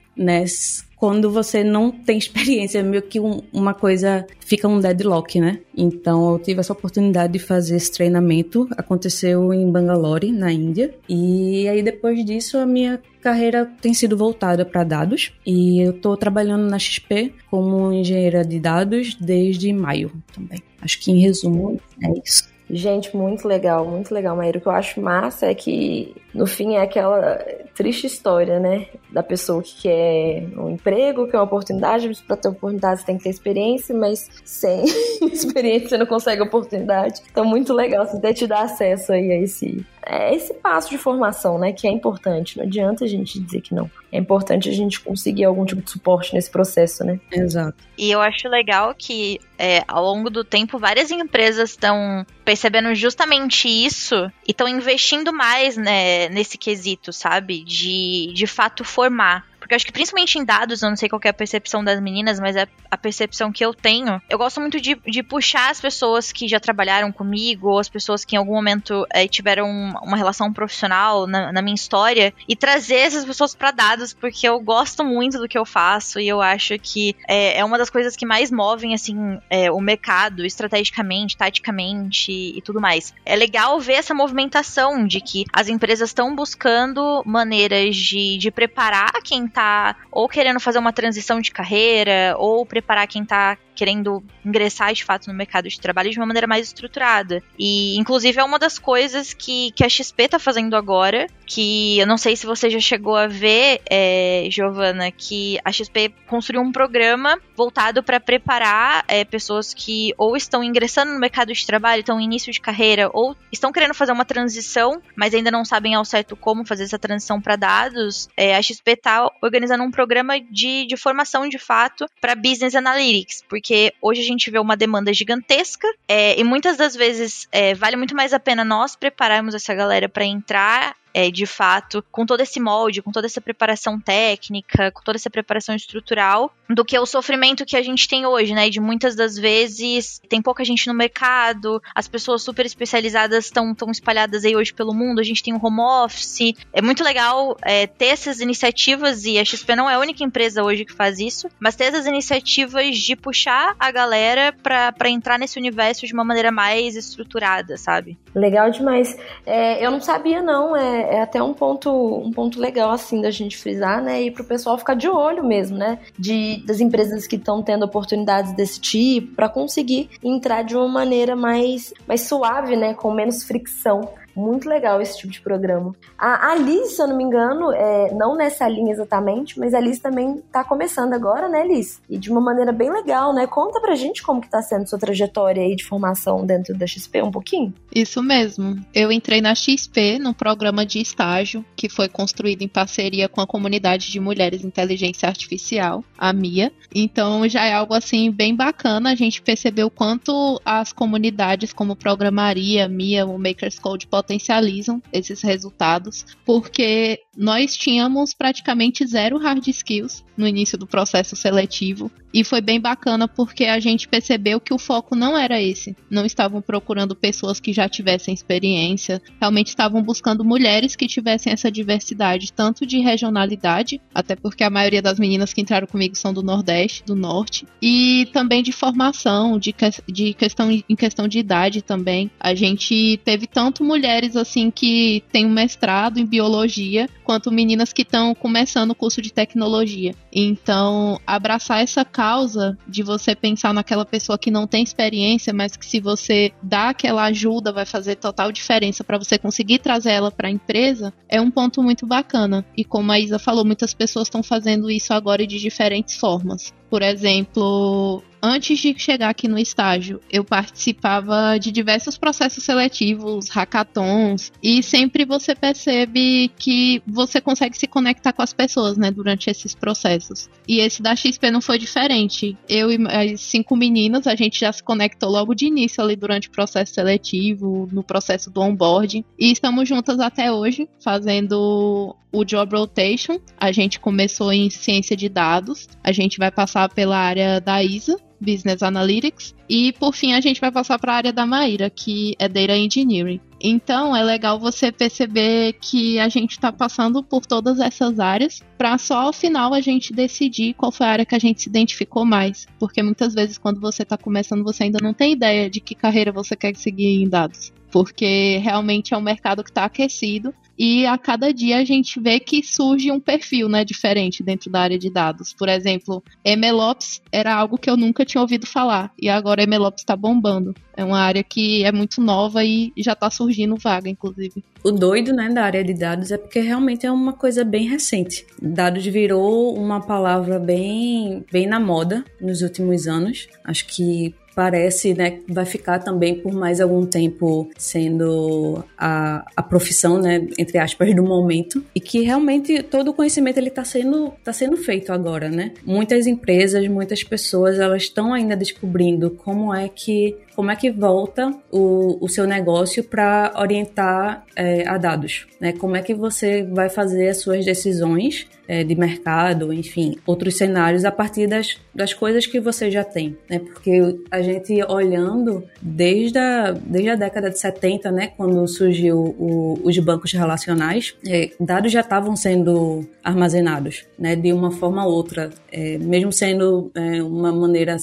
nessa 0.55 0.85
quando 0.95 1.29
você 1.29 1.63
não 1.63 1.91
tem 1.91 2.17
experiência, 2.17 2.81
meio 2.81 3.03
que 3.03 3.19
um, 3.19 3.41
uma 3.53 3.73
coisa 3.73 4.25
fica 4.39 4.67
um 4.67 4.79
deadlock, 4.79 5.39
né? 5.39 5.59
Então 5.75 6.31
eu 6.31 6.39
tive 6.39 6.61
essa 6.61 6.73
oportunidade 6.73 7.33
de 7.33 7.39
fazer 7.39 7.75
esse 7.75 7.91
treinamento, 7.91 8.67
aconteceu 8.77 9.53
em 9.53 9.69
Bangalore, 9.69 10.31
na 10.31 10.51
Índia, 10.51 10.95
e 11.07 11.67
aí 11.67 11.83
depois 11.83 12.23
disso 12.25 12.57
a 12.57 12.65
minha 12.65 12.99
carreira 13.21 13.71
tem 13.81 13.93
sido 13.93 14.15
voltada 14.15 14.65
para 14.65 14.83
dados 14.83 15.31
e 15.45 15.81
eu 15.81 15.91
estou 15.91 16.15
trabalhando 16.15 16.69
na 16.69 16.79
XP 16.79 17.33
como 17.49 17.91
engenheira 17.91 18.45
de 18.45 18.59
dados 18.59 19.15
desde 19.15 19.73
maio 19.73 20.11
também. 20.33 20.61
Acho 20.81 20.99
que 20.99 21.11
em 21.11 21.19
resumo 21.19 21.79
é 22.01 22.11
isso. 22.23 22.54
Gente, 22.69 23.15
muito 23.15 23.47
legal, 23.47 23.85
muito 23.85 24.13
legal, 24.13 24.35
Maíra. 24.35 24.57
O 24.57 24.61
que 24.61 24.67
eu 24.67 24.71
acho 24.71 24.99
massa 24.99 25.45
é 25.45 25.53
que, 25.53 26.15
no 26.33 26.47
fim, 26.47 26.75
é 26.75 26.81
aquela 26.81 27.37
triste 27.75 28.07
história, 28.07 28.59
né? 28.59 28.87
Da 29.11 29.21
pessoa 29.21 29.61
que 29.61 29.83
quer 29.83 30.47
um 30.57 30.71
emprego, 30.71 31.27
quer 31.27 31.37
uma 31.37 31.43
oportunidade, 31.43 32.07
mas 32.07 32.21
para 32.21 32.37
ter 32.37 32.47
oportunidade 32.47 33.01
você 33.01 33.05
tem 33.05 33.17
que 33.17 33.23
ter 33.23 33.29
experiência, 33.29 33.95
mas 33.95 34.29
sem 34.43 34.83
experiência 35.31 35.89
você 35.89 35.97
não 35.97 36.07
consegue 36.07 36.41
oportunidade. 36.41 37.21
Então, 37.31 37.45
muito 37.45 37.71
legal 37.71 38.07
você 38.07 38.19
ter 38.19 38.33
te 38.33 38.47
dar 38.47 38.63
acesso 38.63 39.13
aí 39.13 39.31
a 39.31 39.37
esse, 39.41 39.85
é 40.05 40.33
esse 40.35 40.53
passo 40.53 40.89
de 40.89 40.97
formação, 40.97 41.57
né? 41.57 41.73
Que 41.73 41.87
é 41.87 41.91
importante. 41.91 42.57
Não 42.57 42.65
adianta 42.65 43.05
a 43.05 43.07
gente 43.07 43.39
dizer 43.39 43.61
que 43.61 43.73
não. 43.73 43.89
É 44.11 44.17
importante 44.17 44.69
a 44.69 44.71
gente 44.71 45.01
conseguir 45.01 45.43
algum 45.43 45.65
tipo 45.65 45.81
de 45.81 45.89
suporte 45.89 46.33
nesse 46.33 46.49
processo, 46.49 47.03
né? 47.03 47.19
Exato. 47.31 47.77
E 47.97 48.11
eu 48.11 48.21
acho 48.21 48.47
legal 48.47 48.93
que 48.95 49.39
é, 49.57 49.83
ao 49.87 50.03
longo 50.03 50.29
do 50.29 50.43
tempo 50.43 50.77
várias 50.77 51.11
empresas 51.11 51.71
estão 51.71 52.25
percebendo 52.43 52.93
justamente 52.93 53.67
isso 53.67 54.15
e 54.47 54.51
estão 54.51 54.67
investindo 54.67 55.33
mais 55.33 55.75
né, 55.75 56.29
nesse 56.29 56.57
quesito, 56.57 57.11
sabe? 57.11 57.63
De 57.63 58.31
de 58.33 58.47
fato 58.47 58.83
formar. 58.83 59.45
Porque 59.65 59.73
eu 59.73 59.77
acho 59.77 59.85
que 59.87 59.91
principalmente 59.91 60.37
em 60.37 60.45
dados, 60.45 60.83
eu 60.83 60.89
não 60.89 60.95
sei 60.95 61.09
qual 61.09 61.19
é 61.23 61.29
a 61.29 61.33
percepção 61.33 61.83
das 61.83 61.99
meninas, 61.99 62.39
mas 62.39 62.55
é 62.55 62.67
a 62.91 62.95
percepção 62.95 63.51
que 63.51 63.65
eu 63.65 63.73
tenho. 63.73 64.21
Eu 64.29 64.37
gosto 64.37 64.61
muito 64.61 64.79
de, 64.79 64.93
de 65.07 65.23
puxar 65.23 65.71
as 65.71 65.81
pessoas 65.81 66.31
que 66.31 66.47
já 66.47 66.59
trabalharam 66.59 67.11
comigo, 67.11 67.69
ou 67.69 67.79
as 67.79 67.89
pessoas 67.89 68.23
que 68.23 68.35
em 68.35 68.37
algum 68.37 68.53
momento 68.53 69.07
é, 69.11 69.27
tiveram 69.27 69.67
uma 69.67 70.15
relação 70.15 70.53
profissional 70.53 71.25
na, 71.25 71.51
na, 71.51 71.63
minha 71.63 71.73
história, 71.73 72.31
e 72.47 72.55
trazer 72.55 72.97
essas 72.97 73.25
pessoas 73.25 73.55
para 73.55 73.71
dados, 73.71 74.13
porque 74.13 74.47
eu 74.47 74.59
gosto 74.59 75.03
muito 75.03 75.39
do 75.39 75.47
que 75.47 75.57
eu 75.57 75.65
faço 75.65 76.19
e 76.19 76.27
eu 76.27 76.43
acho 76.43 76.77
que 76.77 77.15
é, 77.27 77.57
é 77.57 77.65
uma 77.65 77.79
das 77.79 77.89
coisas 77.89 78.15
que 78.15 78.25
mais 78.25 78.51
movem, 78.51 78.93
assim, 78.93 79.39
é, 79.49 79.71
o 79.71 79.81
mercado 79.81 80.45
estrategicamente, 80.45 81.35
taticamente 81.35 82.31
e 82.31 82.61
tudo 82.61 82.79
mais. 82.79 83.15
É 83.25 83.35
legal 83.35 83.79
ver 83.79 83.93
essa 83.93 84.13
movimentação 84.13 85.07
de 85.07 85.19
que 85.21 85.43
as 85.51 85.69
empresas 85.69 86.11
estão 86.11 86.35
buscando 86.35 87.23
maneiras 87.25 87.95
de, 87.95 88.37
de 88.37 88.51
preparar 88.51 89.11
quem 89.23 89.47
tá 89.55 89.95
ou 90.11 90.27
querendo 90.27 90.59
fazer 90.59 90.79
uma 90.79 90.91
transição 90.91 91.39
de 91.39 91.51
carreira, 91.51 92.35
ou 92.37 92.65
preparar 92.65 93.07
quem 93.07 93.23
tá 93.23 93.57
querendo 93.75 94.23
ingressar 94.45 94.93
de 94.93 95.03
fato 95.03 95.27
no 95.27 95.33
mercado 95.33 95.67
de 95.67 95.79
trabalho 95.79 96.09
de 96.09 96.17
uma 96.17 96.25
maneira 96.25 96.47
mais 96.47 96.67
estruturada. 96.67 97.43
E, 97.59 97.97
inclusive, 97.97 98.39
é 98.39 98.43
uma 98.43 98.57
das 98.57 98.79
coisas 98.79 99.33
que, 99.33 99.71
que 99.71 99.83
a 99.83 99.89
XP 99.89 100.29
tá 100.29 100.39
fazendo 100.39 100.75
agora, 100.75 101.27
que 101.45 101.99
eu 101.99 102.07
não 102.07 102.17
sei 102.17 102.35
se 102.35 102.45
você 102.45 102.69
já 102.69 102.79
chegou 102.79 103.15
a 103.15 103.27
ver, 103.27 103.81
é, 103.89 104.47
Giovana, 104.49 105.11
que 105.11 105.59
a 105.63 105.71
XP 105.71 106.13
construiu 106.27 106.61
um 106.61 106.71
programa 106.71 107.39
voltado 107.55 108.01
para 108.03 108.19
preparar 108.19 109.03
é, 109.07 109.23
pessoas 109.23 109.73
que 109.73 110.13
ou 110.17 110.35
estão 110.35 110.63
ingressando 110.63 111.11
no 111.11 111.19
mercado 111.19 111.53
de 111.53 111.65
trabalho, 111.65 111.99
estão 111.99 112.19
em 112.19 112.25
início 112.25 112.51
de 112.51 112.61
carreira, 112.61 113.09
ou 113.13 113.35
estão 113.51 113.71
querendo 113.71 113.93
fazer 113.93 114.11
uma 114.11 114.25
transição, 114.25 115.01
mas 115.15 115.33
ainda 115.33 115.51
não 115.51 115.65
sabem 115.65 115.95
ao 115.95 116.05
certo 116.05 116.35
como 116.35 116.65
fazer 116.65 116.83
essa 116.83 116.99
transição 116.99 117.41
para 117.41 117.55
dados. 117.55 118.27
É, 118.37 118.55
a 118.55 118.61
XP 118.61 118.91
está 118.91 119.29
organizando 119.41 119.83
um 119.83 119.91
programa 119.91 120.39
de, 120.39 120.85
de 120.85 120.97
formação 120.97 121.47
de 121.47 121.57
fato 121.57 122.05
para 122.21 122.35
Business 122.35 122.75
Analytics, 122.75 123.43
porque 123.49 123.64
hoje 124.01 124.21
a 124.21 124.23
gente 124.23 124.51
vê 124.51 124.59
uma 124.59 124.77
demanda 124.77 125.13
gigantesca 125.13 125.87
é, 126.07 126.39
e 126.39 126.43
muitas 126.43 126.77
das 126.77 126.95
vezes 126.95 127.47
é, 127.51 127.73
vale 127.73 127.95
muito 127.95 128.15
mais 128.15 128.33
a 128.33 128.39
pena 128.39 128.63
nós 128.63 128.95
prepararmos 128.95 129.55
essa 129.55 129.73
galera 129.73 130.07
para 130.07 130.25
entrar 130.25 130.95
é, 131.15 131.31
de 131.31 131.45
fato, 131.45 132.03
com 132.11 132.25
todo 132.25 132.41
esse 132.41 132.59
molde, 132.59 133.01
com 133.01 133.09
toda 133.09 133.25
essa 133.25 133.39
preparação 133.39 133.97
técnica, 133.97 134.91
com 134.91 135.01
toda 135.01 135.17
essa 135.17 135.29
preparação 135.29 135.73
estrutural, 135.73 136.53
do 136.69 136.83
que 136.83 136.99
o 136.99 137.05
sofrimento 137.05 137.65
que 137.65 137.77
a 137.77 137.81
gente 137.81 138.05
tem 138.05 138.25
hoje, 138.25 138.53
né? 138.53 138.69
De 138.69 138.81
muitas 138.81 139.15
das 139.15 139.37
vezes 139.37 140.19
tem 140.27 140.41
pouca 140.41 140.65
gente 140.65 140.87
no 140.87 140.93
mercado, 140.93 141.81
as 141.95 142.05
pessoas 142.05 142.41
super 142.41 142.65
especializadas 142.65 143.45
estão 143.45 143.73
tão 143.73 143.89
espalhadas 143.91 144.43
aí 144.43 144.57
hoje 144.57 144.73
pelo 144.73 144.93
mundo, 144.93 145.21
a 145.21 145.23
gente 145.23 145.41
tem 145.41 145.53
um 145.53 145.65
home 145.65 145.79
office. 145.79 146.53
É 146.73 146.81
muito 146.81 147.01
legal 147.01 147.55
é, 147.61 147.87
ter 147.87 148.07
essas 148.07 148.41
iniciativas, 148.41 149.23
e 149.23 149.39
a 149.39 149.45
XP 149.45 149.73
não 149.73 149.89
é 149.89 149.93
a 149.93 149.99
única 149.99 150.21
empresa 150.21 150.63
hoje 150.63 150.83
que 150.83 150.91
faz 150.91 151.17
isso, 151.17 151.47
mas 151.57 151.77
ter 151.77 151.85
essas 151.85 152.07
iniciativas 152.07 152.97
de 152.97 153.15
puxar 153.15 153.73
a 153.79 153.89
galera 153.89 154.53
para 154.61 155.09
entrar 155.09 155.39
nesse 155.39 155.57
universo 155.57 156.05
de 156.05 156.13
uma 156.13 156.25
maneira 156.25 156.51
mais 156.51 156.97
estruturada, 156.97 157.77
sabe? 157.77 158.17
Legal 158.35 158.69
demais. 158.69 159.17
É, 159.45 159.85
eu 159.85 159.89
não 159.91 160.01
sabia, 160.01 160.41
não. 160.41 160.75
É, 160.75 161.04
é, 161.05 161.21
até 161.21 161.41
um 161.41 161.53
ponto, 161.53 161.89
um 161.91 162.31
ponto 162.31 162.59
legal, 162.59 162.91
assim, 162.91 163.21
da 163.21 163.31
gente 163.31 163.57
frisar, 163.57 164.01
né? 164.01 164.23
E 164.23 164.31
pro 164.31 164.43
pessoal 164.43 164.77
ficar 164.77 164.95
de 164.95 165.07
olho 165.07 165.43
mesmo, 165.43 165.77
né? 165.77 165.99
De, 166.17 166.63
das 166.65 166.79
empresas 166.79 167.27
que 167.27 167.35
estão 167.35 167.61
tendo 167.61 167.83
oportunidades 167.83 168.53
desse 168.53 168.79
tipo, 168.79 169.35
para 169.35 169.49
conseguir 169.49 170.09
entrar 170.23 170.63
de 170.63 170.75
uma 170.75 170.87
maneira 170.87 171.35
mais, 171.35 171.93
mais 172.07 172.21
suave, 172.21 172.75
né? 172.75 172.93
Com 172.93 173.11
menos 173.11 173.43
fricção 173.43 174.09
muito 174.35 174.67
legal 174.67 175.01
esse 175.01 175.17
tipo 175.17 175.31
de 175.31 175.41
programa. 175.41 175.95
A, 176.17 176.51
a 176.51 176.55
Liz, 176.55 176.95
se 176.95 177.01
eu 177.01 177.07
não 177.07 177.15
me 177.15 177.23
engano, 177.23 177.71
é, 177.71 178.13
não 178.13 178.35
nessa 178.35 178.67
linha 178.67 178.91
exatamente, 178.91 179.59
mas 179.59 179.73
a 179.73 179.79
Liz 179.79 179.99
também 179.99 180.43
tá 180.51 180.63
começando 180.63 181.13
agora, 181.13 181.47
né, 181.47 181.65
Liz? 181.65 182.01
E 182.09 182.17
de 182.17 182.31
uma 182.31 182.41
maneira 182.41 182.71
bem 182.71 182.91
legal, 182.91 183.33
né? 183.33 183.47
Conta 183.47 183.79
pra 183.79 183.95
gente 183.95 184.21
como 184.21 184.41
que 184.41 184.49
tá 184.49 184.61
sendo 184.61 184.87
sua 184.87 184.99
trajetória 184.99 185.63
aí 185.63 185.75
de 185.75 185.85
formação 185.85 186.45
dentro 186.45 186.77
da 186.77 186.85
XP 186.85 187.21
um 187.21 187.31
pouquinho. 187.31 187.73
Isso 187.93 188.21
mesmo. 188.21 188.83
Eu 188.93 189.11
entrei 189.11 189.41
na 189.41 189.55
XP 189.55 190.19
num 190.19 190.33
programa 190.33 190.85
de 190.85 190.99
estágio 190.99 191.63
que 191.75 191.89
foi 191.89 192.09
construído 192.09 192.61
em 192.61 192.67
parceria 192.67 193.29
com 193.29 193.41
a 193.41 193.47
comunidade 193.47 194.11
de 194.11 194.19
mulheres 194.19 194.63
inteligência 194.63 195.27
artificial, 195.27 196.03
a 196.17 196.33
MIA. 196.33 196.71
Então 196.93 197.47
já 197.47 197.65
é 197.65 197.73
algo 197.73 197.93
assim 197.93 198.31
bem 198.31 198.55
bacana 198.55 199.11
a 199.11 199.15
gente 199.15 199.41
perceber 199.41 199.83
o 199.83 199.89
quanto 199.89 200.61
as 200.65 200.91
comunidades 200.91 201.71
como 201.71 201.95
Programaria, 201.95 202.87
MIA, 202.87 203.25
o 203.25 203.37
Makers 203.37 203.79
Code 203.79 204.07
potencializam 204.25 205.01
esses 205.13 205.41
resultados, 205.41 206.25
porque 206.43 207.19
nós 207.37 207.75
tínhamos 207.75 208.33
praticamente 208.33 209.05
zero 209.05 209.37
hard 209.37 209.67
skills 209.67 210.23
no 210.35 210.47
início 210.47 210.77
do 210.77 210.87
processo 210.87 211.35
seletivo 211.35 212.11
e 212.33 212.43
foi 212.43 212.59
bem 212.59 212.81
bacana 212.81 213.29
porque 213.29 213.63
a 213.63 213.79
gente 213.79 214.09
percebeu 214.09 214.59
que 214.59 214.73
o 214.73 214.77
foco 214.77 215.15
não 215.15 215.37
era 215.37 215.61
esse. 215.61 215.95
Não 216.09 216.25
estavam 216.25 216.61
procurando 216.61 217.15
pessoas 217.15 217.61
que 217.61 217.71
já 217.71 217.87
tivessem 217.87 218.33
experiência, 218.33 219.21
realmente 219.39 219.67
estavam 219.67 220.01
buscando 220.01 220.43
mulheres 220.43 220.97
que 220.97 221.07
tivessem 221.07 221.53
essa 221.53 221.71
diversidade, 221.71 222.51
tanto 222.51 222.85
de 222.85 222.99
regionalidade, 222.99 224.01
até 224.13 224.35
porque 224.35 224.65
a 224.65 224.69
maioria 224.69 225.01
das 225.01 225.17
meninas 225.17 225.53
que 225.53 225.61
entraram 225.61 225.87
comigo 225.87 226.15
são 226.15 226.33
do 226.33 226.43
Nordeste, 226.43 227.05
do 227.05 227.15
Norte, 227.15 227.65
e 227.81 228.27
também 228.33 228.61
de 228.61 228.73
formação, 228.73 229.57
de, 229.57 229.71
que, 229.71 229.85
de 230.11 230.33
questão 230.33 230.69
em 230.69 230.95
questão 230.95 231.29
de 231.29 231.39
idade 231.39 231.81
também. 231.81 232.29
A 232.37 232.53
gente 232.53 233.17
teve 233.23 233.47
tanto 233.47 233.81
mulheres 233.81 234.14
assim 234.35 234.69
que 234.71 235.23
têm 235.31 235.45
um 235.45 235.51
mestrado 235.51 236.19
em 236.19 236.25
biologia 236.25 237.09
quanto 237.23 237.51
meninas 237.51 237.91
que 237.91 238.03
estão 238.03 238.35
começando 238.35 238.91
o 238.91 238.95
curso 238.95 239.21
de 239.21 239.33
tecnologia. 239.33 240.13
Então, 240.31 241.19
abraçar 241.25 241.81
essa 241.81 242.05
causa 242.05 242.77
de 242.87 243.01
você 243.01 243.35
pensar 243.35 243.73
naquela 243.73 244.05
pessoa 244.05 244.37
que 244.37 244.51
não 244.51 244.67
tem 244.67 244.83
experiência, 244.83 245.51
mas 245.51 245.75
que 245.75 245.85
se 245.85 245.99
você 245.99 246.51
dá 246.61 246.89
aquela 246.89 247.23
ajuda 247.23 247.71
vai 247.71 247.85
fazer 247.85 248.15
total 248.15 248.51
diferença 248.51 249.03
para 249.03 249.17
você 249.17 249.37
conseguir 249.37 249.79
trazer 249.79 250.11
ela 250.11 250.31
para 250.31 250.47
a 250.47 250.51
empresa, 250.51 251.13
é 251.27 251.41
um 251.41 251.49
ponto 251.49 251.81
muito 251.81 252.05
bacana. 252.05 252.63
E 252.77 252.85
como 252.85 253.11
a 253.11 253.19
Isa 253.19 253.39
falou, 253.39 253.65
muitas 253.65 253.93
pessoas 253.93 254.27
estão 254.27 254.43
fazendo 254.43 254.91
isso 254.91 255.13
agora 255.13 255.45
de 255.47 255.59
diferentes 255.59 256.15
formas. 256.15 256.73
Por 256.89 257.01
exemplo, 257.01 258.23
antes 258.45 258.79
de 258.79 258.97
chegar 258.97 259.29
aqui 259.29 259.47
no 259.47 259.57
estágio, 259.57 260.21
eu 260.31 260.43
participava 260.43 261.57
de 261.59 261.71
diversos 261.71 262.17
processos 262.17 262.63
seletivos, 262.63 263.49
hackathons, 263.49 264.51
e 264.61 264.83
sempre 264.83 265.25
você 265.25 265.55
percebe 265.55 266.51
que 266.57 267.01
você 267.07 267.41
consegue 267.41 267.77
se 267.77 267.87
conectar 267.87 268.31
com 268.33 268.41
as 268.41 268.53
pessoas, 268.53 268.97
né, 268.97 269.09
durante 269.11 269.49
esses 269.49 269.73
processos. 269.73 270.49
E 270.67 270.79
esse 270.79 271.01
da 271.01 271.15
XP 271.15 271.49
não 271.49 271.61
foi 271.61 271.77
diferente. 271.77 272.57
Eu 272.69 272.91
e 272.91 272.97
as 273.07 273.41
cinco 273.41 273.75
meninas, 273.75 274.27
a 274.27 274.35
gente 274.35 274.59
já 274.59 274.71
se 274.71 274.83
conectou 274.83 275.29
logo 275.29 275.53
de 275.53 275.65
início 275.65 276.03
ali 276.03 276.15
durante 276.15 276.47
o 276.47 276.51
processo 276.51 276.93
seletivo, 276.93 277.89
no 277.91 278.03
processo 278.03 278.49
do 278.49 278.61
onboarding, 278.61 279.23
e 279.39 279.51
estamos 279.51 279.87
juntas 279.89 280.19
até 280.19 280.51
hoje, 280.51 280.87
fazendo 281.03 282.15
o 282.31 282.43
Job 282.43 282.75
Rotation. 282.75 283.39
A 283.57 283.71
gente 283.71 283.99
começou 283.99 284.51
em 284.51 284.69
ciência 284.69 285.15
de 285.15 285.29
dados, 285.29 285.87
a 286.03 286.11
gente 286.11 286.37
vai 286.37 286.51
passar 286.51 286.89
pela 286.89 287.17
área 287.17 287.59
da 287.61 287.81
ISA, 287.81 288.17
Business 288.39 288.83
Analytics. 288.83 289.55
E 289.69 289.93
por 289.93 290.13
fim 290.13 290.33
a 290.33 290.41
gente 290.41 290.61
vai 290.61 290.71
passar 290.71 290.99
para 290.99 291.13
a 291.13 291.15
área 291.15 291.33
da 291.33 291.45
Maíra, 291.45 291.89
que 291.89 292.35
é 292.39 292.47
Data 292.47 292.75
Engineering. 292.75 293.39
Então 293.59 294.15
é 294.15 294.23
legal 294.23 294.59
você 294.59 294.91
perceber 294.91 295.73
que 295.81 296.19
a 296.19 296.29
gente 296.29 296.51
está 296.51 296.71
passando 296.71 297.23
por 297.23 297.45
todas 297.45 297.79
essas 297.79 298.19
áreas 298.19 298.61
para 298.77 298.97
só 298.97 299.21
ao 299.21 299.33
final 299.33 299.73
a 299.73 299.81
gente 299.81 300.13
decidir 300.13 300.73
qual 300.73 300.91
foi 300.91 301.07
a 301.07 301.09
área 301.09 301.25
que 301.25 301.35
a 301.35 301.39
gente 301.39 301.61
se 301.61 301.69
identificou 301.69 302.25
mais. 302.25 302.67
Porque 302.77 303.01
muitas 303.01 303.33
vezes 303.33 303.57
quando 303.57 303.79
você 303.79 304.03
está 304.03 304.17
começando 304.17 304.63
você 304.63 304.83
ainda 304.83 304.99
não 305.01 305.13
tem 305.13 305.31
ideia 305.33 305.69
de 305.69 305.79
que 305.79 305.95
carreira 305.95 306.31
você 306.31 306.55
quer 306.55 306.75
seguir 306.75 307.23
em 307.23 307.29
dados 307.29 307.73
porque 307.95 308.57
realmente 308.57 309.13
é 309.13 309.17
um 309.17 309.21
mercado 309.21 309.63
que 309.63 309.69
está 309.69 309.85
aquecido 309.85 310.53
e 310.77 311.05
a 311.05 311.17
cada 311.17 311.53
dia 311.53 311.77
a 311.77 311.85
gente 311.85 312.19
vê 312.19 312.41
que 312.41 312.61
surge 312.61 313.09
um 313.09 313.21
perfil 313.21 313.69
né, 313.69 313.85
diferente 313.85 314.43
dentro 314.43 314.69
da 314.69 314.81
área 314.81 314.99
de 314.99 315.09
dados. 315.09 315.53
Por 315.53 315.69
exemplo, 315.69 316.21
MLOps 316.45 317.21
era 317.31 317.55
algo 317.55 317.77
que 317.77 317.89
eu 317.89 317.95
nunca 317.95 318.25
tinha 318.25 318.41
ouvido 318.41 318.67
falar 318.67 319.13
e 319.17 319.29
agora 319.29 319.65
MLOps 319.65 320.01
está 320.01 320.13
bombando. 320.13 320.75
É 320.97 321.05
uma 321.05 321.19
área 321.19 321.41
que 321.41 321.85
é 321.85 321.91
muito 321.93 322.19
nova 322.19 322.65
e 322.65 322.91
já 322.97 323.13
está 323.13 323.29
surgindo 323.29 323.77
vaga, 323.77 324.09
inclusive. 324.09 324.61
O 324.83 324.91
doido 324.91 325.31
né, 325.31 325.47
da 325.47 325.63
área 325.63 325.81
de 325.81 325.93
dados 325.93 326.33
é 326.33 326.37
porque 326.37 326.59
realmente 326.59 327.05
é 327.05 327.11
uma 327.11 327.31
coisa 327.31 327.63
bem 327.63 327.87
recente. 327.87 328.45
Dados 328.61 329.05
virou 329.05 329.73
uma 329.73 330.01
palavra 330.01 330.59
bem, 330.59 331.45
bem 331.49 331.65
na 331.65 331.79
moda 331.79 332.25
nos 332.41 332.61
últimos 332.61 333.07
anos. 333.07 333.47
Acho 333.63 333.87
que 333.87 334.35
parece, 334.55 335.13
né, 335.13 335.39
vai 335.47 335.65
ficar 335.65 335.99
também 335.99 336.35
por 336.35 336.53
mais 336.53 336.79
algum 336.79 337.05
tempo 337.05 337.69
sendo 337.77 338.83
a, 338.97 339.45
a 339.55 339.61
profissão, 339.61 340.19
né, 340.19 340.47
entre 340.57 340.77
aspas, 340.77 341.13
do 341.13 341.23
momento, 341.23 341.83
e 341.93 341.99
que 341.99 342.21
realmente 342.21 342.81
todo 342.81 343.09
o 343.09 343.13
conhecimento 343.13 343.57
ele 343.57 343.67
está 343.67 343.83
sendo, 343.83 344.31
tá 344.43 344.53
sendo 344.53 344.77
feito 344.77 345.11
agora, 345.11 345.49
né? 345.49 345.73
Muitas 345.85 346.25
empresas, 346.25 346.87
muitas 346.87 347.23
pessoas, 347.23 347.79
elas 347.79 348.03
estão 348.03 348.33
ainda 348.33 348.55
descobrindo 348.55 349.29
como 349.29 349.73
é 349.73 349.89
que 349.89 350.37
como 350.55 350.71
é 350.71 350.75
que 350.75 350.89
volta 350.89 351.53
o, 351.71 352.17
o 352.23 352.29
seu 352.29 352.47
negócio 352.47 353.03
para 353.03 353.53
orientar 353.57 354.45
é, 354.55 354.87
a 354.87 354.97
dados, 354.97 355.45
né? 355.59 355.73
Como 355.73 355.95
é 355.95 356.01
que 356.01 356.13
você 356.13 356.63
vai 356.63 356.89
fazer 356.89 357.29
as 357.29 357.41
suas 357.41 357.65
decisões 357.65 358.47
é, 358.67 358.83
de 358.83 358.95
mercado, 358.95 359.71
enfim, 359.71 360.17
outros 360.25 360.57
cenários 360.57 361.05
a 361.05 361.11
partir 361.11 361.47
das, 361.47 361.77
das 361.93 362.13
coisas 362.13 362.45
que 362.45 362.59
você 362.59 362.89
já 362.89 363.03
tem, 363.03 363.37
né? 363.49 363.59
Porque 363.59 364.17
a 364.31 364.41
gente 364.41 364.81
olhando 364.83 365.63
desde 365.81 366.37
a, 366.37 366.71
desde 366.71 367.09
a 367.09 367.15
década 367.15 367.49
de 367.49 367.59
70, 367.59 368.11
né, 368.11 368.27
quando 368.27 368.67
surgiu 368.67 369.17
o, 369.37 369.79
os 369.83 369.97
bancos 369.99 370.31
relacionais, 370.33 371.15
é, 371.27 371.51
dados 371.59 371.91
já 371.91 372.01
estavam 372.01 372.35
sendo 372.35 373.05
armazenados, 373.23 374.05
né, 374.17 374.35
de 374.35 374.51
uma 374.51 374.71
forma 374.71 375.05
ou 375.05 375.13
outra, 375.13 375.49
é, 375.71 375.97
mesmo 375.97 376.31
sendo 376.31 376.91
é, 376.95 377.21
uma 377.21 377.51
maneira 377.51 377.97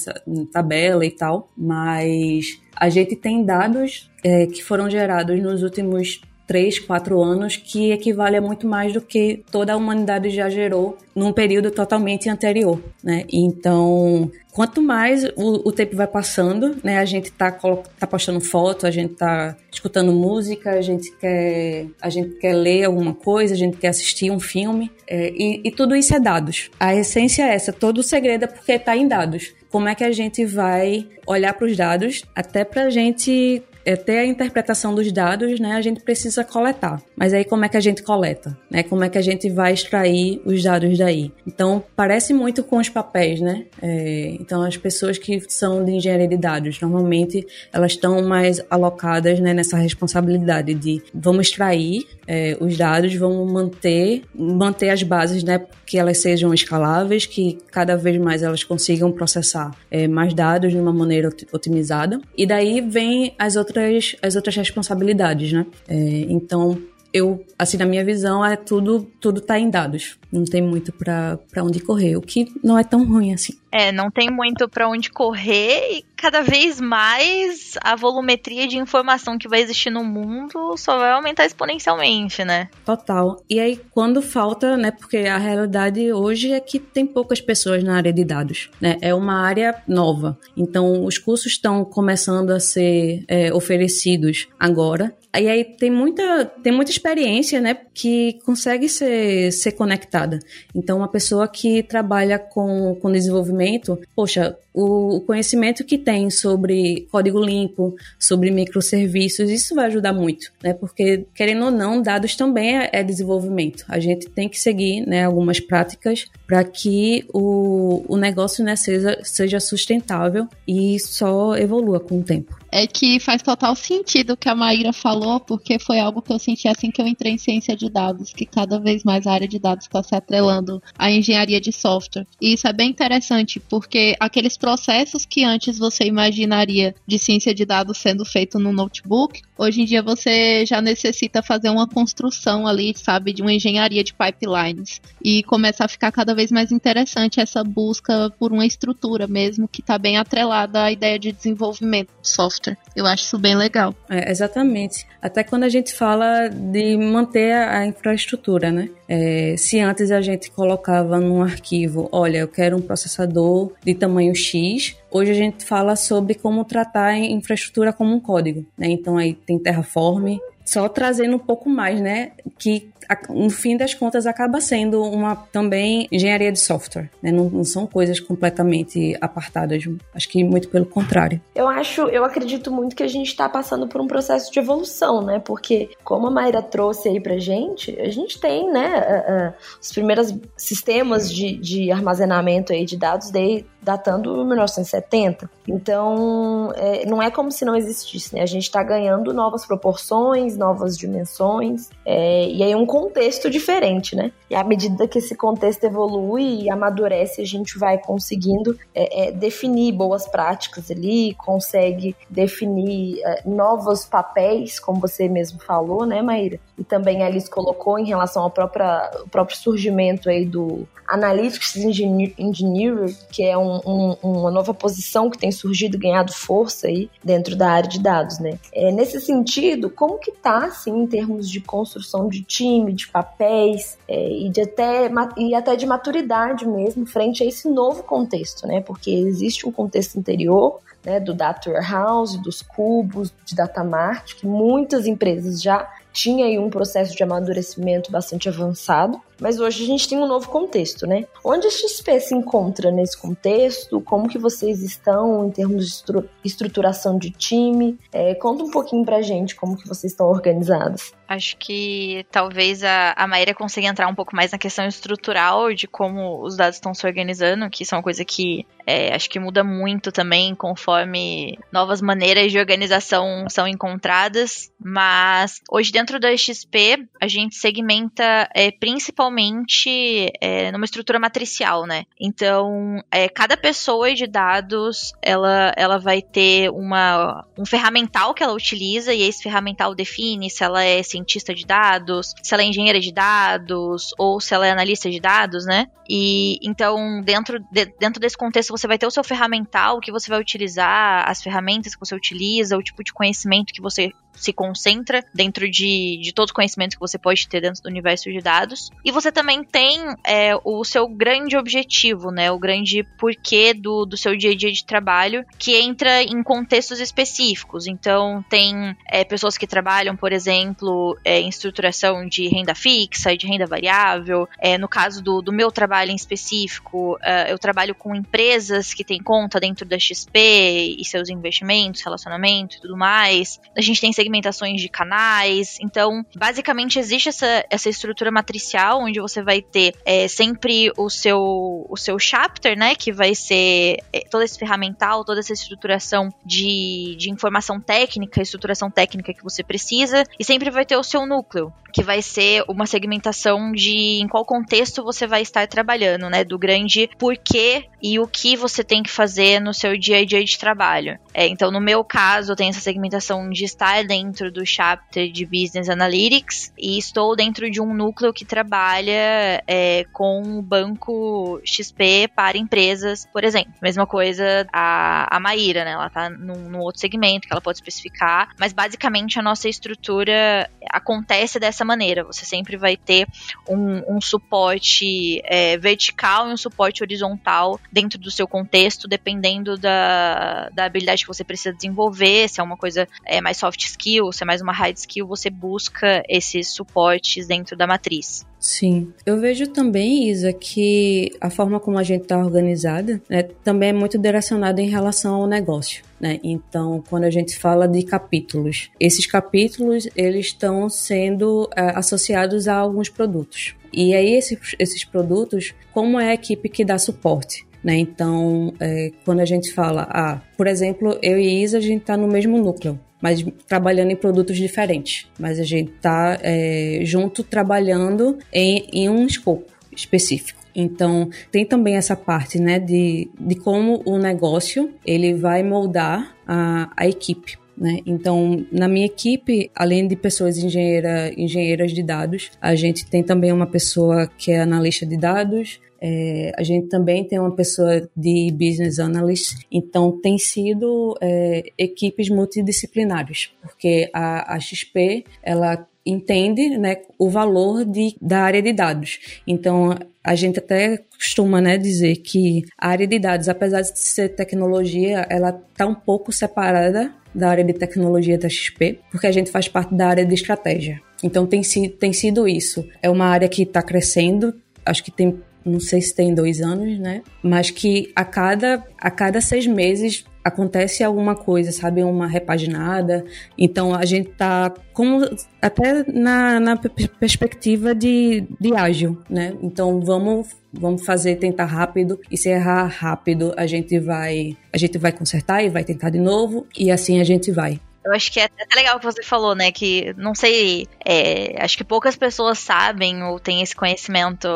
tabela 0.53 1.05
e 1.05 1.11
tal, 1.11 1.51
mas 1.57 2.42
a 2.77 2.89
gente 2.89 3.17
tem 3.17 3.45
dados 3.45 4.11
é, 4.25 4.47
que 4.47 4.63
foram 4.63 4.89
gerados 4.89 5.41
nos 5.41 5.63
últimos 5.63 6.21
três, 6.47 6.79
quatro 6.79 7.23
anos, 7.23 7.57
que 7.57 7.93
equivale 7.93 8.37
a 8.37 8.41
muito 8.41 8.67
mais 8.67 8.93
do 8.93 9.01
que 9.01 9.43
toda 9.51 9.73
a 9.73 9.77
humanidade 9.77 10.29
já 10.31 10.51
gerou 10.51 10.99
num 11.15 11.33
período 11.33 11.71
totalmente 11.71 12.29
anterior, 12.29 12.79
né? 13.03 13.25
Então, 13.33 14.31
quanto 14.53 14.83
mais 14.83 15.25
o, 15.37 15.69
o, 15.69 15.73
tempo 15.73 15.97
vai 15.97 16.07
passando, 16.07 16.77
né, 16.83 16.99
a 16.99 17.05
gente 17.05 17.31
tá, 17.33 17.51
tá 17.51 18.07
postando 18.07 18.41
foto, 18.41 18.87
a 18.87 18.91
gente 18.91 19.15
tá 19.15 19.57
escutando 19.71 20.13
música, 20.13 20.73
a 20.73 20.83
gente 20.83 21.11
quer, 21.17 21.87
a 22.01 22.11
gente 22.11 22.37
quer 22.37 22.55
ler 22.55 22.85
alguma 22.85 23.15
coisa, 23.15 23.55
a 23.55 23.57
gente 23.57 23.77
quer 23.77 23.89
assistir 23.89 24.31
um 24.31 24.41
filme, 24.41 24.91
é, 25.09 25.31
e, 25.31 25.61
e, 25.65 25.71
tudo 25.71 25.97
isso 25.97 26.15
é 26.15 26.21
dados. 26.21 26.71
A 26.79 26.95
essência 26.95 27.45
é 27.45 27.55
essa, 27.55 27.73
todo 27.73 27.99
o 27.99 28.03
segredo 28.03 28.45
é 28.45 28.49
porque 28.49 28.79
tá 28.79 28.97
em 28.97 29.09
dados. 29.09 29.55
Como 29.73 29.89
é 29.89 29.95
que 29.95 30.05
a 30.05 30.13
gente 30.13 30.45
vai 30.45 31.09
olhar 31.27 31.55
para 31.55 31.67
os 31.67 31.75
dados, 31.75 32.23
até 32.37 32.63
para 32.63 32.85
a 32.85 32.91
gente 32.91 33.63
é, 33.85 33.97
ter 33.97 34.19
a 34.19 34.27
interpretação 34.27 34.95
dos 34.95 35.11
dados, 35.11 35.59
né, 35.59 35.73
a 35.73 35.81
gente 35.81 36.03
precisa 36.03 36.45
coletar. 36.45 37.03
Mas 37.17 37.33
aí 37.33 37.45
como 37.45 37.65
é 37.65 37.69
que 37.69 37.77
a 37.77 37.81
gente 37.81 38.03
coleta? 38.03 38.57
Né? 38.71 38.83
Como 38.83 39.03
é 39.05 39.09
que 39.09 39.19
a 39.19 39.23
gente 39.23 39.49
vai 39.51 39.73
extrair 39.73 40.41
os 40.45 40.63
dados 40.63 40.97
daí? 40.97 41.33
Então, 41.47 41.83
parece 41.97 42.33
muito 42.33 42.63
com 42.63 42.79
os 42.79 42.89
papéis, 42.89 43.41
né? 43.41 43.65
É, 43.81 44.37
então, 44.41 44.63
as 44.63 44.77
pessoas 44.77 45.19
que 45.19 45.41
são 45.49 45.85
de 45.85 45.93
engenharia 45.93 46.29
de 46.29 46.37
dados, 46.37 46.81
normalmente 46.81 47.47
elas 47.73 47.93
estão 47.93 48.23
mais 48.23 48.63
alocadas 48.71 49.41
né, 49.41 49.53
nessa 49.53 49.77
responsabilidade 49.77 50.75
de 50.75 51.03
vamos 51.15 51.49
extrair 51.49 52.07
é, 52.27 52.57
os 52.61 52.77
dados, 52.77 53.15
vamos 53.15 53.51
manter, 53.51 54.23
manter 54.35 54.91
as 54.91 55.03
bases, 55.03 55.43
né? 55.43 55.65
Que 55.85 55.99
elas 55.99 56.19
sejam 56.19 56.55
escaláveis, 56.55 57.27
que 57.27 57.59
cada 57.71 57.97
vez 57.97 58.17
mais 58.19 58.43
elas 58.43 58.65
consigam 58.65 59.11
processar 59.11 59.73
é, 59.91 60.07
mais 60.07 60.33
dados 60.33 60.73
de 60.73 60.79
uma 60.79 60.93
maneira 60.93 61.31
otimizada. 61.53 62.21
E 62.37 62.47
daí 62.47 62.81
vem 62.81 63.35
as 63.39 63.57
outras 63.57 63.72
outras, 63.73 64.17
as 64.23 64.37
outras 64.37 64.57
responsabilidades, 64.57 65.53
né? 65.53 65.67
É, 65.89 65.97
então, 66.29 66.79
eu, 67.13 67.45
assim, 67.59 67.77
na 67.77 67.85
minha 67.85 68.05
visão, 68.05 68.45
é 68.45 68.57
tudo, 68.57 69.11
tudo 69.21 69.41
tá 69.41 69.59
em 69.59 69.69
dados. 69.69 70.17
Não 70.31 70.45
tem 70.45 70.63
muito 70.63 70.93
para 70.93 71.39
onde 71.59 71.81
correr, 71.81 72.17
o 72.17 72.23
que 72.23 72.51
não 72.65 72.79
é 72.79 72.85
tão 72.85 73.05
ruim 73.07 73.35
assim. 73.35 73.55
É, 73.71 73.93
não 73.93 74.11
tem 74.11 74.31
muito 74.31 74.69
para 74.69 74.89
onde 74.89 75.11
correr 75.11 75.99
e 75.99 76.05
cada 76.17 76.43
vez 76.43 76.81
mais 76.81 77.75
a 77.83 77.97
volumetria 77.97 78.69
de 78.69 78.79
informação 78.79 79.39
que 79.39 79.49
vai 79.49 79.61
existir 79.61 79.91
no 79.91 80.05
mundo 80.05 80.77
só 80.77 80.99
vai 80.99 81.11
aumentar 81.13 81.45
exponencialmente, 81.45 82.45
né? 82.45 82.69
Total. 82.85 83.43
E 83.49 83.59
aí, 83.59 83.81
quando 83.91 84.23
falta, 84.23 84.77
né? 84.77 84.91
Porque 84.91 85.19
a 85.19 85.39
realidade 85.39 86.13
hoje 86.13 86.53
é 86.53 86.61
que 86.61 86.79
tem 86.79 87.07
poucas 87.07 87.41
pessoas 87.41 87.83
na 87.83 87.97
área 87.97 88.13
de 88.13 88.25
dados, 88.25 88.71
né? 88.81 88.97
É 89.01 89.15
uma 89.15 89.41
área 89.41 89.83
nova. 89.89 90.39
Então, 90.57 91.05
os 91.05 91.19
cursos 91.19 91.53
estão 91.53 91.85
começando 91.85 92.51
a 92.51 92.61
ser 92.61 93.25
é, 93.27 93.53
oferecidos 93.53 94.49
agora. 94.59 95.15
E 95.35 95.49
aí 95.49 95.65
tem 95.65 95.91
muita, 95.91 96.45
tem 96.45 96.71
muita 96.71 96.91
experiência, 96.91 97.59
né, 97.59 97.75
que 97.95 98.39
consegue 98.45 98.87
ser, 98.87 99.51
ser 99.51 99.73
conectada. 99.73 100.39
Então, 100.75 100.99
uma 100.99 101.09
pessoa 101.09 101.49
que 101.49 101.83
trabalha 101.83 102.39
com, 102.39 102.95
com 103.01 103.11
desenvolvimento, 103.11 103.99
poxa, 104.15 104.59
o, 104.75 105.21
conhecimento 105.21 105.85
que 105.85 105.97
tem 105.97 106.29
sobre 106.29 107.09
código 107.11 107.41
limpo, 107.41 107.97
sobre 108.19 108.51
microserviços, 108.51 109.51
isso 109.51 109.75
vai 109.75 109.87
ajudar 109.87 110.13
muito, 110.13 110.53
né? 110.63 110.75
Porque, 110.75 111.25
querendo 111.35 111.65
ou 111.65 111.71
não, 111.71 112.03
dados 112.03 112.37
também 112.37 112.79
é, 112.79 112.91
é 112.93 113.03
desenvolvimento. 113.03 113.85
A 113.89 113.99
gente 113.99 114.29
tem 114.29 114.51
que 114.51 114.61
seguir 114.61 115.07
né, 115.07 115.25
algumas 115.25 115.61
práticas 115.61 116.27
para 116.47 116.63
que 116.63 117.25
o, 117.33 118.05
o 118.07 118.17
negócio 118.19 118.63
né, 118.63 118.77
seja, 118.77 119.19
seja 119.23 119.61
sustentável 119.61 120.47
e 120.69 120.99
só 121.01 121.57
evolua 121.57 121.99
com 122.01 122.19
o 122.19 122.23
tempo 122.23 122.62
é 122.73 122.87
que 122.87 123.21
faz 123.21 123.43
total 123.43 123.77
sentido 123.77 124.33
o 124.33 124.37
que 124.37 124.49
a 124.49 124.55
Maíra 124.55 124.95
falou, 124.95 125.39
porque 125.39 125.79
foi 125.79 126.01
algo 126.01 126.23
que 126.23 126.33
eu 126.33 126.39
senti 126.39 126.67
assim 126.67 126.91
que 126.91 127.03
eu 127.03 127.07
entrei 127.07 127.35
em 127.35 127.39
ciência 127.39 127.77
de 127.77 127.91
dados, 127.91 128.33
que 128.33 128.47
cada 128.47 128.81
vez 128.81 129.05
mais 129.05 129.27
a 129.27 129.33
área 129.33 129.47
de 129.47 129.59
dados 129.59 129.85
está 129.85 130.03
se 130.03 130.15
atrelando 130.15 130.83
à 130.99 131.11
engenharia 131.11 131.61
de 131.61 131.71
software. 131.71 132.27
E 132.41 132.55
isso 132.55 132.67
é 132.67 132.73
bem 132.73 132.89
interessante, 132.89 133.61
porque 133.61 134.17
aqueles 134.19 134.57
processos 134.57 135.27
que 135.27 135.45
antes 135.45 135.79
você 135.79 136.05
imaginaria 136.05 136.95
de 137.07 137.19
ciência 137.19 137.55
de 137.55 137.67
dados 137.67 137.99
sendo 137.99 138.25
feito 138.25 138.59
no 138.59 138.73
notebook, 138.73 139.43
hoje 139.63 139.83
em 139.83 139.85
dia 139.85 140.03
você 140.03 140.65
já 140.67 140.81
necessita 140.81 141.43
fazer 141.43 141.71
uma 141.71 141.89
construção 141.89 142.67
ali, 142.67 142.95
sabe, 142.97 143.33
de 143.33 143.43
uma 143.43 143.53
engenharia 143.53 144.05
de 144.05 144.15
pipelines. 144.15 145.01
E 145.23 145.43
começa 145.45 145.85
a 145.85 145.89
ficar 145.89 146.13
cada 146.13 146.35
vez 146.35 146.51
mais 146.51 146.71
interessante 146.71 147.41
essa 147.41 147.63
busca 147.65 148.31
por 148.39 148.53
uma 148.53 148.67
estrutura 148.67 149.27
mesmo 149.27 149.69
que 149.69 149.81
está 149.81 149.99
bem 149.99 150.17
atrelada 150.17 150.85
à 150.85 150.93
ideia 150.93 151.19
de 151.19 151.33
desenvolvimento 151.33 152.09
de 152.21 152.29
software 152.29 152.53
software. 152.63 152.77
Eu 152.95 153.07
acho 153.07 153.25
isso 153.25 153.39
bem 153.39 153.57
legal. 153.57 153.95
É, 154.09 154.31
exatamente. 154.31 155.07
Até 155.21 155.43
quando 155.43 155.65
a 155.65 155.69
gente 155.69 155.93
fala 155.93 156.49
de 156.49 156.97
manter 156.97 157.53
a 157.53 157.87
infraestrutura, 157.87 158.71
né? 158.71 158.89
É, 159.09 159.55
se 159.57 159.79
antes 159.81 160.11
a 160.11 160.21
gente 160.21 160.51
colocava 160.51 161.19
num 161.21 161.43
arquivo, 161.43 162.09
olha, 162.13 162.39
eu 162.39 162.49
quero 162.49 162.77
um 162.77 162.81
processador 162.81 163.73
de 163.85 163.95
tamanho 163.95 164.35
X, 164.35 164.97
hoje 165.13 165.31
a 165.31 165.35
gente 165.35 165.65
fala 165.65 165.95
sobre 165.95 166.35
como 166.35 166.65
tratar 166.65 167.09
a 167.09 167.19
infraestrutura 167.19 167.93
como 167.93 168.15
um 168.15 168.21
código, 168.21 168.65
né? 168.77 168.89
Então 168.89 169.17
aí 169.17 169.35
tem 169.35 169.59
Terraform, 169.59 170.39
só 170.65 170.89
trazendo 170.89 171.37
um 171.37 171.41
pouco 171.41 171.69
mais, 171.69 172.01
né? 172.01 172.33
Que 172.59 172.91
no 173.29 173.51
fim 173.51 173.77
das 173.77 173.95
contas 173.95 174.27
acaba 174.27 174.61
sendo 174.61 175.03
uma 175.03 175.37
também 175.37 176.09
engenharia 176.11 176.53
de 176.53 176.59
software, 176.59 177.11
né? 177.23 177.31
Não, 177.31 177.51
não, 177.51 177.65
são 177.65 177.87
coisas 177.87 178.19
completamente 178.21 179.17
apartadas. 179.21 179.85
Acho 180.15 180.29
que 180.29 180.43
muito 180.45 180.69
pelo 180.69 180.87
contrário. 180.87 181.41
Eu 181.55 181.69
acho, 181.69 182.03
eu 182.03 182.25
acredito 182.25 182.71
muito 182.71 182.97
que 182.97 183.03
a 183.03 183.09
gente 183.09 183.29
está 183.29 183.49
passando 183.49 183.89
por 183.89 184.01
um 184.01 184.07
processo 184.07 184.51
de 184.53 184.59
evolução, 184.59 185.21
né? 185.23 185.41
Porque 185.41 185.91
como 186.05 186.29
a 186.29 186.31
Mayra 186.31 186.63
trouxe 186.63 187.09
aí 187.09 187.21
pra 187.21 187.39
gente, 187.39 187.99
a 188.01 188.11
gente 188.11 188.41
tem, 188.41 188.73
né, 188.73 189.53
os 189.81 189.93
primeiros 189.93 190.35
sistemas 190.57 191.33
de, 191.33 191.57
de 191.57 191.91
armazenamento 191.91 192.73
aí 192.73 192.85
de 192.85 192.97
dados 192.97 193.31
de, 193.31 193.65
datando 193.83 194.45
1970. 194.47 195.51
Então, 195.69 196.73
é, 196.77 197.05
não 197.05 197.21
é 197.21 197.31
como 197.31 197.51
se 197.51 197.65
não 197.65 197.75
existisse, 197.75 198.35
né? 198.35 198.43
A 198.43 198.47
gente 198.47 198.65
está 198.65 198.83
ganhando 198.83 199.33
novas 199.33 199.67
proporções, 199.67 200.57
novas 200.57 200.97
dimensões, 200.97 201.91
é, 202.05 202.49
e 202.49 202.63
aí 202.63 202.75
um 202.75 202.87
contexto 202.87 203.51
diferente, 203.51 204.15
né? 204.15 204.31
E 204.49 204.55
à 204.55 204.63
medida 204.63 205.09
que 205.09 205.19
esse 205.19 205.35
contexto 205.35 205.85
evolui 205.85 206.63
e 206.63 206.71
amadurece, 206.71 207.41
a 207.41 207.47
gente 207.47 207.79
vai 207.79 207.99
conseguindo 207.99 208.79
é, 208.95 209.29
é 209.29 209.33
definir 209.33 209.93
boas 209.93 210.29
práticas 210.29 210.91
ali, 210.91 211.35
consegue 211.35 212.15
definir 212.31 213.21
é, 213.25 213.43
novos 213.45 214.05
papéis, 214.05 214.79
como 214.79 215.01
você 215.01 215.29
mesmo 215.29 215.61
falou, 215.61 216.07
né, 216.07 216.23
Maíra? 216.23 216.61
E 216.79 216.85
também 216.85 217.23
a 217.23 217.27
Alice 217.27 217.51
colocou 217.51 217.99
em 217.99 218.07
relação 218.07 218.43
ao 218.43 218.51
próprio, 218.51 218.85
próprio 219.31 219.57
surgimento 219.57 220.29
aí 220.29 220.45
do 220.45 220.87
Analytics 221.07 221.77
Engineering, 221.77 223.17
que 223.31 223.45
é 223.45 223.57
um, 223.57 223.72
um, 223.85 224.17
uma 224.23 224.51
nova 224.51 224.75
posição 224.75 225.31
que 225.31 225.39
tem 225.39 225.51
surgido, 225.51 225.99
ganhado 225.99 226.33
força 226.33 226.87
aí 226.87 227.11
dentro 227.23 227.57
da 227.57 227.71
área 227.71 227.89
de 227.89 228.01
dados, 228.01 228.39
né? 228.39 228.59
É, 228.73 228.91
nesse 228.93 229.21
sentido, 229.21 229.91
como 229.91 230.19
que 230.19 230.33
tá, 230.33 230.67
assim, 230.67 230.91
em 230.91 231.07
termos 231.07 231.49
de 231.51 231.61
construção 231.61 232.29
de 232.29 232.43
time, 232.43 232.93
de 232.93 233.09
papéis 233.09 233.99
é, 234.09 234.29
e, 234.31 234.49
de 234.51 234.63
até, 234.63 235.11
e 235.37 235.55
até 235.55 235.77
de 235.77 235.87
maturidade 235.87 236.67
mesmo 236.67 237.07
frente 237.07 237.43
a 237.43 237.47
esse 237.47 237.69
novo 237.69 238.03
contexto, 238.03 238.67
né? 238.67 238.81
Porque 238.81 239.11
existe 239.11 239.69
um 239.69 239.73
contexto 239.73 240.19
anterior, 240.19 240.81
né, 241.05 241.19
do 241.19 241.35
Data 241.35 241.71
Warehouse, 241.71 242.41
dos 242.41 242.63
cubos, 242.63 243.33
de 243.45 243.55
Data 243.55 243.83
Mart, 243.83 244.35
que 244.37 244.47
muitas 244.47 245.07
empresas 245.07 245.61
já 245.61 245.89
tinham 246.13 246.47
aí 246.47 246.59
um 246.59 246.71
processo 246.71 247.17
de 247.17 247.23
amadurecimento 247.23 248.13
bastante 248.13 248.49
avançado. 248.49 249.21
Mas 249.41 249.59
hoje 249.59 249.83
a 249.83 249.87
gente 249.87 250.09
tem 250.09 250.19
um 250.19 250.27
novo 250.27 250.49
contexto, 250.49 251.07
né? 251.07 251.27
Onde 251.45 251.67
a 251.67 251.71
XP 251.71 252.21
se 252.21 252.35
encontra 252.35 252.91
nesse 252.91 253.19
contexto? 253.19 254.01
Como 254.01 254.29
que 254.29 254.39
vocês 254.39 254.83
estão 254.83 255.47
em 255.47 255.51
termos 255.51 255.87
de 255.87 255.93
estru 255.93 256.29
estruturação 256.45 257.19
de 257.19 257.31
time? 257.31 257.99
É, 258.13 258.35
conta 258.35 258.63
um 258.63 258.71
pouquinho 258.71 259.05
pra 259.05 259.21
gente 259.21 259.57
como 259.57 259.77
que 259.77 259.89
vocês 259.89 260.13
estão 260.13 260.29
organizados. 260.29 261.13
Acho 261.27 261.57
que 261.57 262.27
talvez 262.31 262.85
a, 262.85 263.15
a 263.17 263.27
Maíra 263.27 263.55
consiga 263.55 263.87
entrar 263.87 264.07
um 264.07 264.15
pouco 264.15 264.37
mais 264.37 264.53
na 264.53 264.59
questão 264.59 264.87
estrutural 264.87 265.73
de 265.73 265.89
como 265.89 266.43
os 266.43 266.57
dados 266.57 266.77
estão 266.77 266.93
se 266.93 267.07
organizando, 267.07 267.71
que 267.71 267.83
isso 267.83 267.95
é 267.95 267.99
uma 267.99 268.05
coisa 268.05 268.25
que 268.25 268.67
é, 268.87 269.15
acho 269.15 269.31
que 269.31 269.39
muda 269.39 269.65
muito 269.65 270.13
também 270.13 270.55
conforme 270.55 271.59
novas 271.73 272.03
maneiras 272.03 272.53
de 272.53 272.59
organização 272.59 273.47
são 273.49 273.67
encontradas. 273.67 274.71
Mas 274.79 275.61
hoje 275.71 275.91
dentro 275.91 276.21
da 276.21 276.37
XP 276.37 277.09
a 277.21 277.27
gente 277.27 277.57
segmenta 277.57 278.49
é, 278.55 278.71
principalmente 278.71 279.32
principalmente 279.33 280.33
é, 280.41 280.71
numa 280.71 280.85
estrutura 280.85 281.19
matricial, 281.19 281.87
né? 281.87 282.05
Então, 282.21 283.03
é, 283.11 283.29
cada 283.29 283.57
pessoa 283.57 284.15
de 284.15 284.27
dados, 284.27 285.13
ela, 285.23 285.73
ela 285.77 285.99
vai 285.99 286.21
ter 286.21 286.71
uma, 286.71 287.45
um 287.59 287.65
ferramental 287.65 288.35
que 288.35 288.43
ela 288.43 288.53
utiliza, 288.53 289.15
e 289.15 289.23
esse 289.23 289.43
ferramental 289.43 289.95
define 289.95 290.51
se 290.51 290.63
ela 290.63 290.85
é 290.85 291.03
cientista 291.03 291.55
de 291.55 291.65
dados, 291.65 292.35
se 292.43 292.55
ela 292.55 292.63
é 292.63 292.67
engenheira 292.67 293.01
de 293.01 293.13
dados, 293.13 294.15
ou 294.19 294.41
se 294.41 294.55
ela 294.55 294.67
é 294.67 294.71
analista 294.71 295.11
de 295.11 295.21
dados, 295.21 295.65
né? 295.65 295.87
E 296.09 296.59
então, 296.63 297.23
dentro, 297.23 297.59
de, 297.71 297.87
dentro 297.99 298.21
desse 298.21 298.37
contexto, 298.37 298.71
você 298.71 298.87
vai 298.87 298.99
ter 298.99 299.07
o 299.07 299.11
seu 299.11 299.25
ferramental 299.25 300.01
que 300.01 300.13
você 300.13 300.29
vai 300.29 300.41
utilizar, 300.41 301.29
as 301.29 301.43
ferramentas 301.43 301.95
que 301.95 302.01
você 302.01 302.15
utiliza, 302.15 302.77
o 302.77 302.83
tipo 302.83 303.03
de 303.03 303.13
conhecimento 303.13 303.73
que 303.73 303.81
você 303.81 304.13
se 304.33 304.53
concentra 304.53 305.25
dentro 305.35 305.71
de, 305.71 306.19
de 306.23 306.33
todo 306.33 306.51
o 306.51 306.55
conhecimento 306.55 306.95
que 306.95 307.01
você 307.01 307.19
pode 307.19 307.49
ter 307.49 307.61
dentro 307.61 307.83
do 307.83 307.89
universo 307.89 308.31
de 308.31 308.41
dados. 308.41 308.91
E 309.05 309.11
você 309.11 309.31
também 309.31 309.63
tem 309.65 310.01
é, 310.25 310.53
o 310.65 310.85
seu 310.85 311.09
grande 311.09 311.57
objetivo, 311.57 312.31
né? 312.31 312.51
O 312.51 312.59
grande 312.59 313.05
porquê 313.19 313.75
do, 313.75 314.05
do 314.05 314.17
seu 314.17 314.37
dia 314.37 314.51
a 314.51 314.57
dia 314.57 314.73
de 314.73 314.85
trabalho, 314.85 315.45
que 315.59 315.77
entra 315.77 316.23
em 316.23 316.43
contextos 316.43 317.01
específicos. 317.01 317.87
Então, 317.87 318.45
tem 318.49 318.97
é, 319.09 319.25
pessoas 319.25 319.57
que 319.57 319.67
trabalham, 319.67 320.17
por 320.17 320.33
exemplo, 320.33 321.19
é, 321.25 321.41
em 321.41 321.49
estruturação 321.49 322.27
de 322.27 322.49
renda 322.49 322.75
fixa, 322.75 323.37
de 323.37 323.47
renda 323.47 323.67
variável. 323.67 324.49
É, 324.59 324.77
no 324.79 324.89
caso 324.89 325.23
do, 325.23 325.41
do 325.41 325.53
meu 325.53 325.71
trabalho 325.71 326.11
em 326.11 326.17
específico, 326.17 327.19
é, 327.23 327.53
eu 327.53 327.59
trabalho 327.59 327.95
com 327.95 328.15
empresas 328.15 328.95
que 328.95 329.05
têm 329.05 329.23
conta 329.23 329.61
dentro 329.61 329.87
da 329.87 329.99
XP 329.99 330.97
e 330.99 331.05
seus 331.05 331.29
investimentos, 331.29 332.03
relacionamento 332.03 332.77
e 332.77 332.81
tudo 332.81 332.97
mais. 332.97 333.61
A 333.77 333.81
gente 333.81 334.01
tem 334.01 334.13
segmentações 334.23 334.81
de 334.81 334.89
canais. 334.89 335.79
Então, 335.81 336.25
basicamente, 336.37 336.99
existe 336.99 337.29
essa, 337.29 337.65
essa 337.69 337.89
estrutura 337.89 338.31
matricial 338.31 339.01
onde 339.01 339.21
você 339.21 339.43
vai 339.43 339.61
ter 339.61 339.95
é, 340.05 340.29
sempre 340.29 340.93
o 340.97 341.11
seu, 341.11 341.87
o 341.89 341.97
seu 341.97 342.19
chapter, 342.19 342.79
né? 342.79 342.95
Que 342.95 343.13
vai 343.13 343.35
ser 343.35 343.99
é, 344.13 344.21
todo 344.31 344.43
esse 344.43 344.59
ferramental, 344.59 345.25
toda 345.25 345.41
essa 345.41 345.53
estruturação 345.53 346.29
de, 346.45 347.17
de 347.19 347.31
informação 347.31 347.81
técnica, 347.81 348.41
estruturação 348.41 348.91
técnica 348.91 349.35
que 349.35 349.43
você 349.43 349.63
precisa. 349.63 350.25
E 350.39 350.45
sempre 350.45 350.71
vai 350.71 350.87
ter 350.87 350.97
o 350.97 351.03
seu 351.03 351.27
núcleo, 351.27 351.73
que 351.93 352.03
vai 352.03 352.23
ser 352.23 352.65
uma 352.69 352.87
segmentação 352.87 353.73
de 353.73 354.21
em 354.21 354.29
qual 354.29 354.45
contexto 354.45 355.03
você 355.03 355.27
vai 355.27 355.43
estar 355.43 355.67
trabalhando, 355.67 356.31
né? 356.31 356.45
Do 356.45 356.59
grande 356.59 357.11
porquê 357.19 357.87
e 358.01 358.19
o 358.19 358.27
que 358.27 358.57
você 358.57 358.85
tem 358.85 359.03
que 359.03 359.11
fazer 359.11 359.61
no 359.61 359.75
seu 359.75 359.97
dia 359.97 360.19
a 360.19 360.25
dia 360.25 360.45
de 360.45 360.59
trabalho. 360.59 361.19
É, 361.35 361.47
então, 361.47 361.71
no 361.71 361.81
meu 361.81 362.05
caso, 362.05 362.53
eu 362.53 362.57
tenho 362.57 362.71
essa 362.71 362.81
segmentação 362.81 363.49
de 363.51 363.65
estar 363.65 364.05
dentro 364.13 364.53
do 364.53 364.67
chapter 364.67 365.33
de 365.33 365.47
Business 365.47 365.89
Analytics 365.89 366.71
e 366.79 366.99
estou 366.99 367.35
dentro 367.35 367.71
de 367.71 367.81
um 367.81 367.95
núcleo 367.95 368.31
que 368.31 368.45
trabalha 368.45 369.65
é, 369.67 370.05
com 370.13 370.59
o 370.59 370.61
banco 370.61 371.59
XP 371.65 372.29
para 372.37 372.59
empresas, 372.59 373.27
por 373.33 373.43
exemplo. 373.43 373.73
Mesma 373.81 374.07
coisa 374.07 374.67
a, 374.71 375.35
a 375.35 375.41
Maíra, 375.41 375.83
né? 375.83 375.93
Ela 375.93 376.09
está 376.09 376.29
num, 376.29 376.69
num 376.69 376.81
outro 376.81 377.01
segmento 377.01 377.49
que 377.49 377.55
ela 377.55 377.61
pode 377.63 377.79
especificar, 377.79 378.51
mas 378.61 378.75
basicamente 378.75 379.39
a 379.39 379.43
nossa 379.43 379.67
estrutura 379.67 380.69
acontece 380.91 381.59
dessa 381.59 381.83
maneira. 381.83 382.23
Você 382.23 382.45
sempre 382.45 382.77
vai 382.77 382.99
ter 382.99 383.27
um, 383.67 384.17
um 384.17 384.21
suporte 384.21 385.41
é, 385.45 385.79
vertical 385.79 386.51
e 386.51 386.53
um 386.53 386.57
suporte 386.59 387.03
horizontal 387.03 387.81
dentro 387.91 388.19
do 388.19 388.31
seu 388.31 388.47
contexto, 388.47 389.09
dependendo 389.09 389.79
da, 389.79 390.69
da 390.75 390.85
habilidade 390.85 391.23
que 391.23 391.29
você 391.29 391.43
precisa 391.43 391.75
desenvolver, 391.75 392.47
se 392.51 392.61
é 392.61 392.63
uma 392.63 392.77
coisa 392.77 393.09
é, 393.25 393.41
mais 393.41 393.57
soft 393.57 393.81
skill, 393.81 394.02
se 394.33 394.43
é 394.43 394.47
mais 394.47 394.61
uma 394.61 394.73
hard 394.73 394.97
skill, 394.97 395.27
você 395.27 395.49
busca 395.49 396.23
esses 396.29 396.69
suportes 396.69 397.47
dentro 397.47 397.77
da 397.77 397.87
matriz. 397.87 398.45
Sim. 398.59 399.13
Eu 399.27 399.41
vejo 399.41 399.67
também, 399.69 400.29
Isa, 400.29 400.53
que 400.53 401.33
a 401.41 401.51
forma 401.51 401.81
como 401.81 401.99
a 401.99 402.03
gente 402.03 402.23
está 402.23 402.39
organizada 402.39 403.21
né, 403.29 403.43
também 403.65 403.91
é 403.91 403.93
muito 403.93 404.19
direcionada 404.19 404.81
em 404.81 404.89
relação 404.89 405.35
ao 405.35 405.47
negócio. 405.47 406.05
Né? 406.21 406.39
Então, 406.43 407.03
quando 407.09 407.25
a 407.25 407.31
gente 407.31 407.59
fala 407.59 407.87
de 407.87 408.03
capítulos, 408.03 408.91
esses 408.99 409.27
capítulos 409.27 410.09
eles 410.17 410.47
estão 410.47 410.89
sendo 410.89 411.69
é, 411.77 411.91
associados 411.97 412.69
a 412.69 412.77
alguns 412.77 413.09
produtos. 413.09 413.75
E 413.93 414.15
aí, 414.15 414.35
esses, 414.35 414.59
esses 414.79 415.05
produtos, 415.05 415.75
como 415.93 416.19
é 416.19 416.31
a 416.31 416.35
equipe 416.35 416.69
que 416.69 416.85
dá 416.85 416.99
suporte? 416.99 417.67
Né? 417.83 417.97
Então, 417.97 418.73
é, 418.79 419.11
quando 419.25 419.41
a 419.41 419.45
gente 419.45 419.73
fala, 419.73 420.07
ah, 420.11 420.41
por 420.57 420.67
exemplo, 420.67 421.19
eu 421.21 421.39
e 421.39 421.63
Isa, 421.63 421.79
a 421.79 421.81
gente 421.81 422.03
está 422.03 422.17
no 422.17 422.29
mesmo 422.29 422.57
núcleo, 422.59 422.99
mas 423.23 423.45
trabalhando 423.69 424.11
em 424.11 424.17
produtos 424.17 424.57
diferentes. 424.57 425.29
Mas 425.39 425.61
a 425.61 425.63
gente 425.63 425.93
está 425.93 426.39
é, 426.43 427.01
junto 427.05 427.45
trabalhando 427.45 428.37
em, 428.53 428.89
em 428.93 429.09
um 429.09 429.25
escopo 429.25 429.73
específico. 429.93 430.61
Então, 430.75 431.31
tem 431.51 431.65
também 431.65 431.97
essa 431.97 432.17
parte, 432.17 432.59
né, 432.59 432.79
de, 432.79 433.31
de 433.39 433.55
como 433.55 434.03
o 434.05 434.19
negócio, 434.19 434.91
ele 435.07 435.35
vai 435.35 435.63
moldar 435.63 436.35
a, 436.47 436.91
a 436.97 437.07
equipe. 437.07 437.59
Né? 437.77 438.01
Então, 438.07 438.65
na 438.73 438.89
minha 438.89 439.07
equipe, 439.07 439.71
além 439.75 440.09
de 440.09 440.17
pessoas 440.17 440.59
engenheira, 440.59 441.33
engenheiras 441.37 441.93
de 441.93 442.03
dados, 442.03 442.51
a 442.61 442.75
gente 442.75 443.07
tem 443.07 443.23
também 443.23 443.53
uma 443.53 443.67
pessoa 443.67 444.27
que 444.39 444.51
é 444.51 444.61
analista 444.61 445.07
de 445.07 445.17
dados, 445.17 445.79
é, 446.05 446.51
a 446.59 446.65
gente 446.65 446.89
também 446.89 447.23
tem 447.23 447.39
uma 447.39 447.55
pessoa 447.55 448.09
de 448.17 448.51
business 448.51 448.99
analyst, 448.99 449.65
então 449.71 450.21
tem 450.21 450.37
sido 450.37 451.17
é, 451.21 451.63
equipes 451.79 452.29
multidisciplinares, 452.29 453.53
porque 453.63 454.11
a, 454.13 454.57
a 454.57 454.59
XP 454.59 455.25
ela 455.45 455.87
entende 456.05 456.77
né, 456.77 456.97
o 457.17 457.31
valor 457.31 457.85
de, 457.85 458.17
da 458.21 458.41
área 458.41 458.61
de 458.61 458.73
dados. 458.73 459.41
Então, 459.47 459.97
a 460.25 460.35
gente 460.35 460.59
até 460.59 460.99
costuma 461.17 461.61
né, 461.61 461.79
dizer 461.79 462.17
que 462.17 462.65
a 462.77 462.89
área 462.89 463.07
de 463.07 463.21
dados, 463.21 463.49
apesar 463.49 463.83
de 463.83 463.97
ser 463.97 464.31
tecnologia, 464.31 465.25
ela 465.31 465.51
está 465.71 465.87
um 465.87 465.95
pouco 465.95 466.33
separada 466.33 467.15
da 467.33 467.49
área 467.49 467.63
de 467.63 467.75
tecnologia 467.75 468.37
da 468.37 468.49
XP, 468.49 468.99
porque 469.13 469.29
a 469.29 469.33
gente 469.33 469.53
faz 469.53 469.69
parte 469.69 469.95
da 469.95 470.09
área 470.09 470.27
de 470.27 470.35
estratégia. 470.35 471.01
Então, 471.23 471.47
tem, 471.47 471.63
tem 471.63 472.13
sido 472.13 472.49
isso. 472.49 472.85
É 473.01 473.09
uma 473.09 473.27
área 473.27 473.49
que 473.49 473.63
está 473.63 473.81
crescendo, 473.81 474.53
acho 474.85 475.05
que 475.05 475.13
tem 475.13 475.41
não 475.65 475.81
sei 475.81 476.01
se 476.01 476.15
tem 476.15 476.35
dois 476.35 476.61
anos, 476.61 476.99
né? 476.99 477.23
Mas 477.43 477.71
que 477.71 478.13
a 478.15 478.25
cada, 478.25 478.85
a 478.99 479.11
cada 479.11 479.41
seis 479.41 479.67
meses 479.67 480.25
acontece 480.45 481.05
alguma 481.05 481.35
coisa, 481.35 481.71
sabe? 481.71 482.03
Uma 482.03 482.27
repaginada. 482.27 483.25
Então 483.57 483.95
a 483.95 484.05
gente 484.05 484.31
tá 484.31 484.73
como 484.93 485.21
até 485.61 486.05
na, 486.13 486.59
na 486.59 486.77
perspectiva 486.77 487.95
de, 487.95 488.45
de 488.61 488.75
ágil, 488.75 489.19
né? 489.29 489.55
Então 489.63 490.01
vamos 490.01 490.49
vamos 490.73 491.05
fazer 491.05 491.37
tentar 491.37 491.67
rápido 491.67 492.19
e 492.31 492.37
se 492.37 492.49
errar 492.49 492.87
rápido 492.87 493.53
a 493.59 493.67
gente 493.67 493.99
vai 493.99 494.57
a 494.73 494.79
gente 494.79 494.97
vai 494.97 495.13
consertar 495.13 495.63
e 495.63 495.69
vai 495.69 495.85
tentar 495.85 496.09
de 496.09 496.19
novo 496.19 496.67
e 496.77 496.91
assim 496.91 497.21
a 497.21 497.25
gente 497.25 497.51
vai. 497.51 497.81
Eu 498.05 498.13
acho 498.13 498.33
que 498.33 498.41
é 498.41 498.45
até 498.45 498.75
legal 498.75 498.97
o 498.97 498.99
que 499.01 499.07
você 499.07 499.23
falou, 499.23 499.55
né? 499.55 499.71
Que 499.71 500.13
não 500.17 500.35
sei, 500.35 500.89
é, 501.05 501.55
acho 501.63 501.77
que 501.77 501.85
poucas 501.85 502.17
pessoas 502.17 502.59
sabem 502.59 503.23
ou 503.23 503.39
têm 503.39 503.63
esse 503.63 503.75
conhecimento 503.75 504.49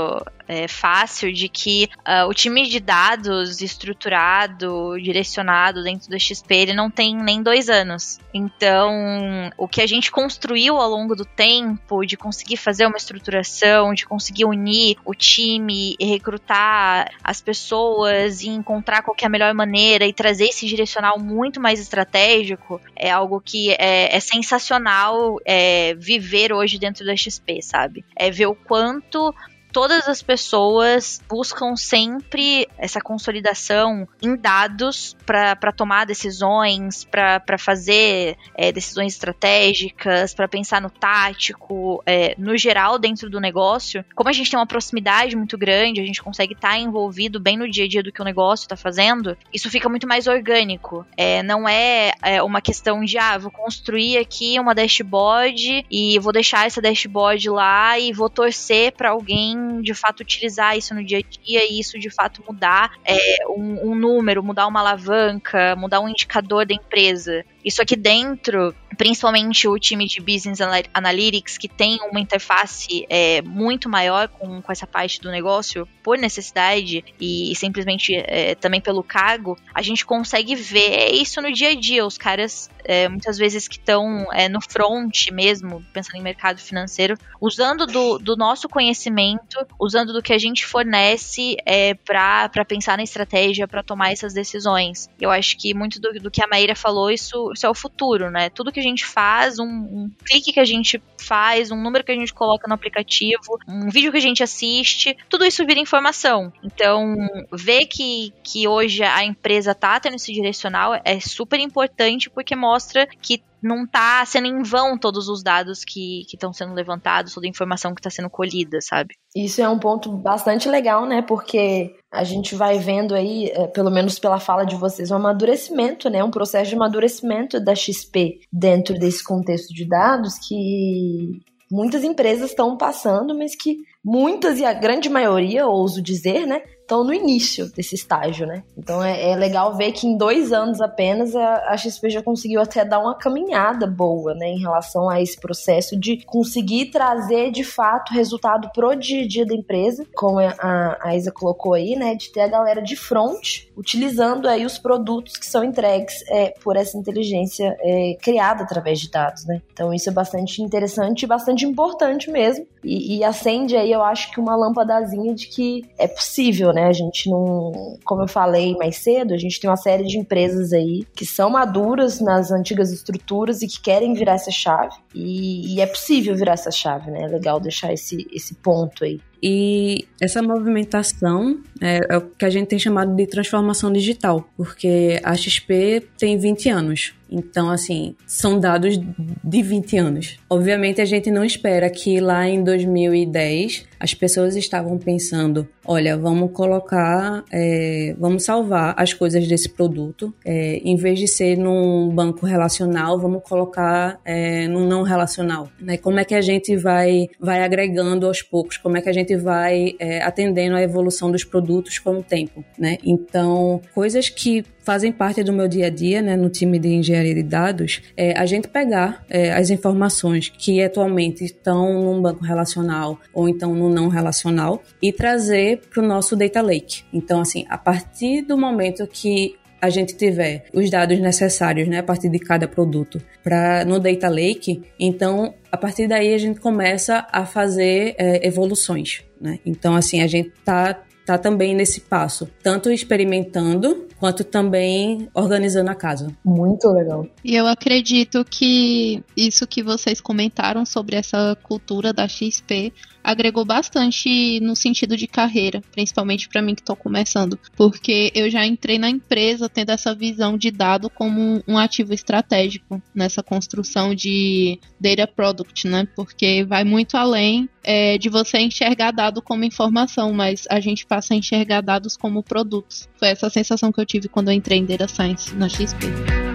é, 0.49 0.69
fácil 0.69 1.33
de 1.33 1.49
que 1.49 1.89
uh, 1.99 2.29
o 2.29 2.35
time 2.35 2.69
de 2.69 2.81
dados 2.81 3.61
estruturado, 3.61 4.97
direcionado 5.01 5.83
dentro 5.83 6.09
do 6.09 6.19
XP, 6.19 6.55
ele 6.55 6.75
não 6.75 6.91
tem 6.91 7.17
nem 7.17 7.43
dois 7.43 7.69
anos. 7.69 8.19
Então, 8.33 9.51
o 9.57 9.67
que 9.67 9.81
a 9.81 9.87
gente 9.87 10.11
construiu 10.11 10.77
ao 10.77 10.89
longo 10.89 11.15
do 11.15 11.25
tempo, 11.25 12.05
de 12.05 12.17
conseguir 12.17 12.57
fazer 12.57 12.87
uma 12.87 12.97
estruturação, 12.97 13.95
de 13.95 14.07
conseguir 14.07 14.45
unir 14.45 14.97
o 15.05 15.15
time 15.15 15.97
e 15.99 16.07
recrutar 16.07 17.11
as 17.23 17.41
pessoas 17.41 18.43
e 18.43 18.49
encontrar 18.49 19.03
qual 19.03 19.17
é 19.21 19.27
a 19.27 19.29
melhor 19.29 19.53
maneira 19.55 20.07
e 20.07 20.13
trazer 20.13 20.47
esse 20.47 20.67
direcional 20.67 21.19
muito 21.19 21.61
mais 21.61 21.81
estratégico, 21.81 22.81
é 22.95 23.11
algo 23.11 23.36
que 23.41 23.71
é, 23.73 24.15
é 24.15 24.21
sensacional 24.21 25.39
é, 25.45 25.95
viver 25.95 26.53
hoje 26.53 26.79
dentro 26.79 27.05
da 27.05 27.17
XP, 27.17 27.63
sabe? 27.63 28.05
É 28.15 28.31
ver 28.31 28.47
o 28.47 28.55
quanto 28.55 29.35
todas 29.77 30.09
as 30.09 30.23
pessoas 30.23 31.21
buscam 31.29 31.77
sempre 31.77 32.67
essa 32.79 32.99
consolidação 32.99 34.09
em 34.23 34.35
dados 34.35 35.15
para 35.27 35.71
tomar 35.71 36.07
decisões, 36.07 37.05
para 37.05 37.59
fazer 37.59 38.39
é, 38.55 38.73
decisões 38.73 39.13
estratégicas, 39.13 40.33
para 40.33 40.49
pensar 40.49 40.81
no 40.81 40.89
tático, 40.89 42.03
é, 42.07 42.35
no 42.39 42.57
geral 42.57 42.99
dentro 42.99 43.29
do 43.29 43.39
negócio. 43.39 44.03
Como 44.15 44.31
a 44.31 44.33
gente 44.33 44.51
tem 44.51 44.59
uma 44.59 44.67
proximidade 44.67 45.37
muito 45.37 45.59
grande, 45.59 46.01
a 46.01 46.07
gente 46.07 46.23
consegue 46.23 46.55
estar 46.55 46.71
tá 46.71 46.79
envolvido 46.79 47.39
bem 47.39 47.59
no 47.59 47.71
dia 47.71 47.85
a 47.85 47.89
dia 47.89 48.03
do 48.03 48.11
que 48.11 48.23
o 48.23 48.25
negócio 48.25 48.65
está 48.65 48.77
fazendo, 48.77 49.37
isso 49.53 49.71
fica 49.71 49.91
muito 49.91 50.09
mais 50.09 50.27
orgânico. 50.27 51.07
É, 51.19 51.43
não 51.43 51.69
é, 51.69 52.13
é 52.23 52.43
uma 52.43 52.63
questão 52.63 53.05
de, 53.05 53.19
ah, 53.19 53.37
vou 53.37 53.51
construir 53.51 54.17
aqui 54.17 54.59
uma 54.59 54.75
dashboard 54.75 55.85
e 55.91 56.19
vou 56.19 56.33
deixar 56.33 56.67
essa 56.67 56.81
dashboard 56.81 57.51
lá 57.51 57.99
e 57.99 58.11
vou 58.11 58.31
torcer 58.31 58.93
para 58.93 59.11
alguém 59.11 59.66
de 59.83 59.95
fato 59.95 60.21
utilizar 60.21 60.77
isso 60.77 60.95
no 60.95 61.05
dia 61.05 61.19
a 61.19 61.23
dia 61.23 61.65
e 61.71 61.79
isso 61.81 61.99
de 61.99 62.11
fato 62.11 62.43
mudar 62.47 62.93
é, 63.05 63.47
um, 63.49 63.91
um 63.91 63.95
número, 63.95 64.43
mudar 64.43 64.67
uma 64.67 64.81
alavanca, 64.81 65.75
mudar 65.77 66.01
um 66.01 66.09
indicador 66.09 66.67
da 66.67 66.75
empresa. 66.75 67.45
Isso 67.67 67.83
aqui 67.83 67.97
dentro, 67.97 68.73
principalmente 68.97 69.67
o 69.67 69.77
time 69.77 70.07
de 70.07 70.21
Business 70.21 70.61
Analytics, 70.95 71.59
que 71.59 71.67
tem 71.67 71.99
uma 72.09 72.21
interface 72.21 73.05
é, 73.11 73.43
muito 73.43 73.89
maior 73.89 74.29
com, 74.29 74.63
com 74.63 74.71
essa 74.71 74.87
parte 74.87 75.21
do 75.21 75.33
negócio, 75.33 75.89
por 76.01 76.17
necessidade 76.17 77.05
e, 77.21 77.51
e 77.51 77.57
simplesmente 77.57 78.15
é, 78.15 78.55
também 78.55 78.81
pelo 78.81 79.03
cargo, 79.03 79.59
a 79.75 79.83
gente 79.83 80.07
consegue 80.07 80.55
ver 80.55 81.11
isso 81.13 81.43
no 81.43 81.53
dia 81.53 81.71
a 81.71 81.75
dia. 81.75 82.07
Os 82.07 82.17
caras, 82.17 82.71
é, 82.85 83.09
muitas 83.09 83.37
vezes, 83.37 83.67
que 83.67 83.79
estão 83.79 84.33
é, 84.33 84.49
no 84.49 84.61
front 84.61 85.33
mesmo, 85.33 85.85
pensando 85.93 86.19
em 86.19 86.23
mercado 86.23 86.61
financeiro, 86.61 87.19
usando 87.41 87.85
do, 87.85 88.17
do 88.19 88.37
nosso 88.37 88.69
conhecimento, 88.69 89.67
usando 89.81 90.13
do 90.13 90.23
que 90.23 90.33
a 90.33 90.39
gente 90.39 90.65
fornece 90.65 91.57
é, 91.67 91.95
para 91.95 92.65
pensar 92.65 92.97
na 92.97 93.03
estratégia, 93.03 93.67
para 93.67 93.83
tomar 93.83 94.13
essas 94.13 94.33
decisões. 94.33 95.11
Eu 95.21 95.33
acho 95.33 95.59
que 95.59 95.75
muito 95.75 96.01
do, 96.01 96.13
do 96.21 96.31
que 96.31 96.45
a 96.45 96.47
Maíra 96.47 96.77
falou, 96.77 97.11
isso 97.11 97.56
isso 97.57 97.67
é 97.67 97.71
o 97.71 97.75
futuro, 97.75 98.31
né? 98.31 98.49
Tudo 98.51 98.71
que 98.71 98.81
a 98.81 98.83
gente 98.83 99.05
faz, 99.05 99.59
um, 99.59 99.67
um 99.67 100.11
clique 100.25 100.53
que 100.53 100.61
a 100.61 100.65
gente 100.65 101.03
faz, 101.21 101.71
um 101.71 101.83
número 101.83 102.05
que 102.05 102.13
a 102.13 102.15
gente 102.15 102.33
coloca 102.33 102.69
no 102.69 102.75
aplicativo, 102.75 103.59
um 103.67 103.89
vídeo 103.89 104.13
que 104.13 104.19
a 104.19 104.23
gente 104.23 104.43
assiste, 104.43 105.17
tudo 105.29 105.45
isso 105.45 105.67
vira 105.67 105.81
informação. 105.81 106.53
Então, 106.63 107.17
ver 107.53 107.87
que, 107.87 108.33
que 108.43 108.69
hoje 108.69 109.03
a 109.03 109.25
empresa 109.25 109.75
tá 109.75 109.99
tendo 109.99 110.17
esse 110.17 110.33
direcional 110.33 111.01
é 111.05 111.19
super 111.21 111.59
importante 111.59 112.31
porque 112.31 112.55
mostra 112.55 113.07
que 113.07 113.43
não 113.63 113.85
está 113.85 114.25
sendo 114.25 114.47
em 114.47 114.63
vão 114.63 114.97
todos 114.97 115.29
os 115.29 115.43
dados 115.43 115.85
que 115.85 116.25
estão 116.33 116.53
sendo 116.53 116.75
levantados, 116.75 117.35
toda 117.35 117.47
a 117.47 117.51
informação 117.51 117.95
que 117.95 118.01
está 118.01 118.11
sendo 118.11 118.31
colhida, 118.31 118.79
sabe? 118.81 119.15
Isso 119.35 119.61
é 119.61 119.69
um 119.69 119.79
ponto 119.79 120.11
bastante 120.13 120.69
legal, 120.69 121.05
né? 121.05 121.23
Porque 121.23 121.97
a 122.17 122.25
gente 122.25 122.55
vai 122.55 122.79
vendo 122.79 123.15
aí, 123.15 123.51
é, 123.51 123.67
pelo 123.67 123.91
menos 123.91 124.19
pela 124.19 124.41
fala 124.41 124.65
de 124.65 124.75
vocês, 124.75 125.11
um 125.11 125.17
amadurecimento, 125.17 126.09
né? 126.09 126.25
Um 126.25 126.31
processo 126.31 126.71
de 126.71 126.77
amadurecimento 126.77 127.61
da 127.61 127.75
XP 127.75 128.41
dentro 128.53 128.99
desse 128.99 129.23
contexto 129.23 129.73
de 129.73 129.87
dados 129.87 130.35
que 130.49 131.41
muitas 131.71 132.05
empresas 132.05 132.51
estão 132.51 132.77
passando, 132.77 133.37
mas 133.37 133.57
que 133.57 133.79
muitas 134.05 134.59
e 134.59 134.65
a 134.65 134.73
grande 134.73 135.09
maioria, 135.09 135.67
ouso 135.67 136.01
dizer, 136.01 136.47
né, 136.47 136.63
estão 136.87 137.03
no 137.03 137.13
início 137.13 137.67
desse 137.73 137.97
estágio, 137.97 138.47
né? 138.47 138.63
Então 138.79 139.03
é, 139.03 139.31
é, 139.31 139.37
legal 139.37 139.77
ver 139.77 139.91
que 139.91 140.07
em 140.07 140.17
dois 140.17 140.53
anos 140.53 140.81
apenas 140.81 141.35
a, 141.35 141.73
a, 141.73 141.77
XP 141.77 142.09
já 142.11 142.23
conseguiu 142.23 142.61
até 142.61 142.85
dar 142.85 143.01
uma 143.01 143.17
caminhada 143.17 143.87
boa, 143.87 144.35
né, 144.35 144.47
em 144.47 144.61
relação 144.61 145.09
a 145.09 145.21
esse 145.21 145.39
processo 145.39 145.99
de 145.99 146.25
conseguir 146.25 146.87
trazer 146.87 147.51
de 147.51 147.65
fato 147.65 148.13
resultado 148.13 148.71
pro 148.73 148.95
dia 148.95 149.25
a 149.25 149.27
dia 149.27 149.45
da 149.45 149.55
empresa, 149.55 150.07
como 150.15 150.39
a, 150.39 150.99
a 151.01 151.17
Isa 151.17 151.33
colocou 151.33 151.75
aí, 151.75 151.97
né, 151.97 152.15
de 152.15 152.31
ter 152.31 152.43
a 152.43 152.49
galera 152.49 152.81
de 152.81 152.95
front 152.95 153.67
utilizando 153.77 154.49
aí 154.49 154.65
os 154.65 154.79
produtos 154.79 155.37
que 155.37 155.47
são 155.47 155.65
entregues 155.65 156.23
é, 156.29 156.55
por 156.63 156.77
essa 156.77 156.97
inteligência 156.97 157.77
é, 157.81 158.17
criada 158.23 158.63
através 158.63 159.01
de 159.01 159.11
dados, 159.11 159.45
né? 159.45 159.61
Então 159.73 159.93
isso 159.93 160.09
é 160.09 160.13
bastante 160.13 160.63
interessante 160.63 161.25
e 161.25 161.27
bastante 161.27 161.65
importante 161.65 162.31
mesmo 162.31 162.67
e, 162.87 163.17
e 163.17 163.25
acende 163.25 163.77
aí, 163.77 163.91
eu 163.91 164.03
acho 164.03 164.31
que 164.31 164.39
uma 164.39 164.55
lâmpadazinha 164.55 165.35
de 165.35 165.49
que 165.49 165.85
é 165.99 166.07
possível, 166.07 166.73
né? 166.77 166.85
A 166.85 166.93
gente 166.93 167.31
não, 167.31 167.99
como 168.05 168.23
eu 168.23 168.29
falei 168.29 168.77
mais 168.77 168.97
cedo, 168.99 169.33
a 169.33 169.39
gente 169.39 169.59
tem 169.59 169.69
uma 169.69 169.77
série 169.77 170.05
de 170.05 170.19
empresas 170.19 170.75
aí 170.75 171.07
que 171.15 171.25
são 171.25 171.49
maduras 171.49 172.21
nas 172.21 172.53
antigas 172.53 172.93
estruturas 172.93 173.63
e 173.63 173.67
que 173.67 173.81
querem 173.81 174.13
virar 174.13 174.35
essa 174.35 174.51
chave. 174.51 174.95
E, 175.15 175.75
e 175.75 175.81
é 175.81 175.87
possível 175.87 176.37
virar 176.37 176.53
essa 176.53 176.71
chave, 176.71 177.11
né? 177.11 177.23
É 177.23 177.27
legal 177.27 177.59
deixar 177.59 177.93
esse, 177.95 178.27
esse 178.31 178.55
ponto 178.57 179.05
aí. 179.05 179.19
E 179.43 180.07
essa 180.21 180.43
movimentação 180.43 181.61
é, 181.81 182.01
é, 182.09 182.17
o 182.17 182.23
que 182.23 182.45
a 182.45 182.51
gente 182.51 182.69
tem 182.69 182.79
chamado 182.79 183.15
de 183.15 183.27
transformação 183.27 183.93
digital, 183.93 184.49
porque 184.57 185.21
a 185.23 185.37
XP 185.37 186.03
tem 186.19 186.39
20 186.39 186.69
anos. 186.71 187.15
Então, 187.31 187.71
assim, 187.71 188.15
são 188.27 188.59
dados 188.59 188.99
de 189.43 189.63
20 189.63 189.97
anos. 189.97 190.39
Obviamente, 190.49 191.01
a 191.01 191.05
gente 191.05 191.31
não 191.31 191.45
espera 191.45 191.91
que 191.91 192.21
lá 192.21 192.49
em 192.49 192.63
2010 192.63 193.85
as 193.99 194.15
pessoas 194.15 194.55
estavam 194.55 194.97
pensando: 194.97 195.69
olha, 195.85 196.17
vamos 196.17 196.53
colocar, 196.53 197.45
é, 197.51 198.15
vamos 198.19 198.45
salvar 198.45 198.95
as 198.97 199.13
coisas 199.13 199.47
desse 199.49 199.69
produto, 199.69 200.33
é, 200.45 200.77
em 200.85 200.95
vez 200.95 201.19
de 201.19 201.27
ser 201.27 201.59
num 201.59 202.09
banco 202.11 202.47
relacional, 202.47 203.19
vamos 203.19 203.43
colocar 203.43 204.21
é, 204.25 204.69
num 204.69 204.87
não 204.87 205.03
relacional. 205.03 205.69
Né? 205.81 205.97
Como 205.97 206.21
é 206.21 206.25
que 206.25 206.35
a 206.35 206.41
gente 206.41 206.77
vai, 206.77 207.29
vai 207.41 207.65
agregando 207.65 208.27
aos 208.27 208.41
poucos? 208.41 208.77
Como 208.77 208.97
é 208.97 209.01
que 209.01 209.09
a 209.09 209.13
gente 209.13 209.26
vai 209.35 209.97
é, 209.99 210.23
atendendo 210.23 210.77
à 210.77 210.83
evolução 210.83 211.31
dos 211.31 211.43
produtos 211.43 211.99
com 211.99 212.19
o 212.19 212.23
tempo? 212.23 212.63
Né? 212.79 212.99
Então, 213.03 213.81
coisas 213.95 214.29
que 214.29 214.63
fazem 214.85 215.11
parte 215.11 215.43
do 215.43 215.53
meu 215.53 215.67
dia 215.67 215.87
a 215.87 215.91
dia, 215.91 216.23
né, 216.23 216.37
no 216.37 216.49
time 216.49 216.79
de 216.79 216.89
engenharia 216.89 217.35
de 217.35 217.43
dados, 217.43 218.03
é 218.17 218.39
a 218.39 218.47
gente 218.47 218.69
pegar 218.69 219.25
é, 219.29 219.53
as 219.53 219.69
informações 219.71 220.49
que 220.49 220.81
atualmente 220.81 221.45
estão 221.45 222.05
num 222.05 222.23
banco 222.23 222.45
relacional 222.45 223.19
ou 223.35 223.49
então 223.49 223.75
no 223.75 223.89
não 223.89 224.09
relacional 224.09 224.81
e 225.03 225.13
trazer 225.13 225.81
para 225.91 226.03
o 226.03 226.07
nosso 226.07 226.37
data 226.37 226.63
lake. 226.63 227.03
Então, 227.13 227.41
assim, 227.41 227.65
a 227.69 227.77
partir 227.77 228.43
do 228.43 228.57
momento 228.57 229.07
que 229.09 229.57
a 229.81 229.91
gente 229.91 230.17
tiver 230.17 230.65
os 230.73 230.91
dados 230.91 231.19
necessários, 231.19 231.89
né, 231.89 231.99
a 231.99 232.03
partir 232.03 232.29
de 232.29 232.39
cada 232.39 232.67
produto, 232.67 233.21
para 233.43 233.85
no 233.85 233.99
data 233.99 234.29
lake, 234.29 234.83
então 234.99 235.55
a 235.71 235.77
partir 235.77 236.07
daí 236.07 236.35
a 236.35 236.39
gente 236.39 236.61
começa 236.61 237.27
a 237.31 237.45
fazer 237.45 238.15
é, 238.19 238.47
evoluções, 238.47 239.23
né? 239.41 239.59
Então 239.65 239.95
assim 239.95 240.23
a 240.23 240.27
gente 240.27 240.51
tá 240.65 241.03
tá 241.27 241.37
também 241.37 241.75
nesse 241.75 242.03
passo, 242.03 242.49
tanto 242.63 242.89
experimentando 242.89 244.06
quanto 244.19 244.45
também 244.45 245.29
organizando 245.35 245.91
a 245.91 245.95
casa. 245.95 246.35
Muito 246.45 246.89
legal. 246.91 247.27
E 247.45 247.55
eu 247.55 247.67
acredito 247.67 248.45
que 248.45 249.23
isso 249.37 249.67
que 249.67 249.83
vocês 249.83 250.21
comentaram 250.21 250.85
sobre 250.85 251.17
essa 251.17 251.57
cultura 251.63 252.13
da 252.13 252.27
XP 252.29 252.93
agregou 253.27 253.65
bastante 253.65 254.61
no 254.61 254.77
sentido 254.77 255.17
de 255.17 255.27
carreira, 255.27 255.83
principalmente 255.91 256.49
para 256.49 256.63
mim 256.63 256.77
que 256.77 256.81
estou 256.81 256.95
começando, 256.95 257.59
porque 257.77 258.31
eu 258.33 258.49
já 258.49 258.65
entrei 258.65 258.99
na 258.99 259.11
empresa 259.11 259.69
tendo 259.69 259.91
essa 259.91 260.15
visão 260.15 260.57
de 260.57 260.71
dado 260.71 261.11
como 261.11 261.61
um 261.67 261.77
ativo 261.77 262.15
estratégico 262.15 263.03
nessa 263.13 263.43
construção 263.43 264.15
de 264.15 264.79
data 265.01 265.27
product, 265.27 265.89
né? 265.89 266.07
Porque 266.15 266.65
vai 266.65 266.85
muito 266.85 267.17
além 267.17 267.69
é, 267.87 268.19
de 268.19 268.29
você 268.29 268.59
enxergar 268.59 269.13
dado 269.13 269.41
como 269.41 269.65
informação, 269.65 270.33
mas 270.33 270.67
a 270.69 270.81
gente 270.81 271.07
passa 271.07 271.33
a 271.33 271.37
enxergar 271.37 271.81
dados 271.81 272.17
como 272.17 272.43
produtos. 272.43 273.09
Foi 273.17 273.29
essa 273.29 273.49
sensação 273.49 273.93
que 273.93 274.01
eu 274.01 274.05
tive 274.05 274.29
quando 274.29 274.49
eu 274.49 274.55
entrei 274.55 274.79
em 274.79 274.85
Data 274.85 275.07
Science 275.07 275.55
na 275.55 275.69
XP. 275.69 276.46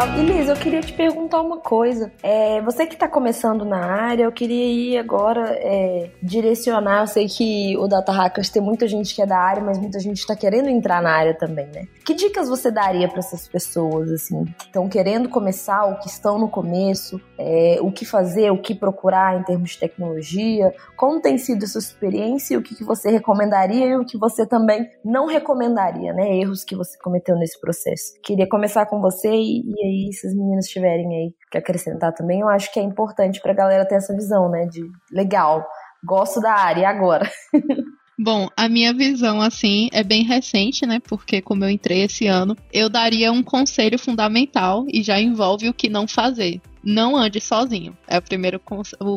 Legal. 0.00 0.18
E 0.18 0.22
Liz, 0.22 0.48
eu 0.48 0.56
queria 0.56 0.80
te 0.80 0.92
perguntar 0.92 1.40
uma 1.40 1.58
coisa. 1.58 2.10
É, 2.22 2.60
você 2.62 2.86
que 2.86 2.94
está 2.94 3.08
começando 3.08 3.64
na 3.64 3.78
área, 3.78 4.24
eu 4.24 4.32
queria 4.32 4.66
ir 4.66 4.98
agora 4.98 5.50
é, 5.50 6.10
direcionar. 6.22 7.02
Eu 7.02 7.06
sei 7.06 7.26
que 7.26 7.76
o 7.76 7.86
Data 7.86 8.12
Hackers 8.12 8.50
tem 8.50 8.62
muita 8.62 8.88
gente 8.88 9.14
que 9.14 9.22
é 9.22 9.26
da 9.26 9.38
área, 9.38 9.62
mas 9.62 9.78
muita 9.78 9.98
gente 10.00 10.18
está 10.18 10.34
querendo 10.34 10.68
entrar 10.68 11.02
na 11.02 11.10
área 11.10 11.34
também, 11.34 11.66
né? 11.74 11.86
Que 12.04 12.14
dicas 12.14 12.48
você 12.48 12.70
daria 12.70 13.08
para 13.08 13.18
essas 13.18 13.46
pessoas, 13.48 14.10
assim, 14.10 14.44
que 14.58 14.66
estão 14.66 14.88
querendo 14.88 15.28
começar 15.28 15.84
ou 15.84 15.96
que 15.96 16.08
estão 16.08 16.38
no 16.38 16.48
começo? 16.48 17.20
É, 17.38 17.78
o 17.80 17.90
que 17.90 18.04
fazer, 18.04 18.50
o 18.50 18.58
que 18.58 18.74
procurar 18.74 19.38
em 19.38 19.42
termos 19.42 19.70
de 19.70 19.78
tecnologia? 19.78 20.74
Como 20.96 21.20
tem 21.20 21.38
sido 21.38 21.64
a 21.64 21.68
sua 21.68 21.80
experiência 21.80 22.54
e 22.54 22.56
o 22.56 22.62
que, 22.62 22.74
que 22.74 22.84
você 22.84 23.10
recomendaria 23.10 23.86
e 23.86 23.96
o 23.96 24.04
que 24.04 24.18
você 24.18 24.46
também 24.46 24.88
não 25.04 25.26
recomendaria, 25.26 26.12
né? 26.12 26.36
Erros 26.38 26.64
que 26.64 26.76
você 26.76 26.98
cometeu 26.98 27.36
nesse 27.36 27.60
processo. 27.60 28.14
Queria 28.22 28.48
começar 28.48 28.86
com 28.86 29.00
você 29.00 29.30
e 29.30 29.60
e, 29.60 29.89
aí, 29.90 30.12
se 30.12 30.26
as 30.26 30.34
meninas 30.34 30.66
tiverem 30.66 31.06
aí 31.06 31.34
que 31.50 31.58
acrescentar 31.58 32.12
também, 32.14 32.40
eu 32.40 32.48
acho 32.48 32.72
que 32.72 32.80
é 32.80 32.82
importante 32.82 33.40
pra 33.40 33.52
galera 33.52 33.86
ter 33.86 33.96
essa 33.96 34.14
visão, 34.14 34.48
né? 34.48 34.66
De 34.66 34.82
legal, 35.12 35.66
gosto 36.04 36.40
da 36.40 36.52
área, 36.52 36.88
agora? 36.88 37.30
Bom, 38.22 38.48
a 38.54 38.68
minha 38.68 38.92
visão, 38.92 39.40
assim, 39.40 39.88
é 39.94 40.04
bem 40.04 40.24
recente, 40.24 40.84
né? 40.84 41.00
Porque, 41.00 41.40
como 41.40 41.64
eu 41.64 41.70
entrei 41.70 42.02
esse 42.02 42.26
ano, 42.26 42.54
eu 42.70 42.90
daria 42.90 43.32
um 43.32 43.42
conselho 43.42 43.98
fundamental 43.98 44.84
e 44.92 45.02
já 45.02 45.18
envolve 45.18 45.70
o 45.70 45.72
que 45.72 45.88
não 45.88 46.06
fazer. 46.06 46.60
Não 46.84 47.16
ande 47.16 47.40
sozinho. 47.40 47.96
É 48.06 48.18
o 48.18 48.22
primeiro 48.22 48.60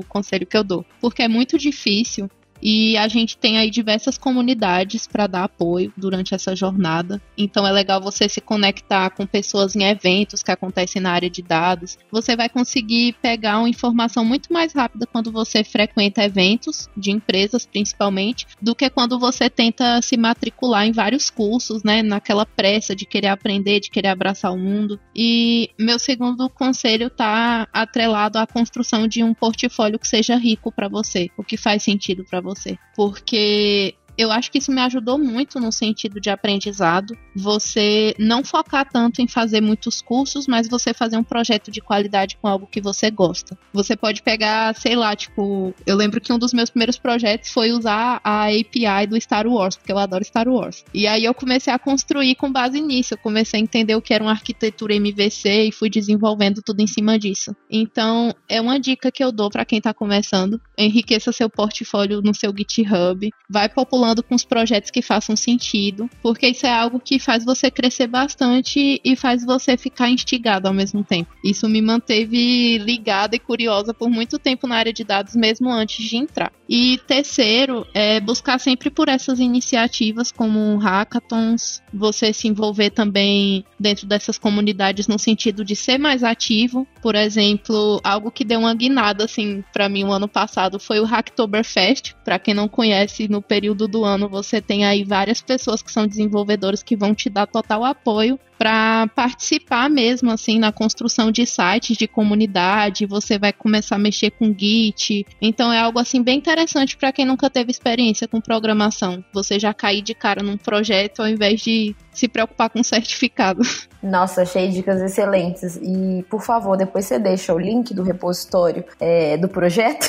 conselho 0.08 0.48
que 0.48 0.56
eu 0.56 0.64
dou. 0.64 0.86
Porque 1.02 1.22
é 1.22 1.28
muito 1.28 1.58
difícil 1.58 2.30
e 2.64 2.96
a 2.96 3.10
gente 3.10 3.36
tem 3.36 3.58
aí 3.58 3.70
diversas 3.70 4.18
comunidades 4.18 5.06
para 5.06 5.28
dar 5.28 5.44
apoio 5.44 5.92
durante 5.98 6.34
essa 6.34 6.56
jornada. 6.56 7.22
Então 7.38 7.68
é 7.68 7.72
legal 7.72 8.00
você 8.00 8.30
se 8.30 8.40
conectar 8.40 9.10
com 9.10 9.26
pessoas 9.26 9.76
em 9.76 9.84
eventos 9.84 10.42
que 10.42 10.50
acontecem 10.50 11.02
na 11.02 11.12
área 11.12 11.30
de 11.30 11.42
dados. 11.42 11.98
Você 12.10 12.38
vai 12.38 12.48
conseguir 12.48 13.18
pegar 13.22 13.60
uma 13.60 13.68
informação 13.68 14.24
muito 14.24 14.54
mais 14.54 14.72
rápida 14.74 15.06
quando 15.06 15.30
você 15.30 15.62
frequenta 15.62 16.24
eventos 16.24 16.90
de 16.96 17.12
empresas, 17.12 17.66
principalmente, 17.66 18.48
do 18.62 18.74
que 18.74 18.90
quando 18.90 19.20
você 19.20 19.50
tenta 19.50 20.02
se 20.02 20.16
matricular 20.16 20.88
em 20.88 20.94
vários 20.94 21.30
cursos, 21.30 21.84
né? 21.84 22.02
Naquela 22.02 22.46
pressa 22.46 22.96
de 22.96 23.06
querer 23.06 23.28
aprender, 23.28 23.82
de 23.82 23.90
querer 23.90 24.08
abraçar 24.08 24.54
o 24.54 24.58
mundo. 24.58 24.98
E 25.14 25.70
meu 25.78 26.00
segundo 26.00 26.50
conselho 26.50 27.10
tá 27.10 27.68
atrelado 27.74 28.38
à 28.38 28.48
construção 28.48 29.06
de 29.06 29.22
um 29.22 29.34
portfólio 29.34 30.00
que 30.00 30.08
seja 30.08 30.38
rico 30.38 30.72
para 30.72 30.88
você, 30.88 31.30
o 31.38 31.44
que 31.44 31.58
faz 31.58 31.84
sentido 31.84 32.24
para 32.24 32.40
você 32.40 32.53
você. 32.56 32.78
Porque 32.96 33.96
eu 34.18 34.32
acho 34.32 34.52
que 34.52 34.58
isso 34.58 34.72
me 34.72 34.82
ajudou 34.82 35.18
muito 35.18 35.60
no 35.60 35.72
sentido 35.72 36.20
de 36.20 36.30
aprendizado. 36.30 37.18
Você 37.36 38.14
não 38.20 38.44
focar 38.44 38.88
tanto 38.90 39.22
em 39.22 39.28
fazer 39.28 39.62
muitos 39.62 40.02
cursos, 40.02 40.48
mas 40.48 40.68
você 40.68 40.94
fazer 40.94 41.18
um 41.18 41.24
projeto 41.24 41.72
de 41.72 41.82
qualidade 41.82 42.38
com 42.38 42.48
algo 42.48 42.68
que 42.68 42.82
você 42.82 43.10
gosta. 43.10 43.58
Você 43.74 43.96
pode 43.96 44.22
pegar, 44.22 44.76
sei 44.76 44.96
lá, 44.96 45.16
tipo, 45.16 45.74
eu 45.86 45.96
lembro 45.96 46.22
que 46.22 46.32
um 46.32 46.38
dos 46.38 46.54
meus 46.54 46.70
primeiros 46.70 46.98
projetos 46.98 47.50
foi 47.50 47.72
usar 47.72 48.22
a 48.24 48.46
API 48.46 49.08
do 49.10 49.20
Star 49.20 49.48
Wars, 49.48 49.76
porque 49.76 49.92
eu 49.92 49.98
adoro 49.98 50.24
Star 50.24 50.48
Wars. 50.48 50.86
E 50.94 51.08
aí 51.08 51.26
eu 51.26 51.34
comecei 51.34 51.74
a 51.74 51.80
construir 51.80 52.36
com 52.36 52.52
base 52.52 52.80
nisso. 52.80 53.16
Eu 53.16 53.18
comecei 53.18 53.60
a 53.60 53.64
entender 53.64 53.96
o 53.96 54.02
que 54.02 54.14
era 54.14 54.24
uma 54.24 54.32
arquitetura 54.32 54.96
MVC 54.96 55.68
e 55.68 55.72
fui 55.72 55.90
desenvolvendo 55.90 56.62
tudo 56.64 56.82
em 56.82 56.88
cima 56.88 57.18
disso. 57.18 57.56
Então, 57.70 58.34
é 58.48 58.62
uma 58.62 58.80
dica 58.80 59.12
que 59.12 59.24
eu 59.24 59.32
dou 59.32 59.50
para 59.50 59.66
quem 59.66 59.82
tá 59.82 59.94
começando. 59.94 60.62
Enriqueça 60.78 61.32
seu 61.32 61.50
portfólio 61.50 62.22
no 62.22 62.34
seu 62.34 62.54
GitHub, 62.56 63.30
vai 63.50 63.70
popular 63.70 64.03
com 64.24 64.36
os 64.36 64.44
projetos 64.44 64.92
que 64.92 65.02
façam 65.02 65.36
sentido, 65.36 66.10
porque 66.22 66.48
isso 66.48 66.66
é 66.66 66.72
algo 66.72 67.00
que 67.00 67.20
faz 67.20 67.46
você 67.46 67.72
crescer 67.72 68.08
bastante 68.08 69.00
e 69.04 69.16
faz 69.16 69.46
você 69.46 69.78
ficar 69.78 70.10
instigado 70.10 70.68
ao 70.68 70.74
mesmo 70.74 71.04
tempo. 71.04 71.34
Isso 71.44 71.70
me 71.70 71.82
manteve 71.82 72.78
ligada 72.80 73.36
e 73.36 73.40
curiosa 73.40 73.94
por 73.94 74.10
muito 74.10 74.38
tempo 74.38 74.68
na 74.68 74.76
área 74.76 74.92
de 74.92 75.04
dados, 75.04 75.36
mesmo 75.36 75.72
antes 75.72 76.06
de 76.06 76.18
entrar. 76.18 76.52
E 76.68 77.00
terceiro, 77.08 77.86
é 77.94 78.20
buscar 78.20 78.60
sempre 78.60 78.90
por 78.90 79.08
essas 79.08 79.40
iniciativas 79.40 80.32
como 80.32 80.78
hackathons, 80.78 81.82
você 81.94 82.34
se 82.34 82.48
envolver 82.48 82.90
também 82.90 83.64
dentro 83.80 84.08
dessas 84.08 84.38
comunidades 84.38 85.08
no 85.08 85.20
sentido 85.20 85.64
de 85.64 85.76
ser 85.76 85.98
mais 85.98 86.24
ativo. 86.24 86.88
Por 87.02 87.16
exemplo, 87.16 88.02
algo 88.04 88.32
que 88.32 88.44
deu 88.44 88.60
uma 88.60 88.74
guinada 88.74 89.26
assim 89.26 89.64
para 89.72 89.88
mim 89.88 90.04
o 90.04 90.12
ano 90.12 90.28
passado 90.28 90.80
foi 90.80 91.00
o 91.00 91.06
Hacktoberfest. 91.06 92.14
Para 92.24 92.40
quem 92.40 92.54
não 92.54 92.68
conhece, 92.68 93.28
no 93.28 93.42
período 93.42 93.88
do 93.94 94.04
ano 94.04 94.28
você 94.28 94.60
tem 94.60 94.86
aí 94.86 95.04
várias 95.04 95.40
pessoas 95.40 95.84
que 95.84 95.92
são 95.92 96.08
desenvolvedores 96.08 96.82
que 96.82 96.96
vão 96.96 97.14
te 97.14 97.30
dar 97.30 97.46
total 97.46 97.86
apoio 97.86 98.40
para 98.58 99.08
participar 99.08 99.90
mesmo 99.90 100.32
assim 100.32 100.58
na 100.58 100.72
construção 100.72 101.30
de 101.32 101.46
sites 101.46 101.98
de 101.98 102.08
comunidade, 102.08 103.06
você 103.06 103.38
vai 103.38 103.52
começar 103.52 103.96
a 103.96 104.00
mexer 104.00 104.32
com 104.32 104.56
Git. 104.58 105.26
Então 105.42 105.72
é 105.72 105.80
algo 105.80 106.00
assim 106.00 106.24
bem 106.24 106.38
interessante 106.38 106.96
para 106.96 107.12
quem 107.12 107.26
nunca 107.26 107.50
teve 107.50 107.72
experiência 107.72 108.28
com 108.28 108.40
programação. 108.40 109.24
Você 109.34 109.60
já 109.60 109.74
cair 109.74 110.02
de 110.02 110.16
cara 110.16 110.42
num 110.42 110.58
projeto 110.58 111.22
ao 111.22 111.28
invés 111.28 111.62
de 111.62 111.96
se 112.14 112.28
preocupar 112.28 112.70
com 112.70 112.82
certificado. 112.84 113.62
Nossa, 114.02 114.42
achei 114.42 114.68
dicas 114.68 115.02
excelentes. 115.02 115.78
E, 115.82 116.24
por 116.30 116.42
favor, 116.42 116.76
depois 116.76 117.06
você 117.06 117.18
deixa 117.18 117.54
o 117.54 117.58
link 117.58 117.94
do 117.94 118.04
repositório 118.04 118.84
é, 119.00 119.38
do 119.38 119.48
projeto, 119.48 120.06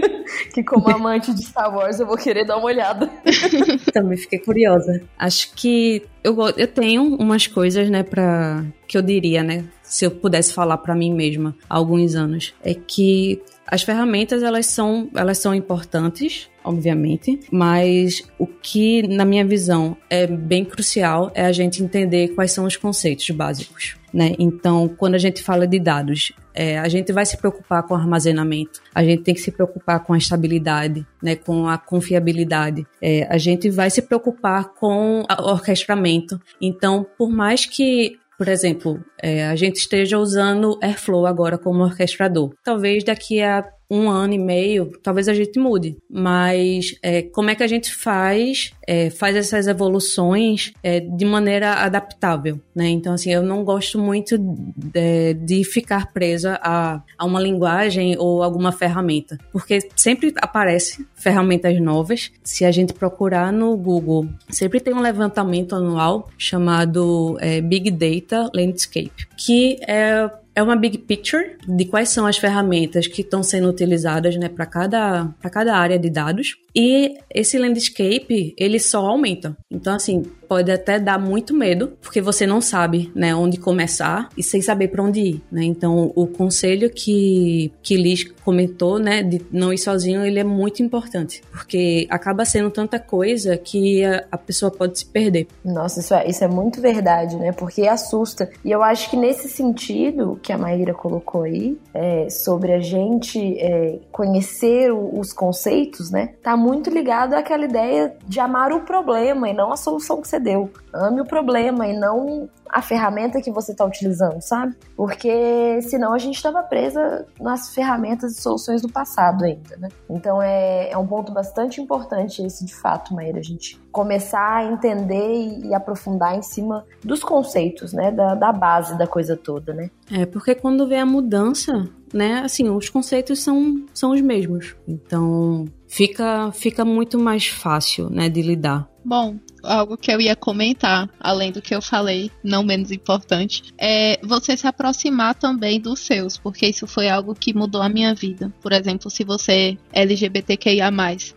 que 0.52 0.64
como 0.64 0.88
amante 0.90 1.32
de 1.32 1.44
Star 1.44 1.74
Wars 1.74 2.00
eu 2.00 2.06
vou 2.06 2.16
querer 2.16 2.46
dar 2.46 2.56
uma 2.56 2.66
olhada. 2.66 3.08
Também 3.92 4.16
fiquei 4.16 4.38
curiosa. 4.38 5.02
Acho 5.18 5.54
que 5.54 6.02
eu, 6.22 6.36
eu 6.56 6.66
tenho 6.68 7.16
umas 7.16 7.46
coisas, 7.46 7.88
né, 7.90 8.02
pra... 8.02 8.64
que 8.86 8.96
eu 8.96 9.02
diria, 9.02 9.42
né, 9.42 9.64
se 9.82 10.04
eu 10.04 10.10
pudesse 10.10 10.52
falar 10.52 10.78
para 10.78 10.94
mim 10.94 11.14
mesma 11.14 11.56
há 11.68 11.76
alguns 11.76 12.14
anos, 12.14 12.54
é 12.64 12.74
que 12.74 13.40
as 13.66 13.82
ferramentas 13.82 14.42
elas 14.42 14.66
são, 14.66 15.08
elas 15.14 15.38
são 15.38 15.54
importantes, 15.54 16.50
obviamente, 16.62 17.40
mas 17.50 18.22
o 18.38 18.46
que, 18.46 19.06
na 19.06 19.24
minha 19.24 19.44
visão, 19.44 19.96
é 20.10 20.26
bem 20.26 20.64
crucial 20.64 21.30
é 21.34 21.44
a 21.44 21.52
gente 21.52 21.82
entender 21.82 22.28
quais 22.28 22.52
são 22.52 22.66
os 22.66 22.76
conceitos 22.76 23.28
básicos. 23.30 23.96
Né? 24.12 24.34
Então, 24.38 24.88
quando 24.88 25.14
a 25.14 25.18
gente 25.18 25.42
fala 25.42 25.66
de 25.66 25.80
dados, 25.80 26.32
é, 26.54 26.78
a 26.78 26.88
gente 26.88 27.12
vai 27.12 27.26
se 27.26 27.36
preocupar 27.36 27.82
com 27.82 27.94
armazenamento, 27.94 28.80
a 28.94 29.02
gente 29.02 29.22
tem 29.22 29.34
que 29.34 29.40
se 29.40 29.50
preocupar 29.50 30.00
com 30.04 30.12
a 30.12 30.18
estabilidade, 30.18 31.06
né, 31.22 31.34
com 31.34 31.68
a 31.68 31.76
confiabilidade, 31.76 32.86
é, 33.02 33.26
a 33.28 33.36
gente 33.36 33.68
vai 33.68 33.90
se 33.90 34.02
preocupar 34.02 34.72
com 34.74 35.22
o 35.22 35.50
orquestramento. 35.50 36.40
Então, 36.60 37.04
por 37.18 37.30
mais 37.30 37.66
que 37.66 38.18
por 38.36 38.48
exemplo, 38.48 39.00
é, 39.22 39.46
a 39.46 39.54
gente 39.54 39.76
esteja 39.76 40.18
usando 40.18 40.76
Airflow 40.82 41.24
agora 41.24 41.56
como 41.56 41.84
orquestrador. 41.84 42.52
Talvez 42.64 43.04
daqui 43.04 43.40
a 43.40 43.64
um 43.94 44.10
ano 44.10 44.34
e 44.34 44.38
meio, 44.38 44.92
talvez 45.02 45.28
a 45.28 45.34
gente 45.34 45.58
mude. 45.58 45.96
Mas 46.10 46.94
é, 47.02 47.22
como 47.22 47.50
é 47.50 47.54
que 47.54 47.62
a 47.62 47.66
gente 47.66 47.94
faz, 47.94 48.72
é, 48.86 49.10
faz 49.10 49.36
essas 49.36 49.66
evoluções 49.66 50.72
é, 50.82 51.00
de 51.00 51.24
maneira 51.24 51.74
adaptável, 51.74 52.60
né? 52.74 52.88
Então, 52.88 53.14
assim, 53.14 53.32
eu 53.32 53.42
não 53.42 53.64
gosto 53.64 53.98
muito 53.98 54.36
de, 54.38 55.34
de 55.34 55.64
ficar 55.64 56.12
presa 56.12 56.58
a, 56.62 57.00
a 57.16 57.24
uma 57.24 57.40
linguagem 57.40 58.16
ou 58.18 58.42
alguma 58.42 58.72
ferramenta, 58.72 59.38
porque 59.52 59.78
sempre 59.94 60.32
aparece 60.36 61.06
ferramentas 61.14 61.80
novas. 61.80 62.32
Se 62.42 62.64
a 62.64 62.72
gente 62.72 62.92
procurar 62.92 63.52
no 63.52 63.76
Google, 63.76 64.28
sempre 64.48 64.80
tem 64.80 64.92
um 64.92 65.00
levantamento 65.00 65.74
anual 65.74 66.28
chamado 66.36 67.36
é, 67.40 67.60
Big 67.60 67.90
Data 67.90 68.50
Landscape, 68.54 69.26
que 69.36 69.78
é 69.86 70.28
é 70.54 70.62
uma 70.62 70.76
big 70.76 70.98
picture 70.98 71.56
de 71.66 71.84
quais 71.84 72.08
são 72.08 72.26
as 72.26 72.36
ferramentas 72.36 73.06
que 73.06 73.22
estão 73.22 73.42
sendo 73.42 73.68
utilizadas 73.68 74.36
né, 74.36 74.48
para 74.48 74.66
cada, 74.66 75.28
cada 75.50 75.76
área 75.76 75.98
de 75.98 76.08
dados. 76.08 76.56
E 76.74 77.18
esse 77.32 77.58
landscape, 77.58 78.54
ele 78.56 78.78
só 78.78 79.06
aumenta. 79.06 79.56
Então, 79.70 79.94
assim, 79.94 80.22
pode 80.44 80.70
até 80.70 80.98
dar 80.98 81.18
muito 81.18 81.54
medo, 81.54 81.96
porque 82.00 82.20
você 82.20 82.46
não 82.46 82.60
sabe, 82.60 83.10
né, 83.14 83.34
onde 83.34 83.58
começar 83.58 84.28
e 84.36 84.42
sem 84.42 84.60
saber 84.60 84.88
para 84.88 85.02
onde 85.02 85.20
ir, 85.20 85.42
né? 85.50 85.64
Então, 85.64 86.12
o 86.14 86.26
conselho 86.26 86.90
que 86.90 87.72
que 87.82 87.96
Liz 87.96 88.24
comentou, 88.44 88.98
né, 88.98 89.22
de 89.22 89.40
não 89.50 89.72
ir 89.72 89.78
sozinho, 89.78 90.24
ele 90.24 90.38
é 90.38 90.44
muito 90.44 90.82
importante, 90.82 91.42
porque 91.50 92.06
acaba 92.10 92.44
sendo 92.44 92.70
tanta 92.70 92.98
coisa 92.98 93.56
que 93.56 94.04
a, 94.04 94.24
a 94.32 94.38
pessoa 94.38 94.70
pode 94.70 94.98
se 94.98 95.06
perder. 95.06 95.46
Nossa, 95.64 96.00
isso 96.00 96.14
é, 96.14 96.28
isso 96.28 96.44
é 96.44 96.48
muito 96.48 96.80
verdade, 96.80 97.36
né? 97.36 97.52
Porque 97.52 97.82
assusta. 97.86 98.50
E 98.64 98.70
eu 98.70 98.82
acho 98.82 99.10
que 99.10 99.16
nesse 99.16 99.48
sentido 99.48 100.38
que 100.44 100.52
a 100.52 100.58
Maíra 100.58 100.92
colocou 100.92 101.44
aí, 101.44 101.78
é, 101.94 102.28
sobre 102.28 102.74
a 102.74 102.78
gente 102.78 103.58
é, 103.58 103.98
conhecer 104.12 104.92
os 104.92 105.32
conceitos, 105.32 106.10
né? 106.10 106.34
Tá 106.42 106.54
muito 106.54 106.90
ligado 106.90 107.32
àquela 107.32 107.64
ideia 107.64 108.14
de 108.28 108.38
amar 108.38 108.70
o 108.70 108.82
problema 108.82 109.48
e 109.48 109.54
não 109.54 109.72
a 109.72 109.76
solução 109.76 110.20
que 110.20 110.28
você 110.28 110.38
deu. 110.38 110.70
Ame 110.92 111.22
o 111.22 111.24
problema 111.24 111.88
e 111.88 111.98
não 111.98 112.46
a 112.74 112.82
ferramenta 112.82 113.40
que 113.40 113.52
você 113.52 113.70
está 113.70 113.84
utilizando, 113.84 114.40
sabe? 114.40 114.74
Porque 114.96 115.80
senão 115.82 116.12
a 116.12 116.18
gente 116.18 116.34
estava 116.34 116.60
presa 116.60 117.24
nas 117.40 117.72
ferramentas 117.72 118.32
e 118.32 118.42
soluções 118.42 118.82
do 118.82 118.88
passado 118.88 119.44
ainda, 119.44 119.76
né? 119.76 119.88
Então 120.10 120.42
é, 120.42 120.90
é 120.90 120.98
um 120.98 121.06
ponto 121.06 121.30
bastante 121.30 121.80
importante 121.80 122.42
esse 122.42 122.64
de 122.64 122.74
fato, 122.74 123.14
Maíra, 123.14 123.38
a 123.38 123.42
gente 123.42 123.80
começar 123.92 124.56
a 124.56 124.64
entender 124.64 125.34
e, 125.34 125.68
e 125.68 125.74
aprofundar 125.74 126.36
em 126.36 126.42
cima 126.42 126.84
dos 127.04 127.22
conceitos, 127.22 127.92
né? 127.92 128.10
Da, 128.10 128.34
da 128.34 128.52
base 128.52 128.98
da 128.98 129.06
coisa 129.06 129.36
toda, 129.36 129.72
né? 129.72 129.88
É, 130.10 130.26
porque 130.26 130.52
quando 130.56 130.84
vem 130.88 130.98
a 130.98 131.06
mudança, 131.06 131.88
né, 132.12 132.40
assim, 132.44 132.68
os 132.68 132.88
conceitos 132.88 133.40
são, 133.40 133.86
são 133.94 134.10
os 134.10 134.20
mesmos. 134.20 134.74
Então, 134.86 135.66
fica, 135.94 136.50
fica 136.50 136.84
muito 136.84 137.18
mais 137.18 137.46
fácil, 137.46 138.10
né, 138.10 138.28
de 138.28 138.42
lidar. 138.42 138.88
Bom, 139.04 139.36
algo 139.62 139.98
que 139.98 140.10
eu 140.10 140.18
ia 140.18 140.34
comentar, 140.34 141.10
além 141.20 141.52
do 141.52 141.60
que 141.60 141.74
eu 141.74 141.82
falei, 141.82 142.30
não 142.42 142.64
menos 142.64 142.90
importante, 142.90 143.62
é 143.78 144.18
você 144.22 144.56
se 144.56 144.66
aproximar 144.66 145.34
também 145.34 145.78
dos 145.78 146.00
seus, 146.00 146.38
porque 146.38 146.66
isso 146.66 146.86
foi 146.86 147.08
algo 147.08 147.34
que 147.34 147.54
mudou 147.54 147.82
a 147.82 147.88
minha 147.88 148.14
vida. 148.14 148.52
Por 148.62 148.72
exemplo, 148.72 149.10
se 149.10 149.22
você 149.22 149.76
é 149.92 150.02
LGBTQIA, 150.02 150.90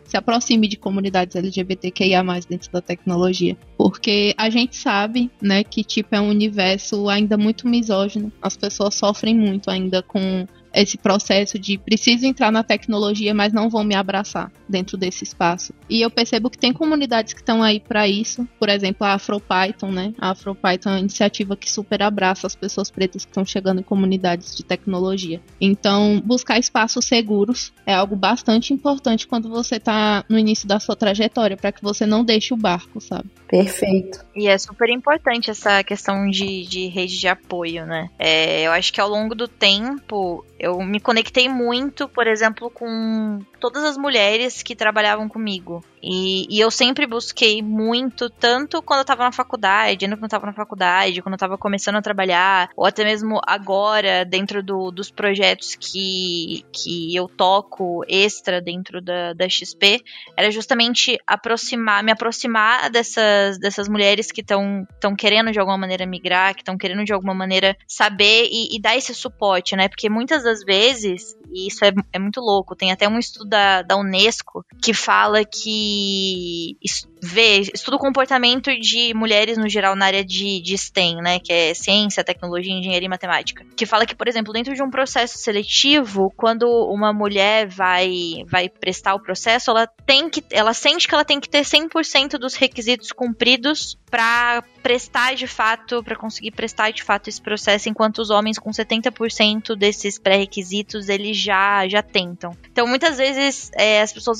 se 0.05 0.15
aproxime 0.15 0.67
de 0.67 0.77
comunidades 0.77 1.35
LGBTQIA 1.35 2.23
dentro 2.49 2.71
da 2.71 2.81
tecnologia. 2.81 3.57
Porque 3.77 4.33
a 4.37 4.49
gente 4.49 4.77
sabe, 4.77 5.29
né, 5.41 5.61
que 5.63 5.83
tipo 5.83 6.15
é 6.15 6.21
um 6.21 6.29
universo 6.29 7.09
ainda 7.09 7.37
muito 7.37 7.67
misógino. 7.67 8.31
As 8.41 8.55
pessoas 8.55 8.95
sofrem 8.95 9.35
muito 9.35 9.69
ainda 9.69 10.01
com 10.01 10.47
esse 10.81 10.97
processo 10.97 11.57
de 11.57 11.77
preciso 11.77 12.25
entrar 12.25 12.51
na 12.51 12.63
tecnologia, 12.63 13.33
mas 13.33 13.51
não 13.51 13.69
vão 13.69 13.83
me 13.83 13.95
abraçar 13.95 14.51
dentro 14.67 14.97
desse 14.97 15.23
espaço. 15.23 15.73
E 15.89 16.01
eu 16.01 16.09
percebo 16.09 16.49
que 16.49 16.57
tem 16.57 16.71
comunidades 16.71 17.33
que 17.33 17.39
estão 17.39 17.63
aí 17.63 17.79
para 17.79 18.07
isso, 18.07 18.47
por 18.59 18.69
exemplo, 18.69 19.05
a 19.05 19.13
AfroPython, 19.13 19.91
né? 19.91 20.13
A 20.19 20.31
AfroPython 20.31 20.89
é 20.89 20.93
uma 20.93 20.99
iniciativa 20.99 21.55
que 21.55 21.69
super 21.69 22.01
abraça 22.01 22.45
as 22.45 22.55
pessoas 22.55 22.91
pretas 22.91 23.25
que 23.25 23.31
estão 23.31 23.45
chegando 23.45 23.79
em 23.79 23.83
comunidades 23.83 24.55
de 24.55 24.63
tecnologia. 24.63 25.41
Então, 25.59 26.21
buscar 26.23 26.59
espaços 26.59 27.05
seguros 27.05 27.73
é 27.85 27.93
algo 27.93 28.15
bastante 28.15 28.73
importante 28.73 29.27
quando 29.27 29.49
você 29.49 29.75
está 29.77 30.23
no 30.29 30.37
início 30.37 30.67
da 30.67 30.79
sua 30.79 30.95
trajetória, 30.95 31.57
para 31.57 31.71
que 31.71 31.81
você 31.81 32.05
não 32.05 32.23
deixe 32.23 32.53
o 32.53 32.57
barco, 32.57 33.01
sabe? 33.01 33.29
Perfeito. 33.47 34.25
E 34.35 34.47
é 34.47 34.57
super 34.57 34.89
importante 34.89 35.49
essa 35.49 35.83
questão 35.83 36.29
de, 36.29 36.67
de 36.67 36.87
rede 36.87 37.17
de 37.17 37.27
apoio, 37.27 37.85
né? 37.85 38.09
É, 38.19 38.61
eu 38.63 38.71
acho 38.71 38.91
que 38.91 38.99
ao 38.99 39.09
longo 39.09 39.33
do 39.33 39.47
tempo 39.47 40.45
eu 40.59 40.81
me 40.81 40.99
conectei 40.99 41.47
muito, 41.47 42.07
por 42.07 42.27
exemplo, 42.27 42.69
com 42.69 43.39
todas 43.59 43.83
as 43.83 43.97
mulheres 43.97 44.61
que 44.63 44.75
trabalhavam 44.75 45.27
comigo. 45.27 45.83
E, 46.01 46.45
e, 46.49 46.59
eu 46.59 46.69
sempre 46.69 47.07
busquei 47.07 47.61
muito, 47.61 48.29
tanto 48.29 48.81
quando 48.81 48.99
eu 48.99 49.05
tava 49.05 49.23
na 49.23 49.31
faculdade, 49.31 50.07
quando 50.07 50.23
eu 50.23 50.29
tava 50.29 50.45
na 50.45 50.53
faculdade, 50.53 51.21
quando 51.21 51.33
eu 51.33 51.39
tava 51.39 51.57
começando 51.57 51.95
a 51.95 52.01
trabalhar, 52.01 52.69
ou 52.75 52.85
até 52.85 53.03
mesmo 53.03 53.41
agora, 53.45 54.23
dentro 54.23 54.61
do, 54.61 54.91
dos 54.91 55.09
projetos 55.09 55.75
que, 55.75 56.63
que 56.71 57.15
eu 57.15 57.27
toco 57.27 58.03
extra 58.07 58.61
dentro 58.61 59.01
da, 59.01 59.33
da 59.33 59.49
XP, 59.49 60.03
era 60.37 60.51
justamente 60.51 61.17
aproximar, 61.25 62.03
me 62.03 62.11
aproximar 62.11 62.89
dessas, 62.89 63.57
dessas 63.59 63.89
mulheres 63.89 64.31
que 64.31 64.41
estão 64.41 64.85
querendo 65.17 65.51
de 65.51 65.59
alguma 65.59 65.77
maneira 65.77 66.05
migrar, 66.05 66.53
que 66.53 66.61
estão 66.61 66.77
querendo 66.77 67.03
de 67.03 67.13
alguma 67.13 67.33
maneira 67.33 67.75
saber 67.87 68.47
e, 68.51 68.75
e 68.75 68.79
dar 68.79 68.95
esse 68.95 69.13
suporte, 69.15 69.75
né? 69.75 69.89
Porque 69.89 70.09
muitas 70.09 70.43
das 70.43 70.63
vezes, 70.63 71.35
e 71.51 71.67
isso 71.67 71.83
é, 71.83 71.91
é 72.13 72.19
muito 72.19 72.39
louco, 72.39 72.75
tem 72.75 72.91
até 72.91 73.07
um 73.09 73.17
estudo 73.17 73.46
da, 73.47 73.81
da 73.81 73.95
Unesco 73.95 74.65
que 74.81 74.93
fala 74.93 75.43
que 75.43 76.77
vê, 77.21 77.61
estuda 77.73 77.97
o 77.97 77.99
comportamento 77.99 78.71
de 78.79 79.13
mulheres 79.13 79.57
no 79.57 79.67
geral 79.67 79.95
na 79.95 80.05
área 80.05 80.23
de, 80.23 80.61
de 80.61 80.77
STEM, 80.77 81.17
né? 81.17 81.39
Que 81.39 81.51
é 81.51 81.73
ciência, 81.73 82.23
tecnologia, 82.23 82.73
engenharia 82.73 83.05
e 83.05 83.09
matemática. 83.09 83.65
Que 83.75 83.85
fala 83.85 84.05
que, 84.05 84.15
por 84.15 84.27
exemplo, 84.27 84.53
dentro 84.53 84.73
de 84.73 84.83
um 84.83 84.89
processo 84.89 85.37
seletivo, 85.37 86.31
quando 86.35 86.67
uma 86.67 87.11
mulher 87.11 87.67
vai, 87.67 88.43
vai 88.47 88.69
prestar 88.69 89.15
o 89.15 89.19
processo, 89.19 89.71
ela 89.71 89.87
tem 89.87 90.29
que. 90.29 90.43
Ela 90.51 90.73
sente 90.73 91.07
que 91.07 91.13
ela 91.13 91.25
tem 91.25 91.39
que 91.39 91.49
ter 91.49 91.61
100% 91.61 92.37
dos 92.37 92.55
requisitos 92.55 93.11
cumpridos 93.11 93.97
para 94.09 94.63
prestar 94.81 95.35
de 95.35 95.47
fato, 95.47 96.01
para 96.01 96.15
conseguir 96.15 96.51
prestar 96.51 96.91
de 96.91 97.03
fato 97.03 97.27
esse 97.27 97.41
processo, 97.41 97.89
enquanto 97.89 98.19
os 98.19 98.29
homens 98.29 98.57
com 98.57 98.69
70% 98.71 99.75
desses 99.75 100.17
pré-requisitos 100.17 101.09
eles 101.09 101.35
já 101.35 101.85
já 101.89 102.01
tentam. 102.01 102.55
Então 102.71 102.87
muitas 102.87 103.17
vezes 103.17 103.36
é, 103.73 104.01
as 104.01 104.13
pessoas 104.13 104.39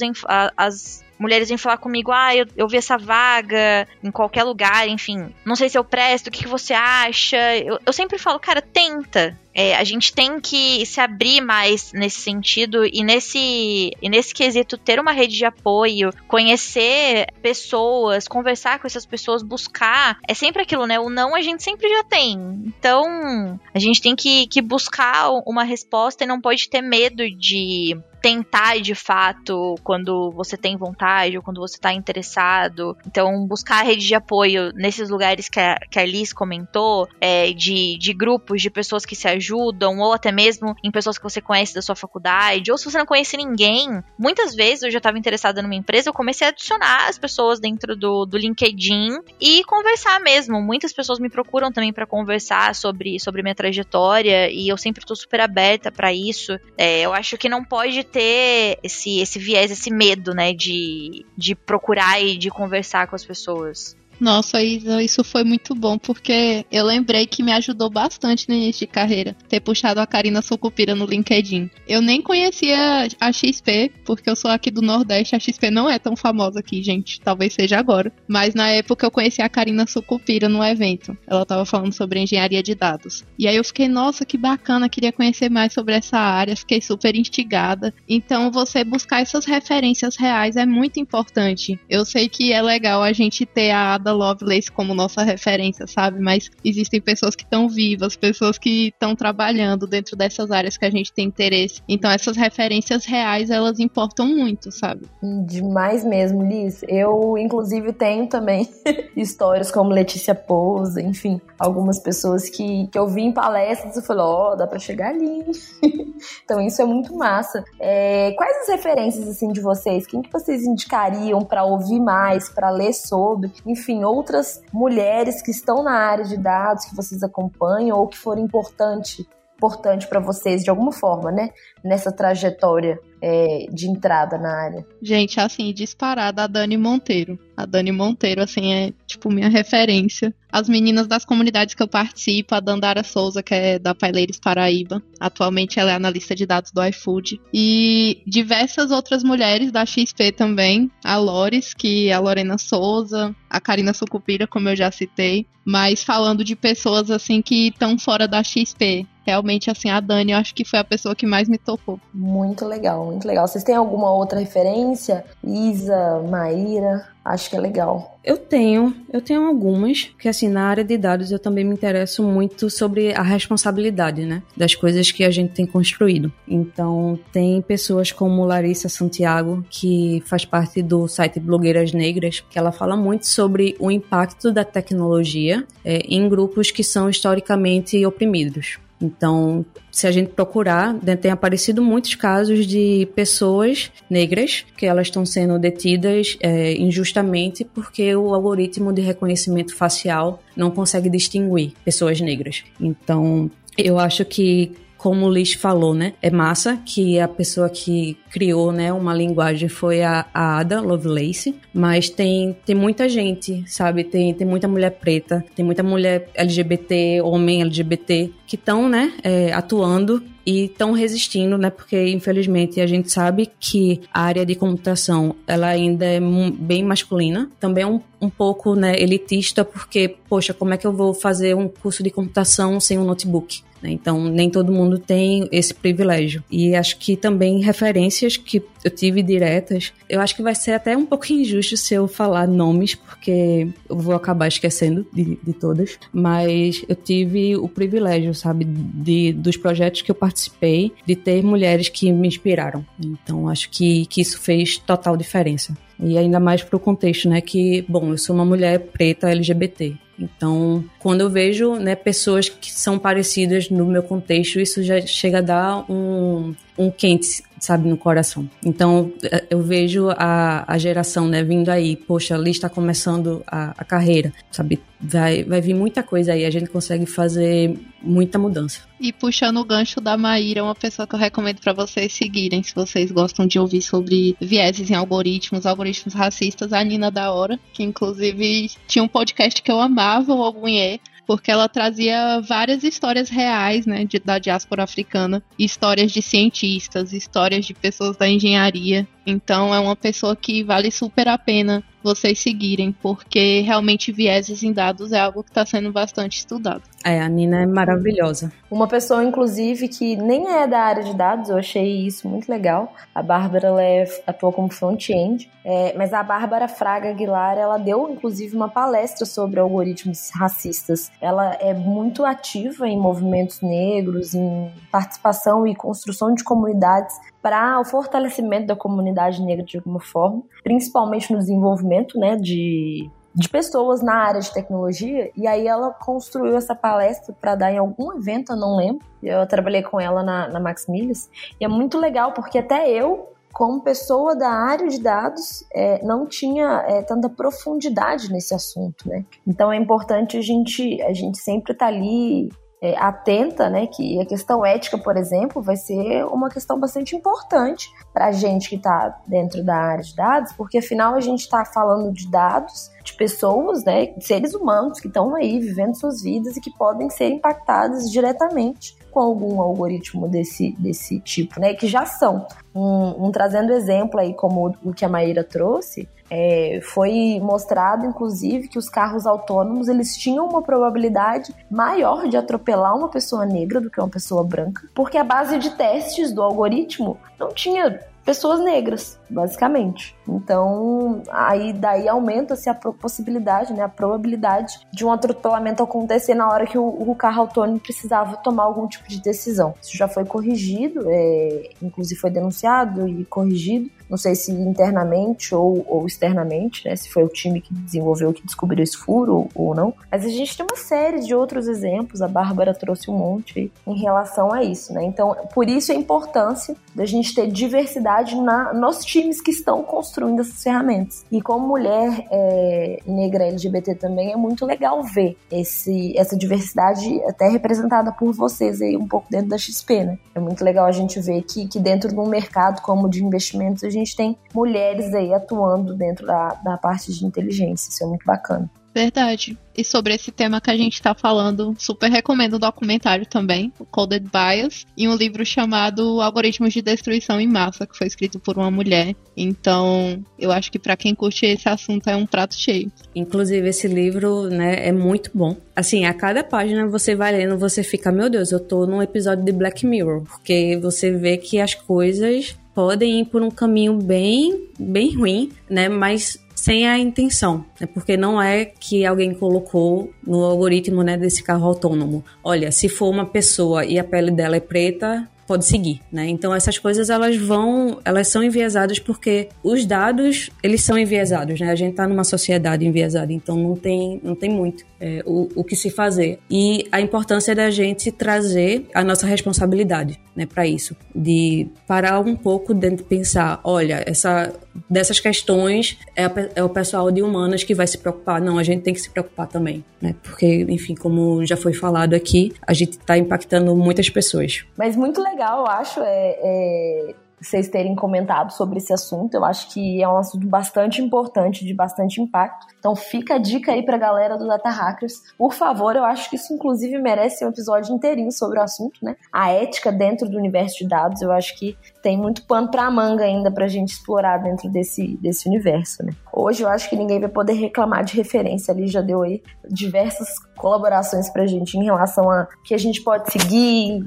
as 0.56 1.04
mulheres 1.20 1.50
vêm 1.50 1.58
falar 1.58 1.78
comigo, 1.78 2.12
ah, 2.12 2.36
eu, 2.36 2.45
eu 2.56 2.68
vi 2.68 2.78
essa 2.78 2.98
vaga 2.98 3.88
em 4.04 4.12
qualquer 4.12 4.43
lugar, 4.43 4.88
enfim, 4.88 5.34
não 5.43 5.56
sei 5.56 5.70
se 5.70 5.78
eu 5.78 5.84
presto, 5.84 6.28
o 6.28 6.32
que, 6.32 6.43
que 6.43 6.48
você 6.48 6.74
acha? 6.74 7.58
Eu, 7.58 7.80
eu 7.86 7.93
sempre 7.93 8.18
falo, 8.18 8.39
cara, 8.39 8.62
tenta. 8.62 9.38
É, 9.60 9.76
a 9.76 9.84
gente 9.84 10.14
tem 10.14 10.39
que 10.39 10.86
se 10.86 11.01
abrir 11.01 11.41
mais 11.41 11.91
nesse 11.91 12.22
sentido 12.22 12.86
e 12.86 13.03
nesse, 13.03 13.89
e 13.99 14.08
nesse 14.08 14.32
quesito 14.32 14.78
ter 14.78 14.99
uma 14.99 15.12
rede 15.12 15.36
de 15.36 15.45
apoio, 15.45 16.12
conhecer 16.28 17.26
pessoas, 17.41 18.28
conversar 18.28 18.78
com 18.78 18.86
essas 18.86 19.03
pessoas, 19.03 19.41
buscar. 19.41 20.20
É 20.28 20.36
sempre 20.36 20.62
aquilo, 20.62 20.86
né? 20.86 20.99
O 20.99 21.10
não 21.10 21.36
a 21.36 21.41
gente 21.41 21.64
sempre 21.64 21.89
já 21.89 22.03
tem. 22.03 22.38
Então, 22.68 23.60
a 23.74 23.80
gente 23.80 23.99
tem 23.99 24.16
que, 24.16 24.45
que 24.45 24.62
buscar 24.62 25.32
uma 25.43 25.64
resposta 25.64 26.24
e 26.24 26.28
não 26.28 26.39
pode 26.39 26.70
ter 26.70 26.84
medo 26.84 27.28
de 27.28 27.97
tentar 28.22 28.80
de 28.80 28.95
fato 28.95 29.76
quando 29.84 30.32
você 30.32 30.58
tem 30.58 30.76
vontade 30.76 31.38
ou 31.38 31.43
quando 31.43 31.62
você 31.62 31.76
está 31.76 31.93
interessado. 31.93 32.97
Então, 33.05 33.45
buscar 33.47 33.80
a 33.80 33.84
rede 33.84 34.05
de 34.05 34.16
apoio 34.16 34.72
nesses 34.74 35.10
lugares 35.10 35.47
que 35.47 35.60
a, 35.60 35.78
que 35.89 35.99
a 35.99 36.05
Liz 36.05 36.34
comentou, 36.34 37.08
é, 37.22 37.53
de, 37.53 37.97
de 37.97 38.14
grupos 38.14 38.62
de 38.62 38.70
pessoas 38.70 39.05
que 39.05 39.16
se 39.16 39.28
ajudam, 39.28 39.47
ou 39.56 40.14
até 40.14 40.32
mesmo 40.32 40.76
em 40.84 40.91
pessoas 40.91 41.18
que 41.18 41.24
você 41.24 41.41
conhece 41.41 41.74
da 41.74 41.82
sua 41.82 41.95
faculdade, 41.95 42.72
ou 42.72 42.78
se 42.78 42.86
você 42.86 42.98
não 42.98 43.06
conhece 43.06 43.38
ninguém. 43.38 44.02
Muitas 44.18 44.56
vezes 44.56 44.84
eu 44.84 44.91
já 44.91 44.98
estava 44.98 45.18
interessada 45.18 45.62
numa 45.62 45.76
empresa, 45.76 46.10
eu 46.10 46.14
comecei 46.14 46.48
a 46.48 46.50
adicionar 46.50 47.08
as 47.08 47.18
pessoas 47.18 47.60
dentro 47.60 47.95
do, 47.95 48.26
do 48.26 48.38
LinkedIn 48.38 49.18
e 49.39 49.64
conversar 49.64 50.20
mesmo. 50.20 50.62
Muitas 50.62 50.93
pessoas 50.93 51.20
me 51.20 51.30
procuram 51.30 51.72
também 51.72 51.93
para 51.93 52.06
conversar 52.06 52.74
sobre, 52.76 53.20
sobre 53.20 53.41
minha 53.41 53.56
trajetória 53.56 54.50
e 54.52 54.68
eu 54.68 54.78
sempre 54.78 55.02
estou 55.02 55.16
super 55.16 55.39
aberta 55.39 55.91
para 55.91 56.14
isso. 56.14 56.58
É, 56.78 57.02
eu 57.02 57.14
acho 57.14 57.38
que 57.38 57.50
não 57.50 57.64
pode 57.64 58.04
ter 58.04 58.80
esse, 58.84 59.20
esse 59.20 59.39
viés, 59.39 59.72
esse 59.72 59.91
medo, 59.91 60.34
né, 60.34 60.54
de, 60.54 61.26
de 61.38 61.56
procurar 61.56 62.22
e 62.22 62.38
de 62.38 62.50
conversar 62.50 63.08
com 63.08 63.16
as 63.16 63.26
pessoas. 63.26 63.95
Nossa, 64.20 64.63
Isa, 64.63 65.01
isso 65.03 65.24
foi 65.24 65.43
muito 65.43 65.76
bom, 65.76 65.97
porque 65.97 66.65
eu 66.72 66.84
lembrei 66.84 67.28
que 67.28 67.43
me 67.43 67.51
ajudou 67.51 67.89
bastante 67.89 68.49
no 68.49 68.55
início 68.55 68.88
de 68.88 68.91
carreira, 68.91 69.36
ter 69.47 69.59
puxado 69.59 69.99
a 69.99 70.07
Karina 70.07 70.41
Sucupira 70.41 70.95
no 70.95 71.05
LinkedIn. 71.05 71.70
Eu 71.88 72.01
nem 72.01 72.22
conhecia 72.22 73.07
a 73.20 73.32
XP, 73.32 73.91
porque 74.03 74.30
eu 74.30 74.36
sou 74.36 74.49
aqui 74.49 74.72
do 74.72 74.82
Nordeste, 74.82 75.36
a 75.36 75.39
XP 75.39 75.70
não 75.70 75.89
é 75.89 75.99
tão 75.99 76.15
famosa 76.15 76.59
aqui, 76.59 76.82
gente, 76.82 77.22
talvez 77.22 77.53
seja 77.53 77.78
agora. 77.78 78.11
Mas 78.28 78.55
na 78.55 78.70
época 78.70 79.05
eu 79.05 79.11
conheci 79.11 79.41
a 79.41 79.49
Karina 79.49 79.86
Sucupira 79.86 80.49
no 80.49 80.63
evento. 80.63 81.15
Ela 81.28 81.45
tava 81.45 81.65
falando 81.65 81.93
sobre 81.93 82.20
engenharia 82.20 82.63
de 82.63 82.74
dados. 82.74 83.24
E 83.38 83.47
aí 83.47 83.55
eu 83.55 83.63
fiquei, 83.63 83.88
nossa, 83.88 84.26
que 84.26 84.38
bacana, 84.38 84.89
queria 84.89 85.11
conhecer 85.11 85.49
mais 85.49 85.74
sobre 85.74 85.93
essa 85.93 86.18
área, 86.18 86.55
fiquei 86.55 86.82
super 86.82 87.15
instigada. 87.15 87.93
Então 88.09 88.51
você 88.51 88.84
buscar 88.84 89.22
essas 89.22 89.45
referências 89.45 90.15
reais 90.15 90.55
é 90.55 90.65
muito 90.65 90.99
importante. 90.99 91.80
Eu 91.88 92.03
sei 92.03 92.28
que 92.28 92.51
é 92.51 92.61
legal 92.61 93.03
a 93.03 93.13
gente 93.13 93.45
ter 93.45 93.72
a 93.72 93.97
Ada 94.08 94.14
Lovelace 94.14 94.72
como 94.72 94.93
nossa 94.93 95.22
referência, 95.24 95.86
sabe? 95.86 96.20
Mas 96.20 96.49
existem 96.64 97.01
pessoas 97.01 97.36
que 97.36 97.43
estão 97.43 97.68
vivas, 97.68 98.16
pessoas 98.16 98.58
que 98.58 98.88
estão 98.88 99.16
trabalhando 99.16 99.86
dentro 99.86 100.16
dessas 100.16 100.49
áreas 100.51 100.78
que 100.78 100.86
a 100.86 100.89
gente 100.89 101.12
tem 101.12 101.26
interesse. 101.26 101.82
Então 101.88 102.10
essas 102.10 102.38
referências 102.38 103.05
reais, 103.05 103.49
elas 103.49 103.80
importam 103.80 104.28
muito, 104.28 104.72
sabe? 104.72 105.05
Demais 105.45 106.05
mesmo, 106.05 106.41
Liz. 106.43 106.82
Eu, 106.88 107.38
inclusive, 107.38 107.91
tenho 107.91 108.28
também 108.28 108.70
histórias 109.16 109.72
como 109.72 109.89
Letícia 109.89 110.34
Pousa, 110.34 111.01
enfim, 111.01 111.41
algumas 111.60 111.99
pessoas 111.99 112.49
que, 112.49 112.88
que 112.88 112.97
eu 112.97 113.08
vi 113.08 113.24
em 113.24 113.32
palestras 113.32 113.97
e 113.97 114.05
falei, 114.05 114.24
ó, 114.24 114.53
oh, 114.53 114.55
dá 114.55 114.66
pra 114.66 114.80
chegar 114.80 115.10
ali. 115.10 115.45
então 116.43 116.62
isso 116.62 116.82
é 116.82 116.86
muito 116.86 117.16
massa. 117.16 117.64
É, 117.80 118.32
quais 118.38 118.58
as 118.62 118.68
referências, 118.70 119.28
assim, 119.28 119.51
de 119.51 119.60
vocês? 119.60 120.05
Quem 120.05 120.22
que 120.22 120.32
vocês 120.32 120.64
indicariam 120.64 121.43
para 121.43 121.64
ouvir 121.64 121.99
mais, 121.99 122.49
para 122.49 122.70
ler 122.70 122.93
sobre? 122.93 123.51
Enfim, 123.66 123.97
enfim, 123.98 124.04
outras 124.04 124.62
mulheres 124.72 125.41
que 125.41 125.52
estão 125.52 125.84
na 125.84 125.93
área 125.93 126.24
de 126.24 126.38
dados 126.38 126.86
que 126.86 126.95
vocês 126.95 127.24
acompanham 127.24 127.98
ou 127.98 128.08
que 128.08 128.18
foram 128.18 128.41
importante 128.41 129.28
importante 129.58 130.08
para 130.08 130.20
vocês 130.20 130.64
de 130.64 130.70
alguma 130.70 130.91
forma, 130.91 131.32
né? 131.32 131.49
Nessa 131.84 132.12
trajetória 132.12 132.99
é, 133.22 133.66
de 133.72 133.89
entrada 133.89 134.38
na 134.38 134.53
área. 134.53 134.86
Gente, 135.01 135.39
assim, 135.39 135.74
disparada 135.74 136.43
a 136.43 136.47
Dani 136.47 136.78
Monteiro. 136.78 137.39
A 137.55 137.66
Dani 137.66 137.91
Monteiro, 137.91 138.41
assim, 138.41 138.72
é 138.72 138.93
tipo 139.08 139.32
minha 139.32 139.49
referência. 139.49 140.34
As 140.51 140.70
meninas 140.70 141.08
das 141.08 141.26
comunidades 141.26 141.74
que 141.74 141.82
eu 141.82 141.88
participo, 141.88 142.53
a 142.53 142.60
Dandara 142.60 143.03
Souza, 143.03 143.41
que 143.41 143.53
é 143.53 143.80
da 143.80 143.95
Paileiros 143.95 144.39
Paraíba. 144.39 145.01
Atualmente 145.20 145.80
ela 145.80 145.91
é 145.91 145.95
analista 145.95 146.36
de 146.36 146.45
dados 146.45 146.72
do 146.72 146.84
iFood. 146.86 147.41
E 147.51 148.22
diversas 148.28 148.91
outras 148.91 149.24
mulheres 149.24 149.72
da 149.72 149.86
XP 149.86 150.32
também. 150.32 150.91
A 151.03 151.18
Lores, 151.18 151.74
que 151.74 152.10
é 152.10 152.14
a 152.14 152.20
Lorena 152.20 152.58
Souza, 152.60 153.36
a 153.49 153.60
Karina 153.60 153.93
Sucupira, 153.93 154.45
como 154.45 154.70
eu 154.70 154.76
já 154.76 154.91
citei. 154.91 155.47
Mas 155.66 156.03
falando 156.03 156.43
de 156.43 156.55
pessoas, 156.55 157.12
assim, 157.12 157.41
que 157.41 157.68
estão 157.68 157.97
fora 157.97 158.28
da 158.28 158.41
XP. 158.43 159.05
Realmente, 159.28 159.70
assim, 159.70 159.90
a 159.90 160.00
Dani, 160.00 160.32
eu 160.32 160.38
acho 160.38 160.56
que 160.56 160.64
foi 160.64 160.80
a 160.80 160.86
pessoa 160.86 161.14
que 161.14 161.28
mais 161.28 161.50
me 161.50 161.58
tocou. 161.58 162.00
Muito 162.14 162.66
legal, 162.66 163.06
muito 163.06 163.28
legal. 163.28 163.46
Vocês 163.46 163.62
têm 163.62 163.76
alguma 163.76 164.10
outra 164.10 164.40
referência? 164.40 165.26
Isa, 165.44 166.24
Maíra? 166.30 167.06
Acho 167.26 167.50
que 167.50 167.58
é 167.58 167.60
legal. 167.60 168.18
Eu 168.24 168.38
tenho, 168.38 168.96
eu 169.12 169.20
tenho 169.20 169.46
algumas, 169.46 170.10
que 170.18 170.30
assim, 170.30 170.48
na 170.48 170.64
área 170.64 170.84
de 170.84 170.98
dados 170.98 171.30
eu 171.30 171.38
também 171.38 171.66
me 171.66 171.74
interesso 171.74 172.24
muito 172.24 172.70
sobre 172.70 173.14
a 173.14 173.22
responsabilidade, 173.22 174.26
né, 174.26 174.42
das 174.56 174.76
coisas 174.76 175.12
que 175.12 175.26
a 175.26 175.30
gente 175.30 175.52
tem 175.52 175.66
construído. 175.66 176.32
Então, 176.48 177.20
tem 177.34 177.62
pessoas 177.62 178.14
como 178.14 178.46
Larissa 178.46 178.88
Santiago, 178.88 179.62
que 179.70 180.24
faz 180.26 180.46
parte 180.46 180.82
do 180.82 181.06
site 181.06 181.38
Blogueiras 181.38 181.92
Negras, 181.92 182.40
que 182.50 182.58
ela 182.58 182.72
fala 182.72 182.96
muito 182.96 183.28
sobre 183.28 183.76
o 183.78 183.92
impacto 183.92 184.50
da 184.50 184.64
tecnologia 184.64 185.68
é, 185.84 185.98
em 186.08 186.30
grupos 186.30 186.72
que 186.72 186.84
são 186.84 187.10
historicamente 187.10 188.06
oprimidos. 188.06 188.78
Então, 189.02 189.66
se 189.91 190.08
a 190.08 190.12
gente 190.12 190.32
procurar, 190.32 190.93
né, 191.04 191.16
tem 191.16 191.30
aparecido 191.30 191.82
muitos 191.82 192.16
casos 192.16 192.66
de 192.66 193.08
pessoas 193.16 193.91
negras 194.10 194.66
que 194.76 194.86
elas 194.86 195.08
estão 195.08 195.26
sendo 195.26 195.60
detidas 195.60 196.38
é, 196.41 196.74
injustamente 196.74 197.64
porque 197.64 198.16
o 198.16 198.34
algoritmo 198.34 198.91
de 198.91 199.02
reconhecimento 199.02 199.76
facial 199.76 200.41
não 200.56 200.72
consegue 200.72 201.10
distinguir 201.10 201.74
pessoas 201.86 202.20
negras. 202.20 202.64
Então, 202.82 203.52
eu 203.78 204.00
acho 204.00 204.26
que 204.26 204.72
como 205.08 205.26
o 205.26 205.32
Liz 205.32 205.53
falou, 205.53 205.93
né? 205.93 206.16
É 206.22 206.30
massa 206.30 206.76
que 206.76 207.18
a 207.18 207.30
pessoa 207.30 207.70
que 207.70 208.18
criou, 208.30 208.74
né, 208.74 208.91
uma 208.91 209.14
linguagem 209.14 209.70
foi 209.70 210.03
a, 210.03 210.26
a 210.34 210.60
Ada 210.60 210.82
Lovelace, 210.82 211.55
mas 211.74 212.10
tem, 212.10 212.58
tem 212.66 212.76
muita 212.76 213.08
gente, 213.08 213.64
sabe? 213.68 214.03
Tem, 214.03 214.34
tem 214.34 214.45
muita 214.45 214.68
mulher 214.68 214.91
preta, 214.99 215.45
tem 215.55 215.64
muita 215.64 215.82
mulher 215.82 216.30
LGBT, 216.34 217.22
homem 217.22 217.62
LGBT, 217.62 218.30
que 218.45 218.58
estão, 218.58 218.89
né, 218.89 219.14
é, 219.24 219.53
atuando 219.53 220.22
e 220.45 220.66
estão 220.66 220.91
resistindo, 220.91 221.58
né? 221.58 221.70
Porque 221.70 222.10
infelizmente 222.10 222.82
a 222.82 222.88
gente 222.88 223.10
sabe 223.10 223.49
que 223.58 224.01
a 224.14 224.24
área 224.24 224.45
de 224.45 224.55
computação 224.55 225.36
ela 225.47 225.68
ainda 225.68 226.05
é 226.05 226.20
bem 226.20 226.84
masculina, 226.84 227.49
também 227.62 227.86
é 227.86 227.88
um, 227.88 228.01
um 228.20 228.30
pouco 228.30 228.76
né, 228.76 228.93
elitista, 228.97 229.64
porque 229.64 230.18
poxa, 230.28 230.53
como 230.53 230.74
é 230.74 230.78
que 230.78 230.86
eu 230.86 230.91
vou 230.91 231.14
fazer 231.14 231.55
um 231.55 231.70
curso 231.70 232.03
de 232.03 232.10
computação 232.10 232.78
sem 232.80 232.97
um 232.97 233.05
notebook? 233.05 233.62
Né? 233.82 233.92
Então, 233.92 234.24
nem 234.26 234.50
todo 234.50 234.72
mundo 234.72 234.98
tem 234.98 235.48
esse 235.52 235.74
privilégio. 235.74 236.44
E 236.50 236.76
acho 236.76 236.98
que 236.98 237.16
também 237.16 237.62
referências 237.62 238.38
que 238.38 238.62
eu 238.84 238.92
tive 238.92 239.22
diretas, 239.22 239.94
eu 240.10 240.22
acho 240.22 240.36
que 240.36 240.42
vai 240.42 240.56
ser 240.56 240.72
até 240.72 240.96
um 240.96 241.06
pouco 241.06 241.32
injusto 241.32 241.76
se 241.76 241.94
eu 241.94 242.08
falar 242.08 242.48
nomes, 242.48 242.96
porque 242.96 243.68
eu 243.90 243.98
vou 243.98 244.16
acabar 244.16 244.48
esquecendo 244.48 245.06
de, 245.12 245.38
de 245.44 245.54
todas. 245.54 245.98
Mas 246.12 246.84
eu 246.88 246.96
tive 246.96 247.56
o 247.56 247.68
privilégio, 247.68 248.34
sabe, 248.34 248.66
de, 248.66 249.34
dos 249.34 249.58
projetos 249.58 250.02
que 250.02 250.12
eu 250.12 250.16
participei, 250.16 250.92
de 251.06 251.16
ter 251.16 251.44
mulheres 251.44 251.90
que 251.90 252.12
me 252.12 252.28
inspiraram. 252.28 252.86
Então, 253.00 253.48
acho 253.48 253.70
que, 253.70 254.06
que 254.06 254.22
isso 254.22 254.40
fez 254.40 254.78
total 254.78 255.18
diferença. 255.18 255.76
E 256.00 256.18
ainda 256.18 256.39
mais 256.39 256.64
para 256.64 256.78
o 256.78 256.80
contexto, 256.80 257.28
né? 257.28 257.41
Que, 257.41 257.84
bom, 257.88 258.12
eu 258.12 258.18
sou 258.18 258.36
uma 258.36 258.45
mulher 258.45 258.80
preta 258.80 259.30
LGBT. 259.30 259.95
Então, 260.20 260.84
quando 261.00 261.22
eu 261.22 261.30
vejo 261.30 261.76
né, 261.76 261.95
pessoas 261.95 262.50
que 262.50 262.72
são 262.72 262.98
parecidas 262.98 263.70
no 263.70 263.86
meu 263.86 264.02
contexto, 264.02 264.60
isso 264.60 264.82
já 264.82 265.00
chega 265.02 265.39
a 265.39 265.41
dar 265.41 265.91
um, 265.91 266.56
um 266.78 266.89
quente, 266.89 267.43
sabe, 267.60 267.89
no 267.89 267.97
coração. 267.97 268.49
Então, 268.64 269.12
eh, 269.24 269.45
eu 269.49 269.62
vejo 269.62 270.10
a, 270.12 270.64
a 270.68 270.78
geração, 270.78 271.28
né, 271.28 271.43
vindo 271.43 271.70
aí, 271.70 271.95
poxa, 271.95 272.36
ali 272.36 272.51
está 272.51 272.70
começando 272.70 273.43
a, 273.47 273.74
a 273.78 273.84
carreira, 273.84 274.34
sabe, 274.51 274.80
vai, 274.99 275.43
vai 275.43 275.62
vir 275.62 275.74
muita 275.74 276.03
coisa 276.03 276.34
aí, 276.34 276.45
a 276.45 276.49
gente 276.49 276.70
consegue 276.70 277.05
fazer 277.05 277.78
muita 278.01 278.38
mudança. 278.39 278.82
E 278.99 279.14
puxando 279.14 279.58
o 279.58 279.66
gancho 279.66 280.01
da 280.01 280.18
Maíra, 280.18 280.64
uma 280.64 280.76
pessoa 280.76 281.08
que 281.08 281.16
eu 281.16 281.20
recomendo 281.20 281.60
para 281.60 281.74
vocês 281.74 282.14
seguirem, 282.14 282.64
se 282.64 282.74
vocês 282.74 283.12
gostam 283.12 283.45
de 283.45 283.60
ouvir 283.60 283.82
sobre 283.82 284.36
vieses 284.39 284.89
em 284.89 284.95
algoritmos, 284.95 285.66
algoritmos 285.66 286.14
racistas, 286.14 286.74
a 286.74 286.84
Nina 286.84 287.12
da 287.12 287.32
Hora, 287.32 287.60
que 287.74 287.84
inclusive 287.84 288.72
tinha 288.88 289.03
um 289.03 289.08
podcast 289.08 289.62
que 289.62 289.72
eu 289.72 289.80
amava, 289.80 290.34
o 290.34 290.39
Ogunhê, 290.39 290.99
porque 291.28 291.52
ela 291.52 291.68
trazia 291.68 292.40
várias 292.40 292.84
histórias 292.84 293.30
reais, 293.30 293.86
né, 293.86 294.06
de, 294.06 294.18
da 294.18 294.40
diáspora 294.40 294.84
africana, 294.84 295.44
histórias 295.60 296.12
de 296.14 296.22
cientistas, 296.22 297.12
histórias 297.12 297.66
de 297.66 297.74
pessoas 297.74 298.16
da 298.16 298.30
engenharia. 298.30 299.06
Então 299.26 299.76
é 299.76 299.80
uma 299.80 299.96
pessoa 299.96 300.38
que 300.38 300.64
vale 300.64 300.90
super 300.90 301.28
a 301.28 301.38
pena 301.38 301.84
vocês 302.04 302.39
seguirem, 302.39 302.91
porque 302.91 303.62
realmente 303.62 304.12
vieses 304.12 304.64
em 304.64 304.72
dados 304.72 305.12
é 305.12 305.20
algo 305.20 305.43
que 305.43 305.50
está 305.50 305.66
sendo 305.66 305.91
bastante 305.91 306.38
estudado. 306.38 306.84
É, 307.04 307.22
a 307.22 307.30
Nina 307.30 307.62
é 307.62 307.66
maravilhosa. 307.66 308.52
Uma 308.70 308.88
pessoa, 308.88 309.24
inclusive, 309.24 309.88
que 309.88 310.16
nem 310.18 310.48
é 310.48 310.68
da 310.68 310.80
área 310.80 311.04
de 311.04 311.16
dados, 311.16 311.50
eu 311.50 311.58
achei 311.58 312.06
isso 312.06 312.28
muito 312.28 312.50
legal. 312.50 312.93
A 313.16 313.24
Bárbara 313.24 313.68
ela 313.68 313.82
é, 313.82 314.06
atua 314.26 314.52
como 314.52 314.70
front-end, 314.70 315.50
é, 315.64 315.93
mas 315.98 316.14
a 316.14 316.22
Bárbara 316.22 316.68
Fraga 316.68 317.10
Aguilar, 317.10 317.58
ela 317.58 317.78
deu, 317.78 318.10
inclusive, 318.10 318.56
uma 318.56 318.68
palestra 318.68 319.26
sobre 319.26 319.60
algoritmos 319.60 320.30
racistas. 320.34 321.12
Ela 321.22 321.54
é 321.62 321.74
muito 321.74 322.26
ativa 322.26 322.88
em 322.88 322.98
movimentos 322.98 323.62
negros, 323.62 324.34
em 324.34 324.72
participação 324.91 325.66
e 325.66 325.76
construção 325.76 326.34
de 326.34 326.43
comunidades 326.43 327.16
para 327.42 327.80
o 327.80 327.86
fortalecimento 327.86 328.68
da 328.68 328.76
comunidade 328.76 329.42
negra 329.42 329.64
de 329.64 329.78
alguma 329.78 330.00
forma, 330.00 330.44
principalmente 330.64 331.32
no 331.32 331.40
desenvolvimento 331.40 332.20
né, 332.20 332.36
de, 332.36 333.10
de 333.34 333.50
pessoas 333.50 334.02
na 334.02 334.16
área 334.16 334.42
de 334.42 334.52
tecnologia. 334.52 335.32
E 335.36 335.48
aí 335.48 335.68
ela 335.68 335.92
construiu 335.92 336.58
essa 336.58 336.76
palestra 336.76 337.36
para 337.40 337.56
dar 337.56 337.72
em 337.72 337.78
algum 337.78 338.14
evento, 338.18 338.52
eu 338.52 338.58
não 338.58 338.76
lembro. 338.76 339.06
Eu 339.22 339.46
trabalhei 339.48 339.84
com 339.84 340.00
ela 340.00 340.24
na, 340.24 340.48
na 340.48 340.60
Max 340.60 340.88
Milhas. 340.88 341.30
E 341.60 341.66
é 341.66 341.68
muito 341.68 341.98
legal 342.00 342.34
porque 342.34 342.58
até 342.58 342.90
eu, 342.90 343.30
como 343.54 343.82
pessoa 343.82 344.36
da 344.36 344.50
área 344.50 344.88
de 344.88 345.00
dados, 345.00 345.66
é, 345.74 346.04
não 346.04 346.26
tinha 346.26 346.84
é, 346.88 347.02
tanta 347.02 347.30
profundidade 347.30 348.32
nesse 348.32 348.54
assunto, 348.54 349.08
né? 349.08 349.26
Então 349.46 349.72
é 349.72 349.78
importante 349.78 350.38
a 350.38 350.42
gente, 350.42 351.02
a 351.02 351.14
gente 351.14 351.38
sempre 351.38 351.74
estar 351.74 351.88
tá 351.88 351.92
ali 351.92 352.50
é, 352.82 352.96
atenta, 352.98 353.70
né, 353.70 353.88
que 353.88 354.20
a 354.22 354.26
questão 354.26 354.66
ética, 354.66 354.98
por 354.98 355.18
exemplo, 355.18 355.62
vai 355.62 355.76
ser 355.76 356.26
uma 356.26 356.50
questão 356.50 356.80
bastante 356.80 357.16
importante 357.16 357.92
para 358.18 358.30
a 358.30 358.32
gente 358.32 358.68
que 358.68 358.78
está 358.78 359.15
dentro 359.28 359.63
da 359.63 359.76
área 359.76 360.03
de 360.03 360.15
dados, 360.15 360.51
porque 360.53 360.80
afinal 360.80 361.13
a 361.13 361.22
gente 361.22 361.41
está 361.41 361.63
falando 361.63 362.11
de 362.11 362.28
dados 362.32 362.89
de 363.03 363.13
pessoas, 363.13 363.86
né, 363.86 364.11
seres 364.20 364.55
humanos 364.55 364.99
que 364.99 365.07
estão 365.07 365.36
aí 365.36 365.59
vivendo 365.59 365.93
suas 365.93 366.24
vidas 366.24 366.57
e 366.57 366.61
que 366.61 366.72
podem 366.72 367.11
ser 367.11 367.30
impactadas 367.30 368.09
diretamente 368.11 368.97
com 369.11 369.20
algum 369.20 369.61
algoritmo 369.61 370.28
desse, 370.28 370.72
desse 370.80 371.20
tipo, 371.20 371.59
né? 371.59 371.74
Que 371.74 371.88
já 371.88 372.05
são. 372.05 372.45
Um, 372.76 373.28
um 373.28 373.32
trazendo 373.32 373.72
exemplo 373.72 374.20
aí, 374.20 374.34
como 374.34 374.76
o 374.84 374.93
que 374.93 375.05
a 375.05 375.09
Maíra 375.09 375.43
trouxe, 375.43 376.07
é, 376.30 376.80
foi 376.84 377.39
mostrado, 377.41 378.05
inclusive, 378.05 378.68
que 378.68 378.78
os 378.78 378.89
carros 378.89 379.26
autônomos 379.26 379.88
eles 379.88 380.15
tinham 380.15 380.45
uma 380.45 380.61
probabilidade 380.61 381.53
maior 381.70 382.28
de 382.28 382.38
atropelar 382.38 382.95
uma 382.95 383.09
pessoa 383.09 383.45
negra 383.45 383.80
do 383.80 383.89
que 383.89 383.99
uma 383.99 384.09
pessoa 384.09 384.43
branca, 384.43 384.88
porque 384.93 385.18
a 385.18 385.24
base 385.24 385.57
de 385.57 385.72
testes 385.72 386.32
do 386.32 386.41
algoritmo 386.41 387.18
não 387.39 387.49
tinha 387.49 387.99
pessoas 388.28 388.60
negras, 388.60 389.18
basicamente. 389.30 390.14
Então, 390.28 391.24
aí 391.30 391.72
daí 391.72 392.10
aumenta-se 392.10 392.70
a 392.70 392.74
possibilidade, 392.74 393.72
né, 393.72 393.84
a 393.84 393.88
probabilidade 393.88 394.82
de 394.92 395.06
um 395.06 395.12
atropelamento 395.14 395.82
acontecer 395.82 396.36
na 396.36 396.50
hora 396.50 396.68
que 396.68 396.78
o, 396.78 396.86
o, 396.86 397.16
carro 397.16 397.44
autônomo 397.44 397.80
precisava 397.80 398.36
tomar 398.36 398.64
algum 398.64 398.86
tipo 398.86 399.08
de 399.08 399.22
decisão. 399.22 399.74
Isso 399.82 399.96
já 399.96 400.10
foi 400.10 400.26
corrigido, 400.26 401.06
é, 401.08 401.70
inclusive 401.82 402.20
foi 402.20 402.30
denunciado 402.30 403.08
e 403.08 403.24
corrigido 403.24 403.90
não 404.10 404.18
sei 404.18 404.36
se 404.36 404.51
internamente 404.51 405.53
ou, 405.53 405.86
ou 405.88 406.05
externamente, 406.05 406.88
né? 406.88 406.95
Se 406.95 407.10
foi 407.10 407.24
o 407.24 407.30
time 407.30 407.62
que 407.62 407.74
desenvolveu 407.74 408.34
que 408.34 408.45
descobriu 408.45 408.84
esse 408.84 408.97
furo 408.97 409.36
ou, 409.36 409.49
ou 409.55 409.76
não. 409.76 409.93
Mas 410.12 410.26
a 410.26 410.30
gente 410.30 410.55
tem 410.55 410.66
uma 410.66 410.78
série 410.78 411.20
de 411.20 411.34
outros 411.36 411.68
exemplos, 411.68 412.22
a 412.22 412.28
Bárbara 412.28 412.74
trouxe 412.74 413.10
um 413.12 413.18
monte 413.18 413.72
em 413.86 413.99
relação 413.99 414.53
a 414.53 414.64
isso, 414.64 414.93
né? 414.93 415.03
Então, 415.03 415.36
por 415.53 415.68
isso 415.68 415.91
a 415.91 415.95
importância 415.95 416.76
da 416.93 417.05
gente 417.05 417.34
ter 417.34 417.47
diversidade 417.47 418.36
na, 418.36 418.74
nos 418.74 419.03
times 419.05 419.41
que 419.41 419.51
estão 419.51 419.84
construindo 419.84 420.39
essas 420.39 420.64
ferramentas. 420.64 421.26
E 421.32 421.41
como 421.41 421.68
mulher 421.68 422.26
é, 422.32 422.99
negra 423.05 423.45
LGBT 423.45 423.95
também, 423.95 424.32
é 424.32 424.36
muito 424.36 424.66
legal 424.66 425.03
ver 425.03 425.38
esse, 425.51 426.18
essa 426.18 426.36
diversidade 426.36 427.22
até 427.26 427.47
representada 427.47 428.12
por 428.12 428.34
vocês 428.34 428.82
aí 428.82 428.97
um 428.97 429.08
pouco 429.08 429.28
dentro 429.30 429.49
da 429.49 429.58
XP, 429.58 430.03
né? 430.03 430.18
É 430.34 430.39
muito 430.39 430.64
legal 430.64 430.86
a 430.86 430.91
gente 430.91 431.20
ver 431.20 431.41
que, 431.43 431.68
que 431.68 431.80
dentro 431.80 432.10
de 432.10 432.20
um 432.20 432.28
mercado 432.28 432.82
como 432.82 433.10
de 433.10 433.24
investimentos, 433.24 433.84
a 433.84 433.89
gente 433.98 434.16
tem 434.16 434.38
mulheres 434.54 435.14
aí 435.14 435.34
atuando 435.34 435.93
dentro 435.93 436.26
da, 436.26 436.50
da 436.64 436.78
parte 436.78 437.14
de 437.14 437.26
inteligência. 437.26 437.89
Isso 437.89 438.04
é 438.04 438.08
muito 438.08 438.26
bacana. 438.26 438.70
Verdade. 438.98 439.56
E 439.78 439.84
sobre 439.84 440.16
esse 440.16 440.32
tema 440.32 440.60
que 440.60 440.72
a 440.72 440.76
gente 440.76 440.95
está 440.95 441.14
falando, 441.14 441.76
super 441.78 442.10
recomendo 442.10 442.56
o 442.56 442.60
documentário 442.60 443.28
também, 443.28 443.72
o 443.78 443.86
Coded 443.86 444.26
Bias, 444.28 444.88
e 444.98 445.08
um 445.08 445.14
livro 445.14 445.45
chamado 445.45 446.20
Algoritmos 446.20 446.74
de 446.74 446.82
Destruição 446.82 447.39
em 447.39 447.45
Massa, 447.45 447.86
que 447.86 447.95
foi 447.95 448.08
escrito 448.08 448.39
por 448.39 448.58
uma 448.58 448.72
mulher. 448.72 449.16
Então, 449.36 450.20
eu 450.39 450.52
acho 450.52 450.72
que 450.72 450.80
para 450.80 450.98
quem 450.98 451.14
curte 451.14 451.45
esse 451.45 451.70
assunto 451.70 452.10
é 452.10 452.16
um 452.16 452.26
prato 452.26 452.56
cheio. 452.56 452.91
Inclusive, 453.14 453.70
esse 453.70 453.88
livro, 453.88 454.50
né, 454.50 454.88
é 454.88 454.91
muito 454.91 455.30
bom. 455.32 455.56
Assim, 455.76 456.06
a 456.06 456.14
cada 456.16 456.43
página 456.43 456.88
você 456.88 457.14
vai 457.14 457.34
lendo, 457.34 457.56
você 457.56 457.84
fica, 457.84 458.12
meu 458.12 458.32
Deus, 458.32 458.52
eu 458.52 458.60
tô 458.60 458.88
num 458.88 459.00
episódio 459.00 459.45
de 459.45 459.52
Black 459.52 459.86
Mirror, 459.86 460.24
porque 460.24 460.76
você 460.82 461.12
vê 461.12 461.38
que 461.38 461.60
as 461.60 461.76
coisas 461.76 462.58
podem 462.78 463.22
ir 463.22 463.26
por 463.26 463.42
um 463.42 463.50
caminho 463.50 463.94
bem, 463.98 464.68
bem 464.78 465.16
ruim, 465.16 465.52
né? 465.68 465.90
Mas 465.90 466.38
sem 466.54 466.88
a 466.88 466.96
intenção, 467.00 467.66
né? 467.82 467.88
porque 467.88 468.16
não 468.16 468.40
é 468.40 468.66
que 468.66 469.04
alguém 469.04 469.34
colocou 469.34 470.12
no 470.24 470.44
algoritmo 470.44 471.02
né, 471.02 471.18
desse 471.18 471.42
carro 471.42 471.66
autônomo. 471.66 472.24
Olha, 472.44 472.72
se 472.72 472.88
for 472.88 473.10
uma 473.10 473.26
pessoa 473.26 473.84
e 473.84 473.98
a 473.98 474.04
pele 474.04 474.30
dela 474.30 474.58
é 474.58 474.60
preta, 474.60 475.28
pode 475.48 475.66
seguir, 475.66 476.02
né? 476.12 476.28
Então 476.28 476.54
essas 476.54 476.78
coisas 476.78 477.10
elas 477.10 477.38
vão, 477.38 478.00
elas 478.04 478.28
são 478.28 478.43
enviesadas 478.43 479.00
porque 479.00 479.48
os 479.64 479.86
dados 479.86 480.50
eles 480.62 480.84
são 480.84 480.98
enviesados, 480.98 481.60
né? 481.60 481.72
A 481.72 481.76
gente 481.76 481.91
está 481.91 482.06
numa 482.06 482.26
sociedade 482.26 482.86
enviesada, 482.86 483.32
então 483.32 483.56
não 483.56 483.76
tem, 483.76 484.20
não 484.22 484.36
tem 484.36 484.50
muito 484.50 484.86
é, 485.00 485.24
o, 485.26 485.48
o 485.56 485.64
que 485.64 485.76
se 485.76 485.89
fazer 485.89 486.39
e 486.52 486.88
a 486.91 487.00
importância 487.00 487.56
da 487.56 487.70
gente 487.70 488.12
trazer 488.12 488.86
a 488.93 489.04
nossa 489.04 489.26
responsabilidade, 489.26 490.20
né? 490.36 490.45
Para 490.45 490.68
isso, 490.68 490.95
de 491.16 491.68
parar 491.88 492.20
um 492.20 492.36
pouco 492.36 492.74
de 492.74 492.98
pensar, 493.04 493.62
olha, 493.64 494.04
essa 494.06 494.54
dessas 494.90 495.20
questões 495.20 495.98
é, 496.16 496.26
a, 496.26 496.32
é, 496.56 496.64
o 496.64 496.70
pessoal 496.70 497.12
de 497.12 497.22
humanas 497.22 497.64
que 497.64 497.74
vai 497.74 497.88
se 497.88 497.98
preocupar. 497.98 498.42
Não, 498.42 498.58
a 498.58 498.64
gente 498.64 498.84
tem 498.84 498.94
que 498.94 499.00
se 499.00 499.10
preocupar 499.10 499.48
também, 499.48 499.84
né? 500.02 500.16
Porque, 500.24 500.66
enfim, 500.70 500.96
como 500.96 501.46
já 501.46 501.58
foi 501.58 501.74
falado 501.74 502.14
aqui, 502.14 502.54
a 502.66 502.74
gente 502.74 502.92
está 502.92 503.18
impactando 503.18 503.76
muitas 503.76 504.10
pessoas. 504.10 504.66
Mas 504.78 504.96
muito 504.96 505.22
legal, 505.22 505.60
eu 505.60 505.68
acho, 505.68 506.00
é, 506.02 506.38
é 506.40 507.16
vocês 507.40 507.68
terem 507.70 507.96
comentado 507.96 508.52
sobre 508.52 508.78
esse 508.78 508.92
assunto. 508.92 509.36
Eu 509.36 509.46
acho 509.46 509.72
que 509.72 510.02
é 510.02 510.08
um 510.08 510.18
assunto 510.18 510.48
bastante 510.48 511.02
importante, 511.02 511.66
de 511.66 511.74
bastante 511.74 512.20
impacto. 512.20 512.66
Então 512.88 512.96
fica 512.96 513.36
a 513.36 513.38
dica 513.38 513.74
aí 513.74 513.84
pra 513.84 513.98
galera 513.98 514.38
do 514.38 514.48
Data 514.48 514.70
Hackers. 514.70 515.22
Por 515.38 515.52
favor, 515.54 515.94
eu 515.98 516.06
acho 516.06 516.30
que 516.30 516.38
isso 516.38 516.54
inclusive 516.54 516.98
merece 517.00 517.46
um 517.46 517.50
episódio 517.50 517.94
inteirinho 517.94 518.32
sobre 518.32 518.60
o 518.60 518.62
assunto, 518.62 519.04
né? 519.04 519.18
A 519.30 519.52
ética 519.52 519.92
dentro 519.92 520.30
do 520.30 520.38
universo 520.38 520.78
de 520.78 520.88
dados, 520.88 521.22
eu 521.22 521.30
acho 521.34 521.60
que 521.60 521.78
tem 522.02 522.18
muito 522.18 522.48
pano 522.48 522.72
pra 522.72 522.90
manga 522.90 523.26
ainda 523.26 523.52
pra 523.52 523.68
gente 523.68 523.90
explorar 523.90 524.38
dentro 524.38 524.70
desse, 524.70 525.18
desse 525.18 525.50
universo, 525.50 526.02
né? 526.02 526.14
Hoje 526.32 526.64
eu 526.64 526.70
acho 526.70 526.90
que 526.90 526.96
ninguém 526.96 527.20
vai 527.20 527.28
poder 527.28 527.54
reclamar 527.54 528.06
de 528.06 528.16
referência 528.16 528.74
ali, 528.74 528.88
já 528.88 529.02
deu 529.02 529.24
aí 529.24 529.44
diversas 529.70 530.30
colaborações 530.56 531.30
pra 531.30 531.46
gente 531.46 531.78
em 531.78 531.84
relação 531.84 532.30
a 532.30 532.48
que 532.64 532.74
a 532.74 532.78
gente 532.78 533.02
pode 533.02 533.32
seguir, 533.32 534.06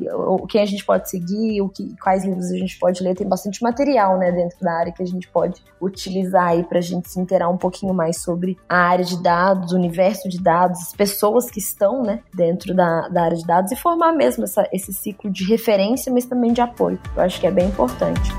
quem 0.48 0.60
a 0.60 0.66
gente 0.66 0.84
pode 0.84 1.08
seguir, 1.10 1.60
o 1.60 1.68
que, 1.68 1.94
quais 2.02 2.24
livros 2.24 2.50
a 2.50 2.56
gente 2.56 2.78
pode 2.78 3.02
ler. 3.02 3.14
Tem 3.14 3.28
bastante 3.28 3.62
material, 3.62 4.18
né, 4.18 4.32
dentro 4.32 4.58
da 4.60 4.72
área 4.72 4.92
que 4.92 5.02
a 5.02 5.06
gente 5.06 5.28
pode 5.28 5.62
utilizar 5.80 6.48
aí 6.48 6.64
pra 6.64 6.80
gente 6.80 7.10
se 7.10 7.18
inteirar 7.18 7.48
um 7.48 7.56
pouquinho 7.56 7.94
mais 7.94 8.22
sobre 8.22 8.56
a 8.70 8.76
área 8.76 9.04
de 9.04 9.20
dados, 9.20 9.72
o 9.72 9.74
universo 9.74 10.28
de 10.28 10.40
dados, 10.40 10.80
as 10.80 10.92
pessoas 10.92 11.50
que 11.50 11.58
estão, 11.58 12.04
né, 12.04 12.20
dentro 12.32 12.72
da, 12.72 13.08
da 13.08 13.24
área 13.24 13.36
de 13.36 13.44
dados 13.44 13.72
e 13.72 13.76
formar 13.76 14.12
mesmo 14.12 14.44
essa, 14.44 14.64
esse 14.72 14.92
ciclo 14.92 15.28
de 15.28 15.44
referência, 15.44 16.12
mas 16.12 16.24
também 16.24 16.52
de 16.52 16.60
apoio. 16.60 16.96
Eu 17.16 17.22
acho 17.22 17.40
que 17.40 17.48
é 17.48 17.50
bem 17.50 17.66
importante. 17.66 18.30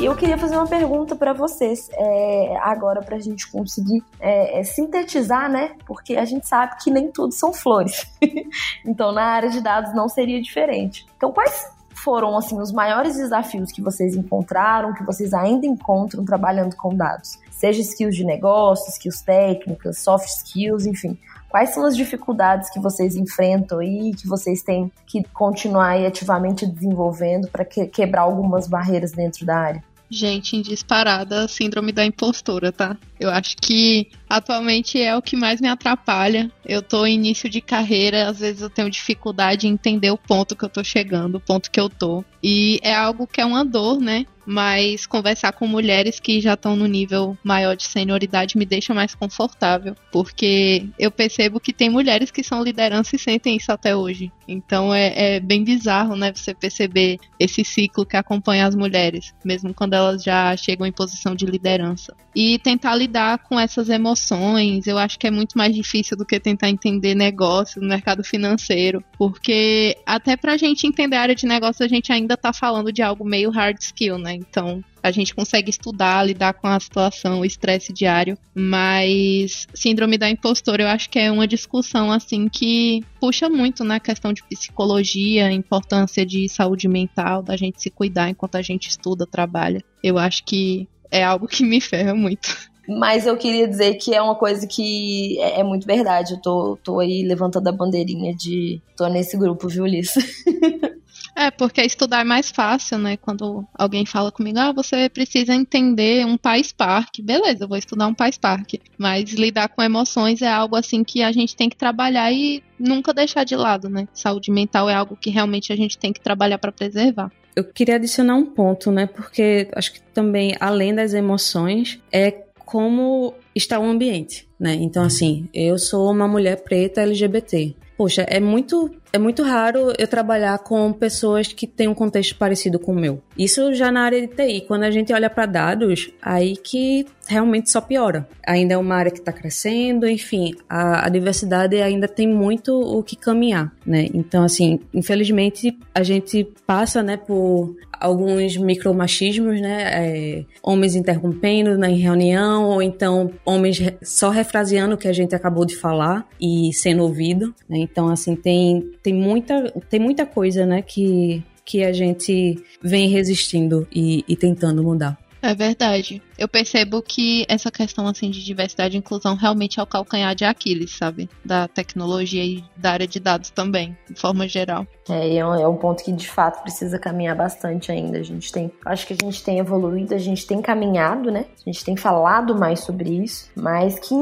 E 0.00 0.06
eu 0.06 0.16
queria 0.16 0.36
fazer 0.36 0.56
uma 0.56 0.66
pergunta 0.66 1.14
para 1.14 1.32
vocês 1.32 1.88
é, 1.92 2.56
agora 2.62 3.00
para 3.00 3.14
a 3.14 3.20
gente 3.20 3.48
conseguir 3.48 4.02
é, 4.18 4.58
é, 4.58 4.64
sintetizar, 4.64 5.48
né? 5.48 5.76
Porque 5.86 6.16
a 6.16 6.24
gente 6.24 6.48
sabe 6.48 6.74
que 6.82 6.90
nem 6.90 7.12
tudo 7.12 7.32
são 7.32 7.52
flores. 7.52 8.06
então, 8.84 9.12
na 9.12 9.22
área 9.22 9.50
de 9.50 9.60
dados 9.60 9.94
não 9.94 10.08
seria 10.08 10.42
diferente. 10.42 11.06
Então, 11.16 11.32
quais 11.32 11.72
foram 12.04 12.36
assim 12.36 12.60
os 12.60 12.70
maiores 12.70 13.16
desafios 13.16 13.72
que 13.72 13.80
vocês 13.80 14.14
encontraram, 14.14 14.92
que 14.92 15.02
vocês 15.02 15.32
ainda 15.32 15.66
encontram 15.66 16.24
trabalhando 16.24 16.76
com 16.76 16.94
dados? 16.94 17.38
Seja 17.50 17.80
skills 17.80 18.14
de 18.14 18.24
negócio, 18.24 18.90
skills 18.90 19.22
técnicas, 19.22 19.98
soft 20.00 20.26
skills, 20.26 20.84
enfim. 20.84 21.18
Quais 21.48 21.70
são 21.70 21.84
as 21.86 21.96
dificuldades 21.96 22.68
que 22.68 22.78
vocês 22.78 23.16
enfrentam 23.16 23.82
e 23.82 24.12
que 24.12 24.28
vocês 24.28 24.62
têm 24.62 24.92
que 25.06 25.24
continuar 25.32 25.96
ativamente 26.04 26.66
desenvolvendo 26.66 27.48
para 27.48 27.64
que, 27.64 27.86
quebrar 27.86 28.22
algumas 28.22 28.68
barreiras 28.68 29.12
dentro 29.12 29.46
da 29.46 29.56
área? 29.56 29.93
Gente, 30.14 30.54
em 30.54 30.62
disparada, 30.62 31.48
síndrome 31.48 31.90
da 31.90 32.06
impostora, 32.06 32.70
tá? 32.70 32.96
Eu 33.18 33.30
acho 33.30 33.56
que 33.56 34.06
atualmente 34.28 35.00
é 35.00 35.16
o 35.16 35.20
que 35.20 35.34
mais 35.34 35.60
me 35.60 35.66
atrapalha. 35.66 36.48
Eu 36.64 36.80
tô 36.80 37.04
em 37.04 37.16
início 37.16 37.50
de 37.50 37.60
carreira, 37.60 38.28
às 38.28 38.38
vezes 38.38 38.62
eu 38.62 38.70
tenho 38.70 38.88
dificuldade 38.88 39.66
em 39.66 39.72
entender 39.72 40.12
o 40.12 40.16
ponto 40.16 40.54
que 40.54 40.64
eu 40.64 40.68
tô 40.68 40.84
chegando, 40.84 41.34
o 41.34 41.40
ponto 41.40 41.68
que 41.68 41.80
eu 41.80 41.90
tô. 41.90 42.24
E 42.40 42.78
é 42.80 42.94
algo 42.94 43.26
que 43.26 43.40
é 43.40 43.44
uma 43.44 43.64
dor, 43.64 44.00
né? 44.00 44.24
Mas 44.46 45.06
conversar 45.06 45.52
com 45.52 45.66
mulheres 45.66 46.20
que 46.20 46.40
já 46.40 46.54
estão 46.54 46.76
no 46.76 46.86
nível 46.86 47.36
maior 47.42 47.76
de 47.76 47.84
senioridade 47.84 48.56
me 48.56 48.64
deixa 48.64 48.94
mais 48.94 49.14
confortável, 49.14 49.96
porque 50.12 50.86
eu 50.98 51.10
percebo 51.10 51.60
que 51.60 51.72
tem 51.72 51.90
mulheres 51.90 52.30
que 52.30 52.42
são 52.42 52.62
liderança 52.62 53.16
e 53.16 53.18
sentem 53.18 53.56
isso 53.56 53.72
até 53.72 53.94
hoje. 53.94 54.30
Então 54.46 54.94
é, 54.94 55.36
é 55.36 55.40
bem 55.40 55.64
bizarro, 55.64 56.16
né, 56.16 56.32
você 56.34 56.54
perceber 56.54 57.18
esse 57.38 57.64
ciclo 57.64 58.04
que 58.04 58.16
acompanha 58.16 58.66
as 58.66 58.74
mulheres, 58.74 59.34
mesmo 59.44 59.72
quando 59.72 59.94
elas 59.94 60.22
já 60.22 60.56
chegam 60.56 60.86
em 60.86 60.92
posição 60.92 61.34
de 61.34 61.46
liderança. 61.46 62.14
E 62.34 62.58
tentar 62.58 62.96
lidar 62.96 63.38
com 63.38 63.58
essas 63.58 63.88
emoções, 63.88 64.86
eu 64.86 64.98
acho 64.98 65.18
que 65.18 65.26
é 65.26 65.30
muito 65.30 65.56
mais 65.56 65.74
difícil 65.74 66.16
do 66.16 66.26
que 66.26 66.40
tentar 66.40 66.68
entender 66.68 67.14
negócio 67.14 67.80
no 67.80 67.88
mercado 67.88 68.24
financeiro, 68.24 69.04
porque 69.16 69.96
até 70.04 70.36
pra 70.36 70.56
gente 70.56 70.86
entender 70.86 71.16
a 71.16 71.22
área 71.22 71.34
de 71.34 71.46
negócio, 71.46 71.84
a 71.84 71.88
gente 71.88 72.12
ainda 72.12 72.36
tá 72.36 72.52
falando 72.52 72.92
de 72.92 73.02
algo 73.02 73.24
meio 73.24 73.50
hard 73.50 73.78
skill, 73.80 74.18
né? 74.18 74.33
Então 74.34 74.82
a 75.02 75.10
gente 75.10 75.34
consegue 75.34 75.70
estudar, 75.70 76.24
lidar 76.24 76.54
com 76.54 76.66
a 76.66 76.80
situação, 76.80 77.40
o 77.40 77.44
estresse 77.44 77.92
diário, 77.92 78.38
mas 78.54 79.66
síndrome 79.74 80.16
da 80.16 80.30
impostora 80.30 80.82
eu 80.82 80.88
acho 80.88 81.10
que 81.10 81.18
é 81.18 81.30
uma 81.30 81.46
discussão 81.46 82.10
assim 82.10 82.48
que 82.48 83.04
puxa 83.20 83.48
muito 83.48 83.84
na 83.84 84.00
questão 84.00 84.32
de 84.32 84.42
psicologia, 84.44 85.52
importância 85.52 86.24
de 86.24 86.48
saúde 86.48 86.88
mental, 86.88 87.42
da 87.42 87.56
gente 87.56 87.82
se 87.82 87.90
cuidar 87.90 88.30
enquanto 88.30 88.56
a 88.56 88.62
gente 88.62 88.88
estuda, 88.88 89.26
trabalha. 89.26 89.82
Eu 90.02 90.18
acho 90.18 90.44
que 90.44 90.88
é 91.10 91.22
algo 91.22 91.46
que 91.46 91.64
me 91.64 91.80
ferra 91.80 92.14
muito. 92.14 92.74
Mas 92.88 93.26
eu 93.26 93.36
queria 93.36 93.66
dizer 93.66 93.94
que 93.94 94.14
é 94.14 94.20
uma 94.20 94.34
coisa 94.34 94.66
que 94.66 95.40
é, 95.40 95.60
é, 95.60 95.64
muito 95.64 95.86
verdade. 95.86 96.34
Eu 96.34 96.40
tô, 96.40 96.78
tô 96.82 97.00
aí 97.00 97.22
levantando 97.22 97.68
a 97.68 97.72
bandeirinha 97.72 98.34
de. 98.34 98.80
tô 98.96 99.06
nesse 99.08 99.38
grupo, 99.38 99.68
viu, 99.68 99.86
Liz? 99.86 100.12
É, 101.36 101.50
porque 101.50 101.82
estudar 101.82 102.20
é 102.20 102.24
mais 102.24 102.50
fácil, 102.50 102.98
né? 102.98 103.16
Quando 103.16 103.66
alguém 103.74 104.06
fala 104.06 104.30
comigo, 104.30 104.58
ah, 104.58 104.72
você 104.72 105.08
precisa 105.08 105.52
entender 105.52 106.24
um 106.24 106.36
país 106.36 106.70
parque. 106.70 107.20
Beleza, 107.20 107.64
eu 107.64 107.68
vou 107.68 107.76
estudar 107.76 108.06
um 108.06 108.14
país 108.14 108.38
parque. 108.38 108.80
Mas 108.96 109.32
lidar 109.32 109.68
com 109.68 109.82
emoções 109.82 110.42
é 110.42 110.48
algo 110.48 110.76
assim 110.76 111.02
que 111.02 111.22
a 111.22 111.32
gente 111.32 111.56
tem 111.56 111.68
que 111.68 111.76
trabalhar 111.76 112.32
e 112.32 112.62
nunca 112.78 113.12
deixar 113.12 113.44
de 113.44 113.56
lado, 113.56 113.88
né? 113.88 114.06
Saúde 114.12 114.50
mental 114.50 114.88
é 114.88 114.94
algo 114.94 115.16
que 115.16 115.30
realmente 115.30 115.72
a 115.72 115.76
gente 115.76 115.98
tem 115.98 116.12
que 116.12 116.20
trabalhar 116.20 116.58
para 116.58 116.70
preservar. 116.70 117.32
Eu 117.56 117.64
queria 117.64 117.96
adicionar 117.96 118.36
um 118.36 118.46
ponto, 118.46 118.90
né? 118.92 119.06
Porque 119.06 119.68
acho 119.74 119.92
que 119.92 120.02
também, 120.12 120.56
além 120.60 120.94
das 120.94 121.14
emoções, 121.14 122.00
é 122.12 122.30
como 122.64 123.34
está 123.54 123.78
o 123.78 123.84
ambiente, 123.84 124.48
né? 124.58 124.74
Então, 124.74 125.02
assim, 125.02 125.48
eu 125.52 125.78
sou 125.78 126.10
uma 126.10 126.26
mulher 126.26 126.62
preta 126.62 127.02
LGBT. 127.02 127.74
Poxa, 127.96 128.22
é 128.22 128.40
muito 128.40 128.90
é 129.14 129.18
muito 129.18 129.44
raro 129.44 129.92
eu 129.96 130.08
trabalhar 130.08 130.58
com 130.58 130.92
pessoas 130.92 131.46
que 131.46 131.68
têm 131.68 131.86
um 131.86 131.94
contexto 131.94 132.34
parecido 132.34 132.80
com 132.80 132.90
o 132.90 132.96
meu. 132.96 133.22
Isso 133.38 133.72
já 133.72 133.92
na 133.92 134.02
área 134.02 134.20
de 134.20 134.26
TI, 134.26 134.62
quando 134.66 134.82
a 134.82 134.90
gente 134.90 135.12
olha 135.12 135.30
para 135.30 135.46
dados, 135.46 136.10
aí 136.20 136.56
que 136.56 137.06
realmente 137.28 137.70
só 137.70 137.80
piora. 137.80 138.28
Ainda 138.44 138.74
é 138.74 138.76
uma 138.76 138.96
área 138.96 139.12
que 139.12 139.20
está 139.20 139.32
crescendo, 139.32 140.08
enfim, 140.08 140.56
a, 140.68 141.06
a, 141.06 141.08
diversidade 141.08 141.80
ainda 141.80 142.08
tem 142.08 142.26
muito 142.26 142.74
o 142.74 143.04
que 143.04 143.14
caminhar, 143.14 143.72
né? 143.86 144.08
Então, 144.12 144.42
assim, 144.42 144.80
infelizmente 144.92 145.78
a 145.94 146.02
gente 146.02 146.44
passa, 146.66 147.00
né, 147.00 147.16
por 147.16 147.76
alguns 148.00 148.56
micromachismos, 148.56 149.60
né? 149.60 149.82
É, 149.92 150.44
homens 150.62 150.94
interrompendo 150.94 151.78
na 151.78 151.86
reunião, 151.86 152.64
ou 152.64 152.82
então 152.82 153.30
homens 153.44 153.80
só 154.02 154.28
refraseando 154.28 154.94
o 154.94 154.98
que 154.98 155.08
a 155.08 155.12
gente 155.12 155.34
acabou 155.34 155.64
de 155.64 155.76
falar 155.76 156.26
e 156.40 156.70
sendo 156.74 157.02
ouvido. 157.02 157.54
Né? 157.68 157.78
Então, 157.78 158.08
assim, 158.08 158.36
tem, 158.36 158.90
tem, 159.04 159.12
muita, 159.12 159.70
tem 159.90 160.00
muita 160.00 160.24
coisa, 160.24 160.64
né, 160.64 160.80
que, 160.80 161.44
que 161.62 161.84
a 161.84 161.92
gente 161.92 162.58
vem 162.82 163.10
resistindo 163.10 163.86
e, 163.92 164.24
e 164.26 164.34
tentando 164.34 164.82
mudar. 164.82 165.18
É 165.44 165.54
verdade. 165.54 166.22
Eu 166.38 166.48
percebo 166.48 167.02
que 167.02 167.44
essa 167.50 167.70
questão 167.70 168.06
assim 168.06 168.30
de 168.30 168.42
diversidade 168.42 168.96
e 168.96 168.98
inclusão 168.98 169.36
realmente 169.36 169.78
é 169.78 169.82
o 169.82 169.86
calcanhar 169.86 170.34
de 170.34 170.42
Aquiles, 170.42 170.96
sabe? 170.96 171.28
Da 171.44 171.68
tecnologia 171.68 172.42
e 172.42 172.64
da 172.74 172.92
área 172.92 173.06
de 173.06 173.20
dados 173.20 173.50
também, 173.50 173.94
de 174.08 174.18
forma 174.18 174.48
geral. 174.48 174.86
É, 175.06 175.36
é 175.36 175.46
um, 175.46 175.54
é 175.54 175.68
um 175.68 175.76
ponto 175.76 176.02
que 176.02 176.10
de 176.12 176.26
fato 176.26 176.62
precisa 176.62 176.98
caminhar 176.98 177.36
bastante 177.36 177.92
ainda. 177.92 178.18
A 178.18 178.22
gente 178.22 178.50
tem, 178.50 178.72
acho 178.86 179.06
que 179.06 179.12
a 179.12 179.16
gente 179.16 179.44
tem 179.44 179.58
evoluído, 179.58 180.14
a 180.14 180.18
gente 180.18 180.46
tem 180.46 180.62
caminhado, 180.62 181.30
né? 181.30 181.44
A 181.66 181.70
gente 181.70 181.84
tem 181.84 181.94
falado 181.94 182.58
mais 182.58 182.80
sobre 182.80 183.10
isso, 183.10 183.50
mas 183.54 183.98
que 183.98 184.14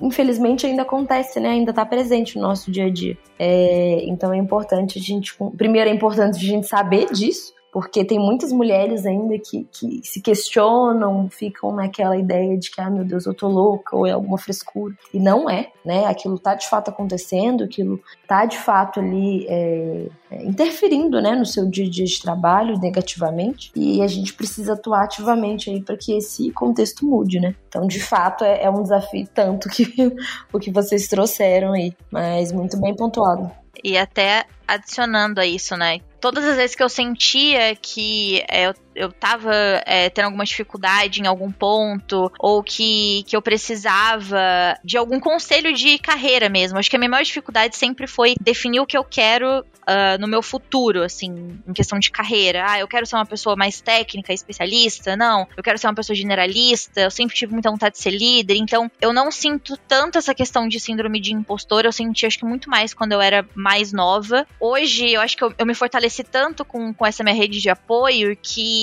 infelizmente 0.00 0.64
ainda 0.64 0.82
acontece, 0.82 1.40
né? 1.40 1.48
Ainda 1.48 1.72
tá 1.72 1.84
presente 1.84 2.36
no 2.36 2.42
nosso 2.42 2.70
dia 2.70 2.86
a 2.86 2.90
dia. 2.90 3.18
É, 3.36 4.04
então 4.04 4.32
é 4.32 4.36
importante 4.36 5.00
a 5.00 5.02
gente, 5.02 5.36
primeiro 5.56 5.90
é 5.90 5.92
importante 5.92 6.36
a 6.36 6.48
gente 6.48 6.68
saber 6.68 7.10
disso 7.12 7.52
porque 7.72 8.04
tem 8.04 8.18
muitas 8.18 8.52
mulheres 8.52 9.06
ainda 9.06 9.38
que, 9.38 9.66
que 9.72 10.02
se 10.04 10.20
questionam, 10.20 11.30
ficam 11.30 11.74
naquela 11.74 12.18
ideia 12.18 12.58
de 12.58 12.70
que, 12.70 12.78
ah, 12.78 12.90
meu 12.90 13.02
Deus, 13.02 13.24
eu 13.24 13.32
tô 13.32 13.48
louca, 13.48 13.96
ou 13.96 14.06
é 14.06 14.10
alguma 14.10 14.36
frescura. 14.36 14.94
E 15.12 15.18
não 15.18 15.48
é, 15.48 15.72
né? 15.82 16.04
Aquilo 16.04 16.38
tá 16.38 16.54
de 16.54 16.68
fato 16.68 16.90
acontecendo, 16.90 17.64
aquilo 17.64 17.98
tá 18.28 18.44
de 18.44 18.58
fato 18.58 19.00
ali 19.00 19.46
é, 19.48 20.06
é, 20.30 20.44
interferindo, 20.44 21.22
né, 21.22 21.34
no 21.34 21.46
seu 21.46 21.66
dia 21.66 21.86
a 21.86 21.90
dia 21.90 22.04
de 22.04 22.20
trabalho 22.20 22.78
negativamente. 22.78 23.72
E 23.74 24.02
a 24.02 24.06
gente 24.06 24.34
precisa 24.34 24.74
atuar 24.74 25.04
ativamente 25.04 25.70
aí 25.70 25.80
para 25.80 25.96
que 25.96 26.12
esse 26.12 26.50
contexto 26.50 27.06
mude, 27.06 27.40
né? 27.40 27.54
Então, 27.68 27.86
de 27.86 28.00
fato, 28.00 28.44
é, 28.44 28.64
é 28.64 28.70
um 28.70 28.82
desafio 28.82 29.26
tanto 29.34 29.70
que 29.70 29.86
o 30.52 30.58
que 30.58 30.70
vocês 30.70 31.08
trouxeram 31.08 31.72
aí, 31.72 31.94
mas 32.10 32.52
muito 32.52 32.78
bem 32.78 32.94
pontuado. 32.94 33.50
E 33.82 33.96
até 33.96 34.44
adicionando 34.68 35.40
a 35.40 35.46
isso, 35.46 35.74
né? 35.74 36.00
Todas 36.22 36.44
as 36.44 36.54
vezes 36.54 36.76
que 36.76 36.82
eu 36.84 36.88
sentia 36.88 37.74
que 37.74 38.44
é, 38.48 38.68
eu, 38.68 38.74
eu 38.94 39.12
tava 39.12 39.52
é, 39.86 40.08
tendo 40.10 40.26
alguma 40.26 40.44
dificuldade 40.44 41.20
em 41.20 41.26
algum 41.26 41.50
ponto, 41.50 42.30
ou 42.38 42.62
que, 42.62 43.24
que 43.26 43.36
eu 43.36 43.42
precisava 43.42 44.76
de 44.84 44.96
algum 44.96 45.20
conselho 45.20 45.72
de 45.72 45.98
carreira 45.98 46.48
mesmo. 46.48 46.78
Acho 46.78 46.90
que 46.90 46.96
a 46.96 46.98
minha 46.98 47.10
maior 47.10 47.24
dificuldade 47.24 47.76
sempre 47.76 48.06
foi 48.06 48.34
definir 48.40 48.80
o 48.80 48.86
que 48.86 48.96
eu 48.96 49.04
quero 49.04 49.64
uh, 49.82 50.20
no 50.20 50.26
meu 50.26 50.42
futuro, 50.42 51.02
assim, 51.02 51.58
em 51.66 51.72
questão 51.72 51.98
de 51.98 52.10
carreira. 52.10 52.64
Ah, 52.68 52.78
eu 52.78 52.88
quero 52.88 53.06
ser 53.06 53.16
uma 53.16 53.26
pessoa 53.26 53.56
mais 53.56 53.80
técnica, 53.80 54.32
especialista. 54.32 55.16
Não, 55.16 55.46
eu 55.56 55.62
quero 55.62 55.78
ser 55.78 55.86
uma 55.86 55.94
pessoa 55.94 56.16
generalista. 56.16 57.00
Eu 57.00 57.10
sempre 57.10 57.34
tive 57.34 57.52
muita 57.52 57.70
vontade 57.70 57.96
de 57.96 58.02
ser 58.02 58.10
líder. 58.10 58.56
Então, 58.56 58.90
eu 59.00 59.12
não 59.12 59.30
sinto 59.30 59.76
tanto 59.76 60.18
essa 60.18 60.34
questão 60.34 60.68
de 60.68 60.78
síndrome 60.80 61.20
de 61.20 61.32
impostor. 61.32 61.84
Eu 61.84 61.92
senti, 61.92 62.26
acho 62.26 62.38
que 62.38 62.44
muito 62.44 62.68
mais 62.68 62.94
quando 62.94 63.12
eu 63.12 63.20
era 63.20 63.46
mais 63.54 63.92
nova. 63.92 64.46
Hoje, 64.60 65.10
eu 65.10 65.20
acho 65.20 65.36
que 65.36 65.44
eu, 65.44 65.54
eu 65.58 65.66
me 65.66 65.74
fortaleci 65.74 66.24
tanto 66.24 66.64
com, 66.64 66.92
com 66.92 67.06
essa 67.06 67.22
minha 67.22 67.36
rede 67.36 67.60
de 67.60 67.70
apoio 67.70 68.36
que, 68.36 68.81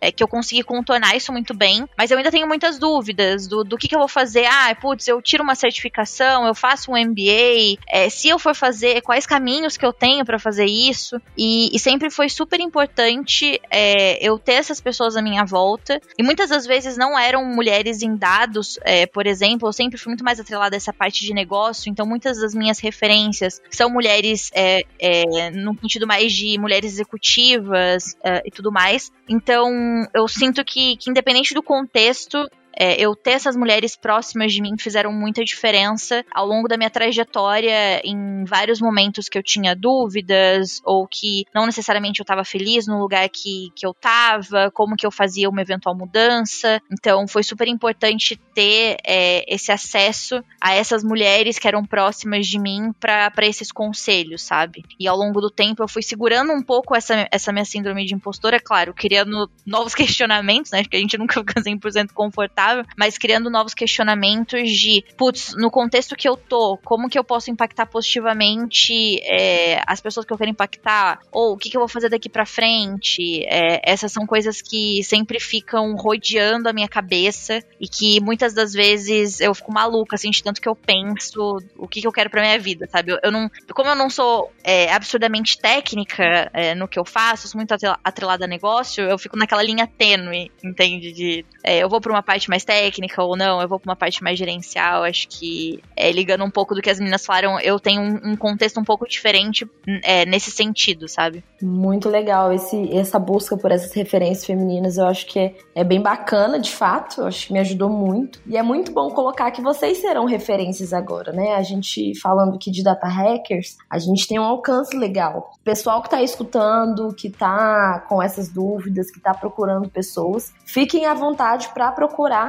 é, 0.00 0.10
que 0.10 0.22
eu 0.22 0.28
consegui 0.28 0.62
contornar 0.62 1.16
isso 1.16 1.32
muito 1.32 1.54
bem. 1.54 1.86
Mas 1.96 2.10
eu 2.10 2.18
ainda 2.18 2.30
tenho 2.30 2.46
muitas 2.46 2.78
dúvidas 2.78 3.46
do, 3.46 3.64
do 3.64 3.76
que, 3.76 3.88
que 3.88 3.94
eu 3.94 3.98
vou 3.98 4.08
fazer. 4.08 4.46
Ah, 4.46 4.74
putz, 4.80 5.06
eu 5.08 5.20
tiro 5.22 5.42
uma 5.42 5.54
certificação, 5.54 6.46
eu 6.46 6.54
faço 6.54 6.92
um 6.92 6.96
MBA. 6.96 7.78
É, 7.88 8.08
se 8.08 8.28
eu 8.28 8.38
for 8.38 8.54
fazer, 8.54 9.00
quais 9.02 9.26
caminhos 9.26 9.76
que 9.76 9.84
eu 9.84 9.92
tenho 9.92 10.24
para 10.24 10.38
fazer 10.38 10.66
isso. 10.66 11.20
E, 11.36 11.74
e, 11.74 11.78
sempre 11.78 12.10
foi 12.10 12.28
super 12.28 12.60
importante 12.60 13.60
é, 13.70 14.24
eu 14.26 14.38
ter 14.38 14.54
essas 14.54 14.80
pessoas 14.80 15.16
à 15.16 15.22
minha 15.22 15.44
volta. 15.44 16.00
E 16.18 16.22
muitas 16.22 16.50
das 16.50 16.66
vezes 16.66 16.96
não 16.96 17.18
eram 17.18 17.44
mulheres 17.44 18.02
em 18.02 18.16
dados, 18.16 18.78
é, 18.82 19.06
por 19.06 19.26
exemplo. 19.26 19.68
Eu 19.68 19.72
sempre 19.72 19.98
fui 19.98 20.10
muito 20.10 20.24
mais 20.24 20.40
atrelada 20.40 20.76
a 20.76 20.78
essa 20.78 20.92
parte 20.92 21.24
de 21.24 21.32
negócio. 21.32 21.90
Então 21.90 22.06
muitas 22.06 22.40
das 22.40 22.54
minhas 22.54 22.78
referências 22.78 23.60
são 23.70 23.90
mulheres 23.90 24.50
é, 24.54 24.82
é 24.98 25.50
no 25.50 25.78
sentido 25.80 26.06
mais 26.06 26.32
de 26.32 26.58
mulheres 26.58 26.92
executivas 26.92 28.16
é, 28.22 28.42
e 28.44 28.50
tudo 28.50 28.72
mais. 28.72 28.99
Então 29.28 29.70
eu 30.14 30.26
sinto 30.28 30.64
que, 30.64 30.96
que 30.96 31.10
independente 31.10 31.54
do 31.54 31.62
contexto, 31.62 32.48
é, 32.76 33.00
eu 33.00 33.14
ter 33.14 33.32
essas 33.32 33.56
mulheres 33.56 33.96
próximas 33.96 34.52
de 34.52 34.62
mim 34.62 34.76
fizeram 34.78 35.12
muita 35.12 35.44
diferença 35.44 36.24
ao 36.32 36.46
longo 36.46 36.68
da 36.68 36.76
minha 36.76 36.90
trajetória 36.90 38.00
em 38.04 38.44
vários 38.44 38.80
momentos 38.80 39.28
que 39.28 39.38
eu 39.38 39.42
tinha 39.42 39.74
dúvidas 39.74 40.80
ou 40.84 41.06
que 41.06 41.44
não 41.54 41.66
necessariamente 41.66 42.20
eu 42.20 42.24
estava 42.24 42.44
feliz 42.44 42.86
no 42.86 42.98
lugar 42.98 43.28
que, 43.28 43.70
que 43.74 43.86
eu 43.86 43.90
estava, 43.90 44.70
como 44.72 44.96
que 44.96 45.06
eu 45.06 45.10
fazia 45.10 45.48
uma 45.48 45.62
eventual 45.62 45.96
mudança. 45.96 46.80
Então 46.90 47.26
foi 47.26 47.42
super 47.42 47.68
importante 47.68 48.36
ter 48.54 48.96
é, 49.04 49.44
esse 49.52 49.72
acesso 49.72 50.42
a 50.60 50.74
essas 50.74 51.02
mulheres 51.02 51.58
que 51.58 51.68
eram 51.68 51.84
próximas 51.84 52.46
de 52.46 52.58
mim 52.58 52.92
para 52.98 53.46
esses 53.46 53.72
conselhos, 53.72 54.42
sabe? 54.42 54.84
E 54.98 55.06
ao 55.08 55.16
longo 55.16 55.40
do 55.40 55.50
tempo 55.50 55.82
eu 55.82 55.88
fui 55.88 56.02
segurando 56.02 56.52
um 56.52 56.62
pouco 56.62 56.94
essa, 56.94 57.28
essa 57.30 57.52
minha 57.52 57.64
síndrome 57.64 58.04
de 58.04 58.14
impostora, 58.14 58.60
claro, 58.60 58.94
criando 58.94 59.50
novos 59.66 59.94
questionamentos, 59.94 60.70
né? 60.70 60.80
Acho 60.80 60.88
que 60.88 60.96
a 60.96 61.00
gente 61.00 61.18
nunca 61.18 61.40
fica 61.40 61.60
100% 61.60 62.12
confortável, 62.12 62.59
mas 62.96 63.18
criando 63.18 63.50
novos 63.50 63.74
questionamentos 63.74 64.70
de, 64.70 65.04
putz, 65.16 65.54
no 65.56 65.70
contexto 65.70 66.16
que 66.16 66.28
eu 66.28 66.36
tô, 66.36 66.78
como 66.84 67.08
que 67.08 67.18
eu 67.18 67.24
posso 67.24 67.50
impactar 67.50 67.86
positivamente 67.86 69.20
é, 69.22 69.82
as 69.86 70.00
pessoas 70.00 70.26
que 70.26 70.32
eu 70.32 70.38
quero 70.38 70.50
impactar? 70.50 71.20
Ou 71.32 71.54
o 71.54 71.56
que, 71.56 71.70
que 71.70 71.76
eu 71.76 71.80
vou 71.80 71.88
fazer 71.88 72.08
daqui 72.08 72.28
para 72.28 72.46
frente? 72.46 73.44
É, 73.46 73.80
essas 73.90 74.12
são 74.12 74.26
coisas 74.26 74.60
que 74.60 75.02
sempre 75.04 75.40
ficam 75.40 75.94
rodeando 75.96 76.68
a 76.68 76.72
minha 76.72 76.88
cabeça 76.88 77.62
e 77.80 77.88
que 77.88 78.20
muitas 78.20 78.52
das 78.52 78.72
vezes 78.72 79.40
eu 79.40 79.54
fico 79.54 79.72
maluca, 79.72 80.16
assim, 80.16 80.30
de 80.30 80.42
tanto 80.42 80.60
que 80.60 80.68
eu 80.68 80.76
penso 80.76 81.58
o 81.76 81.88
que, 81.88 82.00
que 82.00 82.06
eu 82.06 82.12
quero 82.12 82.30
pra 82.30 82.42
minha 82.42 82.58
vida, 82.58 82.88
sabe? 82.90 83.12
Eu, 83.12 83.18
eu 83.22 83.32
não, 83.32 83.50
como 83.72 83.88
eu 83.88 83.94
não 83.94 84.10
sou 84.10 84.52
é, 84.62 84.92
absurdamente 84.92 85.58
técnica 85.58 86.50
é, 86.52 86.74
no 86.74 86.88
que 86.88 86.98
eu 86.98 87.04
faço, 87.04 87.48
sou 87.48 87.58
muito 87.58 87.74
atrelada 88.04 88.44
a 88.44 88.48
negócio, 88.48 89.04
eu 89.04 89.18
fico 89.18 89.36
naquela 89.36 89.62
linha 89.62 89.86
tênue, 89.86 90.50
entende? 90.62 91.12
De 91.12 91.44
é, 91.62 91.78
eu 91.78 91.88
vou 91.88 92.00
pra 92.00 92.12
uma 92.12 92.22
parte 92.22 92.49
mais 92.50 92.64
técnica 92.64 93.22
ou 93.22 93.36
não, 93.36 93.62
eu 93.62 93.68
vou 93.68 93.78
pra 93.78 93.90
uma 93.90 93.96
parte 93.96 94.22
mais 94.22 94.38
gerencial. 94.38 95.04
Acho 95.04 95.28
que, 95.28 95.80
é, 95.96 96.10
ligando 96.10 96.44
um 96.44 96.50
pouco 96.50 96.74
do 96.74 96.82
que 96.82 96.90
as 96.90 96.98
meninas 96.98 97.24
falaram, 97.24 97.58
eu 97.60 97.78
tenho 97.78 98.02
um, 98.02 98.32
um 98.32 98.36
contexto 98.36 98.80
um 98.80 98.84
pouco 98.84 99.08
diferente 99.08 99.66
é, 100.02 100.26
nesse 100.26 100.50
sentido, 100.50 101.08
sabe? 101.08 101.44
Muito 101.62 102.08
legal 102.08 102.52
esse, 102.52 102.94
essa 102.94 103.18
busca 103.18 103.56
por 103.56 103.70
essas 103.70 103.92
referências 103.92 104.44
femininas. 104.44 104.98
Eu 104.98 105.06
acho 105.06 105.26
que 105.26 105.38
é, 105.38 105.54
é 105.76 105.84
bem 105.84 106.00
bacana, 106.00 106.58
de 106.58 106.70
fato. 106.70 107.22
Acho 107.22 107.46
que 107.46 107.52
me 107.52 107.60
ajudou 107.60 107.88
muito. 107.88 108.40
E 108.46 108.56
é 108.56 108.62
muito 108.62 108.92
bom 108.92 109.10
colocar 109.10 109.50
que 109.50 109.62
vocês 109.62 109.98
serão 109.98 110.24
referências 110.24 110.92
agora, 110.92 111.32
né? 111.32 111.54
A 111.54 111.62
gente 111.62 112.18
falando 112.20 112.56
aqui 112.56 112.70
de 112.70 112.82
data 112.82 113.06
hackers, 113.06 113.76
a 113.88 113.98
gente 113.98 114.26
tem 114.26 114.38
um 114.38 114.44
alcance 114.44 114.96
legal. 114.96 115.52
O 115.60 115.64
pessoal 115.64 116.00
que 116.00 116.08
está 116.08 116.20
escutando, 116.22 117.14
que 117.14 117.28
está 117.28 118.00
com 118.08 118.22
essas 118.22 118.48
dúvidas, 118.48 119.10
que 119.10 119.18
está 119.18 119.32
procurando 119.32 119.88
pessoas, 119.88 120.52
fiquem 120.64 121.06
à 121.06 121.14
vontade 121.14 121.68
para 121.72 121.92
procurar 121.92 122.39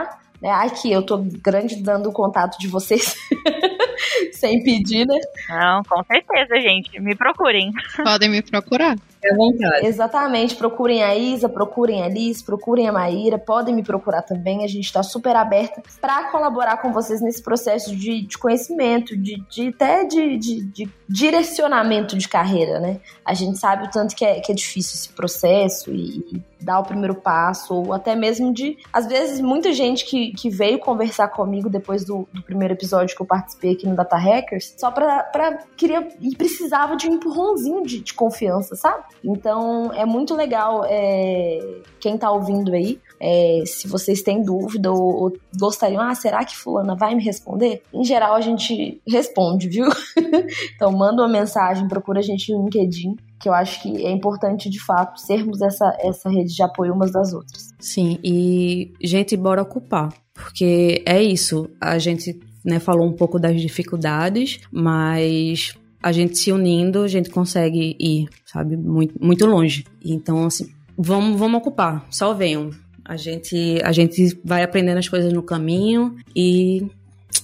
né? 0.41 0.49
Aqui, 0.49 0.91
eu 0.91 1.03
tô 1.03 1.17
grande 1.17 1.75
dando 1.75 2.09
o 2.09 2.13
contato 2.13 2.57
de 2.57 2.67
vocês. 2.67 3.15
Sem 4.33 4.63
pedir, 4.63 5.05
né? 5.05 5.19
Não, 5.47 5.83
com 5.83 6.03
certeza, 6.03 6.59
gente. 6.59 6.99
Me 6.99 7.15
procurem. 7.15 7.71
Podem 8.03 8.29
me 8.29 8.41
procurar. 8.41 8.97
É 9.23 9.35
vontade. 9.35 9.85
Exatamente. 9.85 10.55
Procurem 10.55 11.03
a 11.03 11.15
Isa, 11.15 11.47
procurem 11.47 12.01
a 12.01 12.07
Liz, 12.07 12.41
procurem 12.41 12.87
a 12.87 12.91
Maíra. 12.91 13.37
Podem 13.37 13.75
me 13.75 13.83
procurar 13.83 14.23
também. 14.23 14.63
A 14.63 14.67
gente 14.67 14.85
está 14.85 15.03
super 15.03 15.35
aberta 15.35 15.83
para 16.01 16.31
colaborar 16.31 16.77
com 16.77 16.91
vocês 16.91 17.21
nesse 17.21 17.43
processo 17.43 17.95
de, 17.95 18.25
de 18.25 18.37
conhecimento, 18.37 19.15
de, 19.15 19.39
de 19.47 19.67
até 19.67 20.03
de, 20.05 20.37
de, 20.37 20.63
de, 20.63 20.89
direcionamento 21.07 22.17
de 22.17 22.27
carreira, 22.27 22.79
né? 22.79 22.99
A 23.23 23.35
gente 23.35 23.59
sabe 23.59 23.85
o 23.85 23.91
tanto 23.91 24.15
que 24.15 24.25
é, 24.25 24.39
que 24.39 24.51
é 24.51 24.55
difícil 24.55 24.95
esse 24.95 25.09
processo 25.09 25.91
e, 25.93 26.43
dar 26.63 26.79
o 26.79 26.83
primeiro 26.83 27.15
passo, 27.15 27.73
ou 27.73 27.93
até 27.93 28.15
mesmo 28.15 28.53
de. 28.53 28.77
Às 28.91 29.07
vezes, 29.07 29.39
muita 29.39 29.73
gente 29.73 30.05
que, 30.05 30.31
que 30.33 30.49
veio 30.49 30.79
conversar 30.79 31.27
comigo 31.29 31.69
depois 31.69 32.05
do, 32.05 32.27
do 32.33 32.41
primeiro 32.43 32.73
episódio 32.73 33.15
que 33.15 33.21
eu 33.21 33.25
participei 33.25 33.73
aqui 33.73 33.87
no 33.87 33.95
Data 33.95 34.17
Hackers, 34.17 34.75
só 34.77 34.91
pra. 34.91 35.23
pra 35.23 35.59
queria 35.75 36.07
e 36.19 36.35
precisava 36.35 36.95
de 36.95 37.09
um 37.09 37.13
empurrãozinho 37.15 37.83
de, 37.83 38.01
de 38.01 38.13
confiança, 38.13 38.75
sabe? 38.75 39.03
Então, 39.23 39.91
é 39.93 40.05
muito 40.05 40.35
legal 40.35 40.83
é, 40.87 41.81
quem 41.99 42.17
tá 42.17 42.31
ouvindo 42.31 42.73
aí. 42.73 42.99
É, 43.23 43.61
se 43.67 43.87
vocês 43.87 44.23
têm 44.23 44.41
dúvida 44.41 44.91
ou, 44.91 45.23
ou, 45.23 45.33
gostariam, 45.59 46.01
ah, 46.01 46.15
será 46.15 46.43
que 46.43 46.57
fulana 46.57 46.95
vai 46.95 47.13
me 47.13 47.23
responder? 47.23 47.83
Em 47.93 48.03
geral, 48.03 48.33
a 48.33 48.41
gente 48.41 48.99
responde, 49.07 49.69
viu? 49.69 49.85
então, 50.75 50.91
manda 50.91 51.21
uma 51.21 51.29
mensagem, 51.29 51.87
procura 51.87 52.19
a 52.19 52.23
gente 52.23 52.51
no 52.51 52.63
LinkedIn 52.63 53.15
que 53.39 53.49
eu 53.49 53.53
acho 53.53 53.81
que 53.81 54.05
é 54.05 54.11
importante 54.11 54.69
de 54.69 54.79
fato 54.79 55.19
sermos 55.19 55.61
essa, 55.61 55.97
essa 55.99 56.29
rede 56.29 56.53
de 56.53 56.61
apoio 56.61 56.93
umas 56.93 57.11
das 57.11 57.33
outras. 57.33 57.73
Sim, 57.79 58.19
e 58.23 58.93
gente, 59.01 59.35
bora 59.35 59.63
ocupar, 59.63 60.13
porque 60.33 61.03
é 61.05 61.21
isso, 61.21 61.67
a 61.79 61.97
gente 61.97 62.39
né, 62.63 62.79
falou 62.79 63.07
um 63.07 63.13
pouco 63.13 63.39
das 63.39 63.59
dificuldades, 63.59 64.59
mas 64.71 65.73
a 66.01 66.11
gente 66.11 66.37
se 66.37 66.51
unindo, 66.51 67.01
a 67.01 67.07
gente 67.07 67.29
consegue 67.29 67.95
ir, 67.99 68.27
sabe, 68.45 68.77
muito, 68.77 69.13
muito 69.19 69.45
longe. 69.45 69.85
Então, 70.03 70.45
assim, 70.45 70.71
vamos, 70.97 71.39
vamos 71.39 71.59
ocupar, 71.59 72.05
só 72.09 72.33
venham. 72.33 72.69
A 73.11 73.17
gente, 73.17 73.77
a 73.83 73.91
gente 73.91 74.39
vai 74.41 74.63
aprendendo 74.63 74.97
as 74.97 75.09
coisas 75.09 75.33
no 75.33 75.43
caminho 75.43 76.15
e 76.33 76.81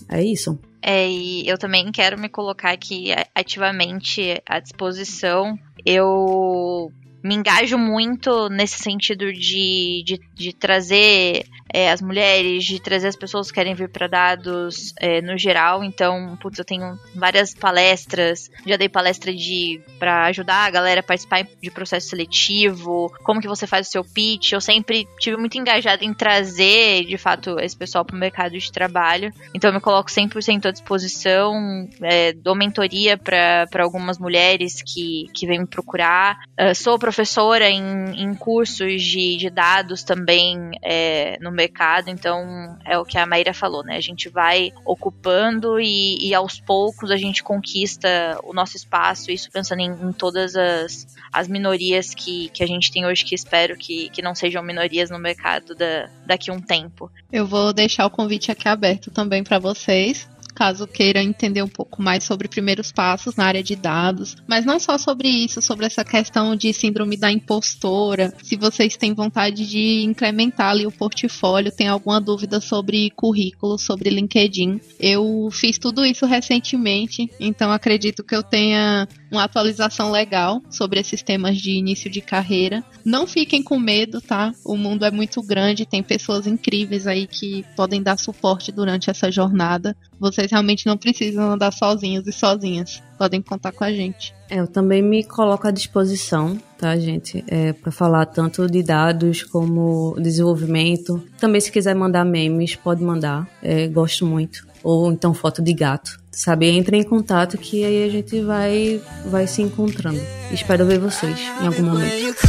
é 0.07 0.23
isso. 0.23 0.57
É, 0.81 1.09
e 1.09 1.45
eu 1.45 1.57
também 1.57 1.91
quero 1.91 2.17
me 2.17 2.29
colocar 2.29 2.71
aqui 2.71 3.07
ativamente 3.35 4.41
à 4.45 4.61
disposição. 4.61 5.59
Eu 5.85 6.89
me 7.21 7.35
engajo 7.35 7.77
muito 7.77 8.47
nesse 8.47 8.81
sentido 8.81 9.33
de, 9.33 10.03
de, 10.05 10.21
de 10.33 10.53
trazer 10.53 11.43
é, 11.77 11.91
as 11.91 12.01
mulheres, 12.01 12.65
de 12.65 12.81
trazer 12.81 13.07
as 13.07 13.15
pessoas 13.15 13.49
que 13.49 13.53
querem 13.53 13.75
vir 13.75 13.87
para 13.87 14.07
dados 14.07 14.95
é, 14.99 15.21
no 15.21 15.37
geral. 15.37 15.83
Então, 15.83 16.35
putz, 16.41 16.57
eu 16.57 16.65
tenho 16.65 16.97
várias 17.13 17.53
palestras, 17.53 18.49
já 18.65 18.75
dei 18.77 18.89
palestra 18.89 19.31
de 19.31 19.79
para 19.99 20.25
ajudar 20.25 20.65
a 20.65 20.71
galera 20.71 21.01
a 21.01 21.03
participar 21.03 21.45
de 21.61 21.69
processo 21.69 22.09
seletivo, 22.09 23.13
como 23.23 23.39
que 23.39 23.47
você 23.47 23.67
faz 23.67 23.87
o 23.87 23.91
seu 23.91 24.03
pitch. 24.03 24.53
Eu 24.53 24.61
sempre 24.61 25.07
tive 25.19 25.37
muito 25.37 25.55
engajada 25.55 26.03
em 26.03 26.15
trazer, 26.15 27.05
de 27.05 27.15
fato, 27.15 27.59
esse 27.59 27.77
pessoal 27.77 28.03
para 28.03 28.15
o 28.15 28.19
mercado 28.19 28.57
de 28.57 28.71
trabalho. 28.71 29.31
Então, 29.53 29.69
eu 29.69 29.75
me 29.75 29.79
coloco 29.79 30.09
100% 30.09 30.65
à 30.65 30.71
disposição, 30.71 31.87
é, 32.01 32.33
dou 32.33 32.55
mentoria 32.55 33.19
para 33.19 33.67
algumas 33.83 34.17
mulheres 34.17 34.81
que, 34.81 35.27
que 35.31 35.45
vêm 35.45 35.59
me 35.59 35.67
procurar. 35.67 36.39
Uh, 36.59 36.73
sou 36.73 36.97
professora 36.97 37.69
em, 37.69 38.23
em 38.23 38.33
cursos 38.33 39.03
de, 39.03 39.37
de 39.37 39.49
dados 39.51 40.01
também 40.01 40.71
é, 40.83 41.37
no 41.39 41.51
mercado, 41.51 41.66
então 42.07 42.77
é 42.85 42.97
o 42.97 43.05
que 43.05 43.17
a 43.17 43.25
Maíra 43.25 43.53
falou, 43.53 43.83
né? 43.83 43.97
A 43.97 44.01
gente 44.01 44.29
vai 44.29 44.71
ocupando 44.85 45.79
e, 45.79 46.17
e 46.21 46.33
aos 46.33 46.59
poucos 46.59 47.11
a 47.11 47.17
gente 47.17 47.43
conquista 47.43 48.39
o 48.43 48.53
nosso 48.53 48.75
espaço, 48.75 49.31
isso 49.31 49.49
pensando 49.51 49.79
em, 49.79 49.91
em, 49.91 50.11
todas 50.11 50.55
as, 50.55 51.07
as 51.31 51.47
minorias 51.47 52.13
que, 52.13 52.49
que 52.49 52.63
a 52.63 52.67
gente 52.67 52.91
tem 52.91 53.05
hoje, 53.05 53.25
que 53.25 53.35
espero 53.35 53.77
que, 53.77 54.09
que 54.09 54.21
não 54.21 54.35
sejam 54.35 54.63
minorias 54.63 55.09
no 55.09 55.19
mercado 55.19 55.75
da, 55.75 56.09
daqui 56.25 56.49
a 56.49 56.53
um 56.53 56.61
tempo. 56.61 57.11
Eu 57.31 57.45
vou 57.45 57.73
deixar 57.73 58.05
o 58.05 58.09
convite 58.09 58.51
aqui 58.51 58.67
aberto 58.67 59.11
também 59.11 59.43
para 59.43 59.59
vocês 59.59 60.27
caso 60.57 60.87
queira 60.87 61.21
entender 61.21 61.61
um 61.61 61.67
pouco 61.67 62.01
mais 62.01 62.23
sobre 62.23 62.47
primeiros 62.47 62.91
passos 62.91 63.35
na 63.35 63.45
área 63.45 63.61
de 63.61 63.75
dados, 63.75 64.35
mas 64.47 64.65
não 64.65 64.79
só 64.79 64.97
sobre 64.97 65.27
isso, 65.27 65.61
sobre 65.61 65.85
essa 65.85 66.03
questão 66.03 66.55
de 66.55 66.73
síndrome 66.73 67.15
da 67.15 67.31
impostora, 67.31 68.33
se 68.41 68.55
vocês 68.55 68.97
têm 68.97 69.13
vontade 69.13 69.69
de 69.69 70.01
incrementar 70.03 70.71
ali 70.71 70.87
o 70.87 70.91
portfólio, 70.91 71.71
tem 71.71 71.87
alguma 71.87 72.19
dúvida 72.19 72.59
sobre 72.59 73.11
currículo, 73.11 73.77
sobre 73.77 74.09
LinkedIn. 74.09 74.81
Eu 74.99 75.47
fiz 75.51 75.77
tudo 75.77 76.03
isso 76.03 76.25
recentemente, 76.25 77.29
então 77.39 77.71
acredito 77.71 78.23
que 78.23 78.35
eu 78.35 78.41
tenha 78.41 79.07
uma 79.31 79.43
atualização 79.43 80.11
legal 80.11 80.61
sobre 80.69 80.99
esses 80.99 81.21
temas 81.21 81.57
de 81.57 81.71
início 81.71 82.09
de 82.09 82.21
carreira. 82.21 82.83
Não 83.03 83.27
fiquem 83.27 83.61
com 83.61 83.79
medo, 83.79 84.21
tá? 84.21 84.53
O 84.65 84.75
mundo 84.75 85.05
é 85.05 85.11
muito 85.11 85.41
grande, 85.41 85.85
tem 85.85 86.03
pessoas 86.03 86.47
incríveis 86.47 87.07
aí 87.07 87.27
que 87.27 87.65
podem 87.75 88.01
dar 88.01 88.17
suporte 88.17 88.71
durante 88.71 89.09
essa 89.09 89.31
jornada. 89.31 89.95
Vocês 90.19 90.51
realmente 90.51 90.85
não 90.85 90.97
precisam 90.97 91.51
andar 91.51 91.71
sozinhos 91.71 92.27
e 92.27 92.31
sozinhas. 92.31 93.01
Podem 93.17 93.41
contar 93.41 93.71
com 93.71 93.83
a 93.83 93.91
gente. 93.91 94.33
É, 94.49 94.59
eu 94.59 94.67
também 94.67 95.01
me 95.01 95.23
coloco 95.23 95.67
à 95.67 95.71
disposição, 95.71 96.57
tá, 96.77 96.95
gente? 96.97 97.43
É, 97.47 97.73
para 97.73 97.91
falar 97.91 98.25
tanto 98.27 98.67
de 98.67 98.81
dados 98.81 99.43
como 99.43 100.15
desenvolvimento. 100.19 101.21
Também, 101.39 101.59
se 101.59 101.71
quiser 101.71 101.95
mandar 101.95 102.23
memes, 102.23 102.75
pode 102.75 103.03
mandar. 103.03 103.47
É, 103.61 103.87
gosto 103.87 104.25
muito. 104.25 104.66
Ou 104.83 105.11
então 105.11 105.33
foto 105.33 105.61
de 105.61 105.73
gato 105.73 106.19
sabe? 106.37 106.67
Entre 106.67 106.95
em 106.95 107.03
contato 107.03 107.57
que 107.57 107.83
aí 107.83 108.03
a 108.03 108.09
gente 108.09 108.39
vai, 108.41 109.01
vai 109.25 109.47
se 109.47 109.63
encontrando. 109.63 110.21
Espero 110.51 110.85
ver 110.85 110.99
vocês 110.99 111.35
em 111.61 111.65
algum 111.65 111.83
momento. 111.83 112.47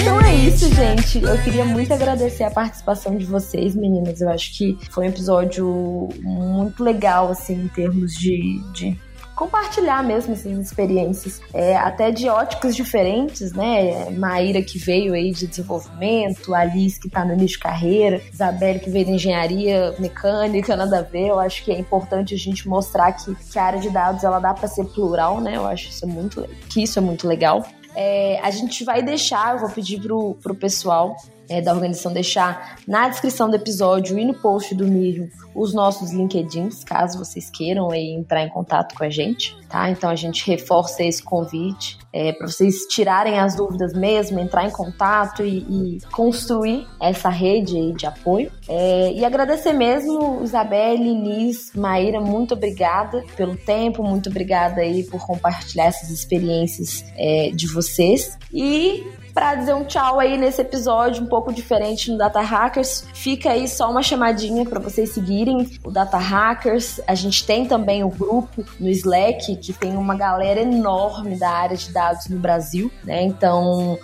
Então 0.00 0.20
é 0.22 0.34
isso, 0.34 0.74
gente. 0.74 1.22
Eu 1.22 1.36
queria 1.42 1.66
muito 1.66 1.92
agradecer 1.92 2.44
a 2.44 2.50
participação 2.50 3.16
de 3.18 3.26
vocês, 3.26 3.74
meninas. 3.74 4.22
Eu 4.22 4.30
acho 4.30 4.56
que 4.56 4.78
foi 4.90 5.04
um 5.04 5.08
episódio 5.10 6.08
muito 6.22 6.82
legal, 6.82 7.30
assim, 7.30 7.64
em 7.64 7.68
termos 7.68 8.14
de, 8.14 8.58
de 8.72 8.98
compartilhar 9.34 10.02
mesmo 10.02 10.32
essas 10.32 10.58
experiências, 10.58 11.40
é, 11.52 11.76
até 11.76 12.10
de 12.10 12.28
óticas 12.28 12.74
diferentes, 12.74 13.52
né? 13.52 14.10
Maíra 14.10 14.62
que 14.62 14.78
veio 14.78 15.14
aí 15.14 15.30
de 15.32 15.46
desenvolvimento, 15.46 16.54
Alice 16.54 17.00
que 17.00 17.08
está 17.08 17.24
no 17.24 17.32
início 17.32 17.56
de 17.56 17.62
carreira, 17.62 18.20
Isabelle 18.32 18.78
que 18.78 18.90
veio 18.90 19.06
de 19.06 19.12
engenharia 19.12 19.94
mecânica, 19.98 20.76
nada 20.76 21.00
a 21.00 21.02
ver. 21.02 21.28
Eu 21.28 21.38
acho 21.38 21.64
que 21.64 21.72
é 21.72 21.78
importante 21.78 22.34
a 22.34 22.38
gente 22.38 22.68
mostrar 22.68 23.12
que, 23.12 23.34
que 23.34 23.58
a 23.58 23.64
área 23.64 23.80
de 23.80 23.90
dados 23.90 24.24
ela 24.24 24.38
dá 24.38 24.54
para 24.54 24.68
ser 24.68 24.84
plural, 24.86 25.40
né? 25.40 25.56
Eu 25.56 25.66
acho 25.66 25.88
isso 25.88 26.06
muito, 26.06 26.46
que 26.68 26.82
isso 26.82 26.98
é 26.98 27.02
muito 27.02 27.26
legal. 27.26 27.64
É, 27.96 28.40
a 28.42 28.50
gente 28.50 28.84
vai 28.84 29.02
deixar, 29.02 29.54
eu 29.54 29.60
vou 29.60 29.70
pedir 29.70 30.00
pro, 30.00 30.34
pro 30.42 30.54
pessoal 30.54 31.16
é, 31.48 31.60
da 31.60 31.72
organização 31.72 32.12
deixar 32.12 32.78
na 32.86 33.08
descrição 33.08 33.48
do 33.48 33.56
episódio 33.56 34.18
e 34.18 34.24
no 34.24 34.34
post 34.34 34.74
do 34.74 34.86
Medium 34.86 35.28
os 35.54 35.72
nossos 35.72 36.12
LinkedIns, 36.12 36.82
caso 36.82 37.18
vocês 37.18 37.48
queiram 37.48 37.94
entrar 37.94 38.42
em 38.42 38.48
contato 38.48 38.94
com 38.96 39.04
a 39.04 39.10
gente, 39.10 39.56
tá? 39.68 39.88
Então 39.88 40.10
a 40.10 40.16
gente 40.16 40.44
reforça 40.46 41.04
esse 41.04 41.22
convite 41.22 41.98
é, 42.12 42.32
para 42.32 42.46
vocês 42.46 42.86
tirarem 42.88 43.38
as 43.38 43.54
dúvidas 43.54 43.92
mesmo, 43.92 44.38
entrar 44.40 44.64
em 44.64 44.70
contato 44.70 45.44
e, 45.44 45.58
e 45.58 45.98
construir 46.12 46.86
essa 47.00 47.28
rede 47.28 47.92
de 47.92 48.06
apoio. 48.06 48.50
É, 48.68 49.12
e 49.12 49.24
agradecer 49.24 49.72
mesmo, 49.72 50.42
Isabelle, 50.42 51.22
Liz, 51.22 51.72
Maíra, 51.74 52.20
muito 52.20 52.54
obrigada 52.54 53.24
pelo 53.36 53.56
tempo, 53.56 54.02
muito 54.02 54.28
obrigada 54.28 54.80
aí 54.80 55.04
por 55.04 55.24
compartilhar 55.24 55.86
essas 55.86 56.10
experiências 56.10 57.04
é, 57.16 57.50
de 57.54 57.66
vocês. 57.66 58.38
E 58.52 59.04
para 59.34 59.56
dizer 59.56 59.74
um 59.74 59.84
tchau 59.84 60.20
aí 60.20 60.38
nesse 60.38 60.62
episódio 60.62 61.22
um 61.22 61.26
pouco 61.26 61.52
diferente 61.52 62.10
no 62.10 62.16
Data 62.16 62.40
Hackers. 62.40 63.04
Fica 63.12 63.50
aí 63.50 63.66
só 63.66 63.90
uma 63.90 64.02
chamadinha 64.02 64.64
para 64.64 64.78
vocês 64.78 65.10
seguirem 65.10 65.68
o 65.84 65.90
Data 65.90 66.16
Hackers. 66.16 67.00
A 67.06 67.14
gente 67.14 67.44
tem 67.44 67.66
também 67.66 68.04
o 68.04 68.08
grupo 68.08 68.64
no 68.78 68.88
Slack 68.88 69.56
que 69.56 69.72
tem 69.72 69.96
uma 69.96 70.14
galera 70.14 70.60
enorme 70.60 71.36
da 71.36 71.50
área 71.50 71.76
de 71.76 71.92
dados 71.92 72.28
no 72.28 72.38
Brasil, 72.38 72.90
né? 73.02 73.22
Então, 73.24 73.98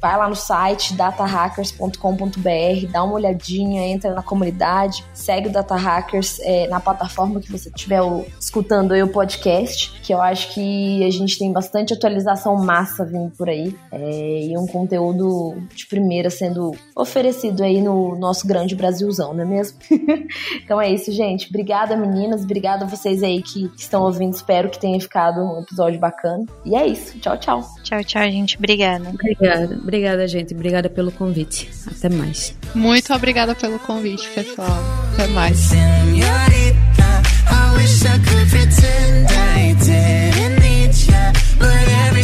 vai 0.00 0.18
lá 0.18 0.28
no 0.28 0.36
site 0.36 0.92
datahackers.com.br, 0.94 2.92
dá 2.92 3.02
uma 3.02 3.14
olhadinha, 3.14 3.86
entra 3.86 4.12
na 4.12 4.22
comunidade, 4.22 5.02
segue 5.14 5.48
o 5.48 5.52
Data 5.52 5.76
Hackers 5.76 6.38
é, 6.40 6.68
na 6.68 6.78
plataforma 6.78 7.40
que 7.40 7.50
você 7.50 7.70
estiver 7.70 8.00
escutando 8.38 8.92
aí 8.92 9.02
o 9.02 9.08
podcast, 9.08 9.98
que 10.02 10.12
eu 10.12 10.20
acho 10.20 10.52
que 10.52 11.02
a 11.04 11.10
gente 11.10 11.38
tem 11.38 11.50
bastante 11.50 11.94
atualização 11.94 12.54
massa 12.56 13.04
vindo 13.04 13.30
por 13.30 13.48
aí. 13.48 13.74
É, 13.90 14.46
e 14.46 14.58
um 14.58 14.66
conteúdo 14.74 15.56
de 15.72 15.86
primeira 15.86 16.28
sendo 16.28 16.72
oferecido 16.96 17.62
aí 17.62 17.80
no 17.80 18.16
nosso 18.18 18.44
grande 18.44 18.74
Brasilzão, 18.74 19.32
não 19.32 19.42
é 19.42 19.46
mesmo? 19.46 19.78
então 20.64 20.80
é 20.80 20.92
isso, 20.92 21.12
gente. 21.12 21.48
Obrigada, 21.48 21.96
meninas. 21.96 22.42
Obrigada 22.42 22.84
a 22.84 22.88
vocês 22.88 23.22
aí 23.22 23.40
que 23.40 23.70
estão 23.76 24.02
ouvindo. 24.02 24.34
Espero 24.34 24.68
que 24.68 24.80
tenha 24.80 25.00
ficado 25.00 25.40
um 25.40 25.60
episódio 25.60 26.00
bacana. 26.00 26.44
E 26.64 26.74
é 26.74 26.84
isso. 26.86 27.16
Tchau, 27.20 27.38
tchau. 27.38 27.60
Tchau, 27.84 28.02
tchau, 28.02 28.22
gente. 28.24 28.56
Obrigada. 28.58 29.10
Obrigada. 29.10 29.76
Obrigada, 29.80 30.26
gente. 30.26 30.52
Obrigada 30.52 30.90
pelo 30.90 31.12
convite. 31.12 31.70
Até 31.86 32.08
mais. 32.08 32.56
Muito 32.74 33.14
obrigada 33.14 33.54
pelo 33.54 33.78
convite, 33.78 34.28
pessoal. 34.30 34.76
Até 35.12 35.28
mais. 35.28 35.56
Senhorita, 35.56 37.22
I 37.48 37.76
wish 37.76 38.02
I 38.02 38.18
could 38.18 38.50
pretend 38.50 39.28
I 39.30 39.74
didn't 39.74 40.60
need 40.60 40.94
you, 41.06 41.58
but 41.58 41.88
every 42.08 42.23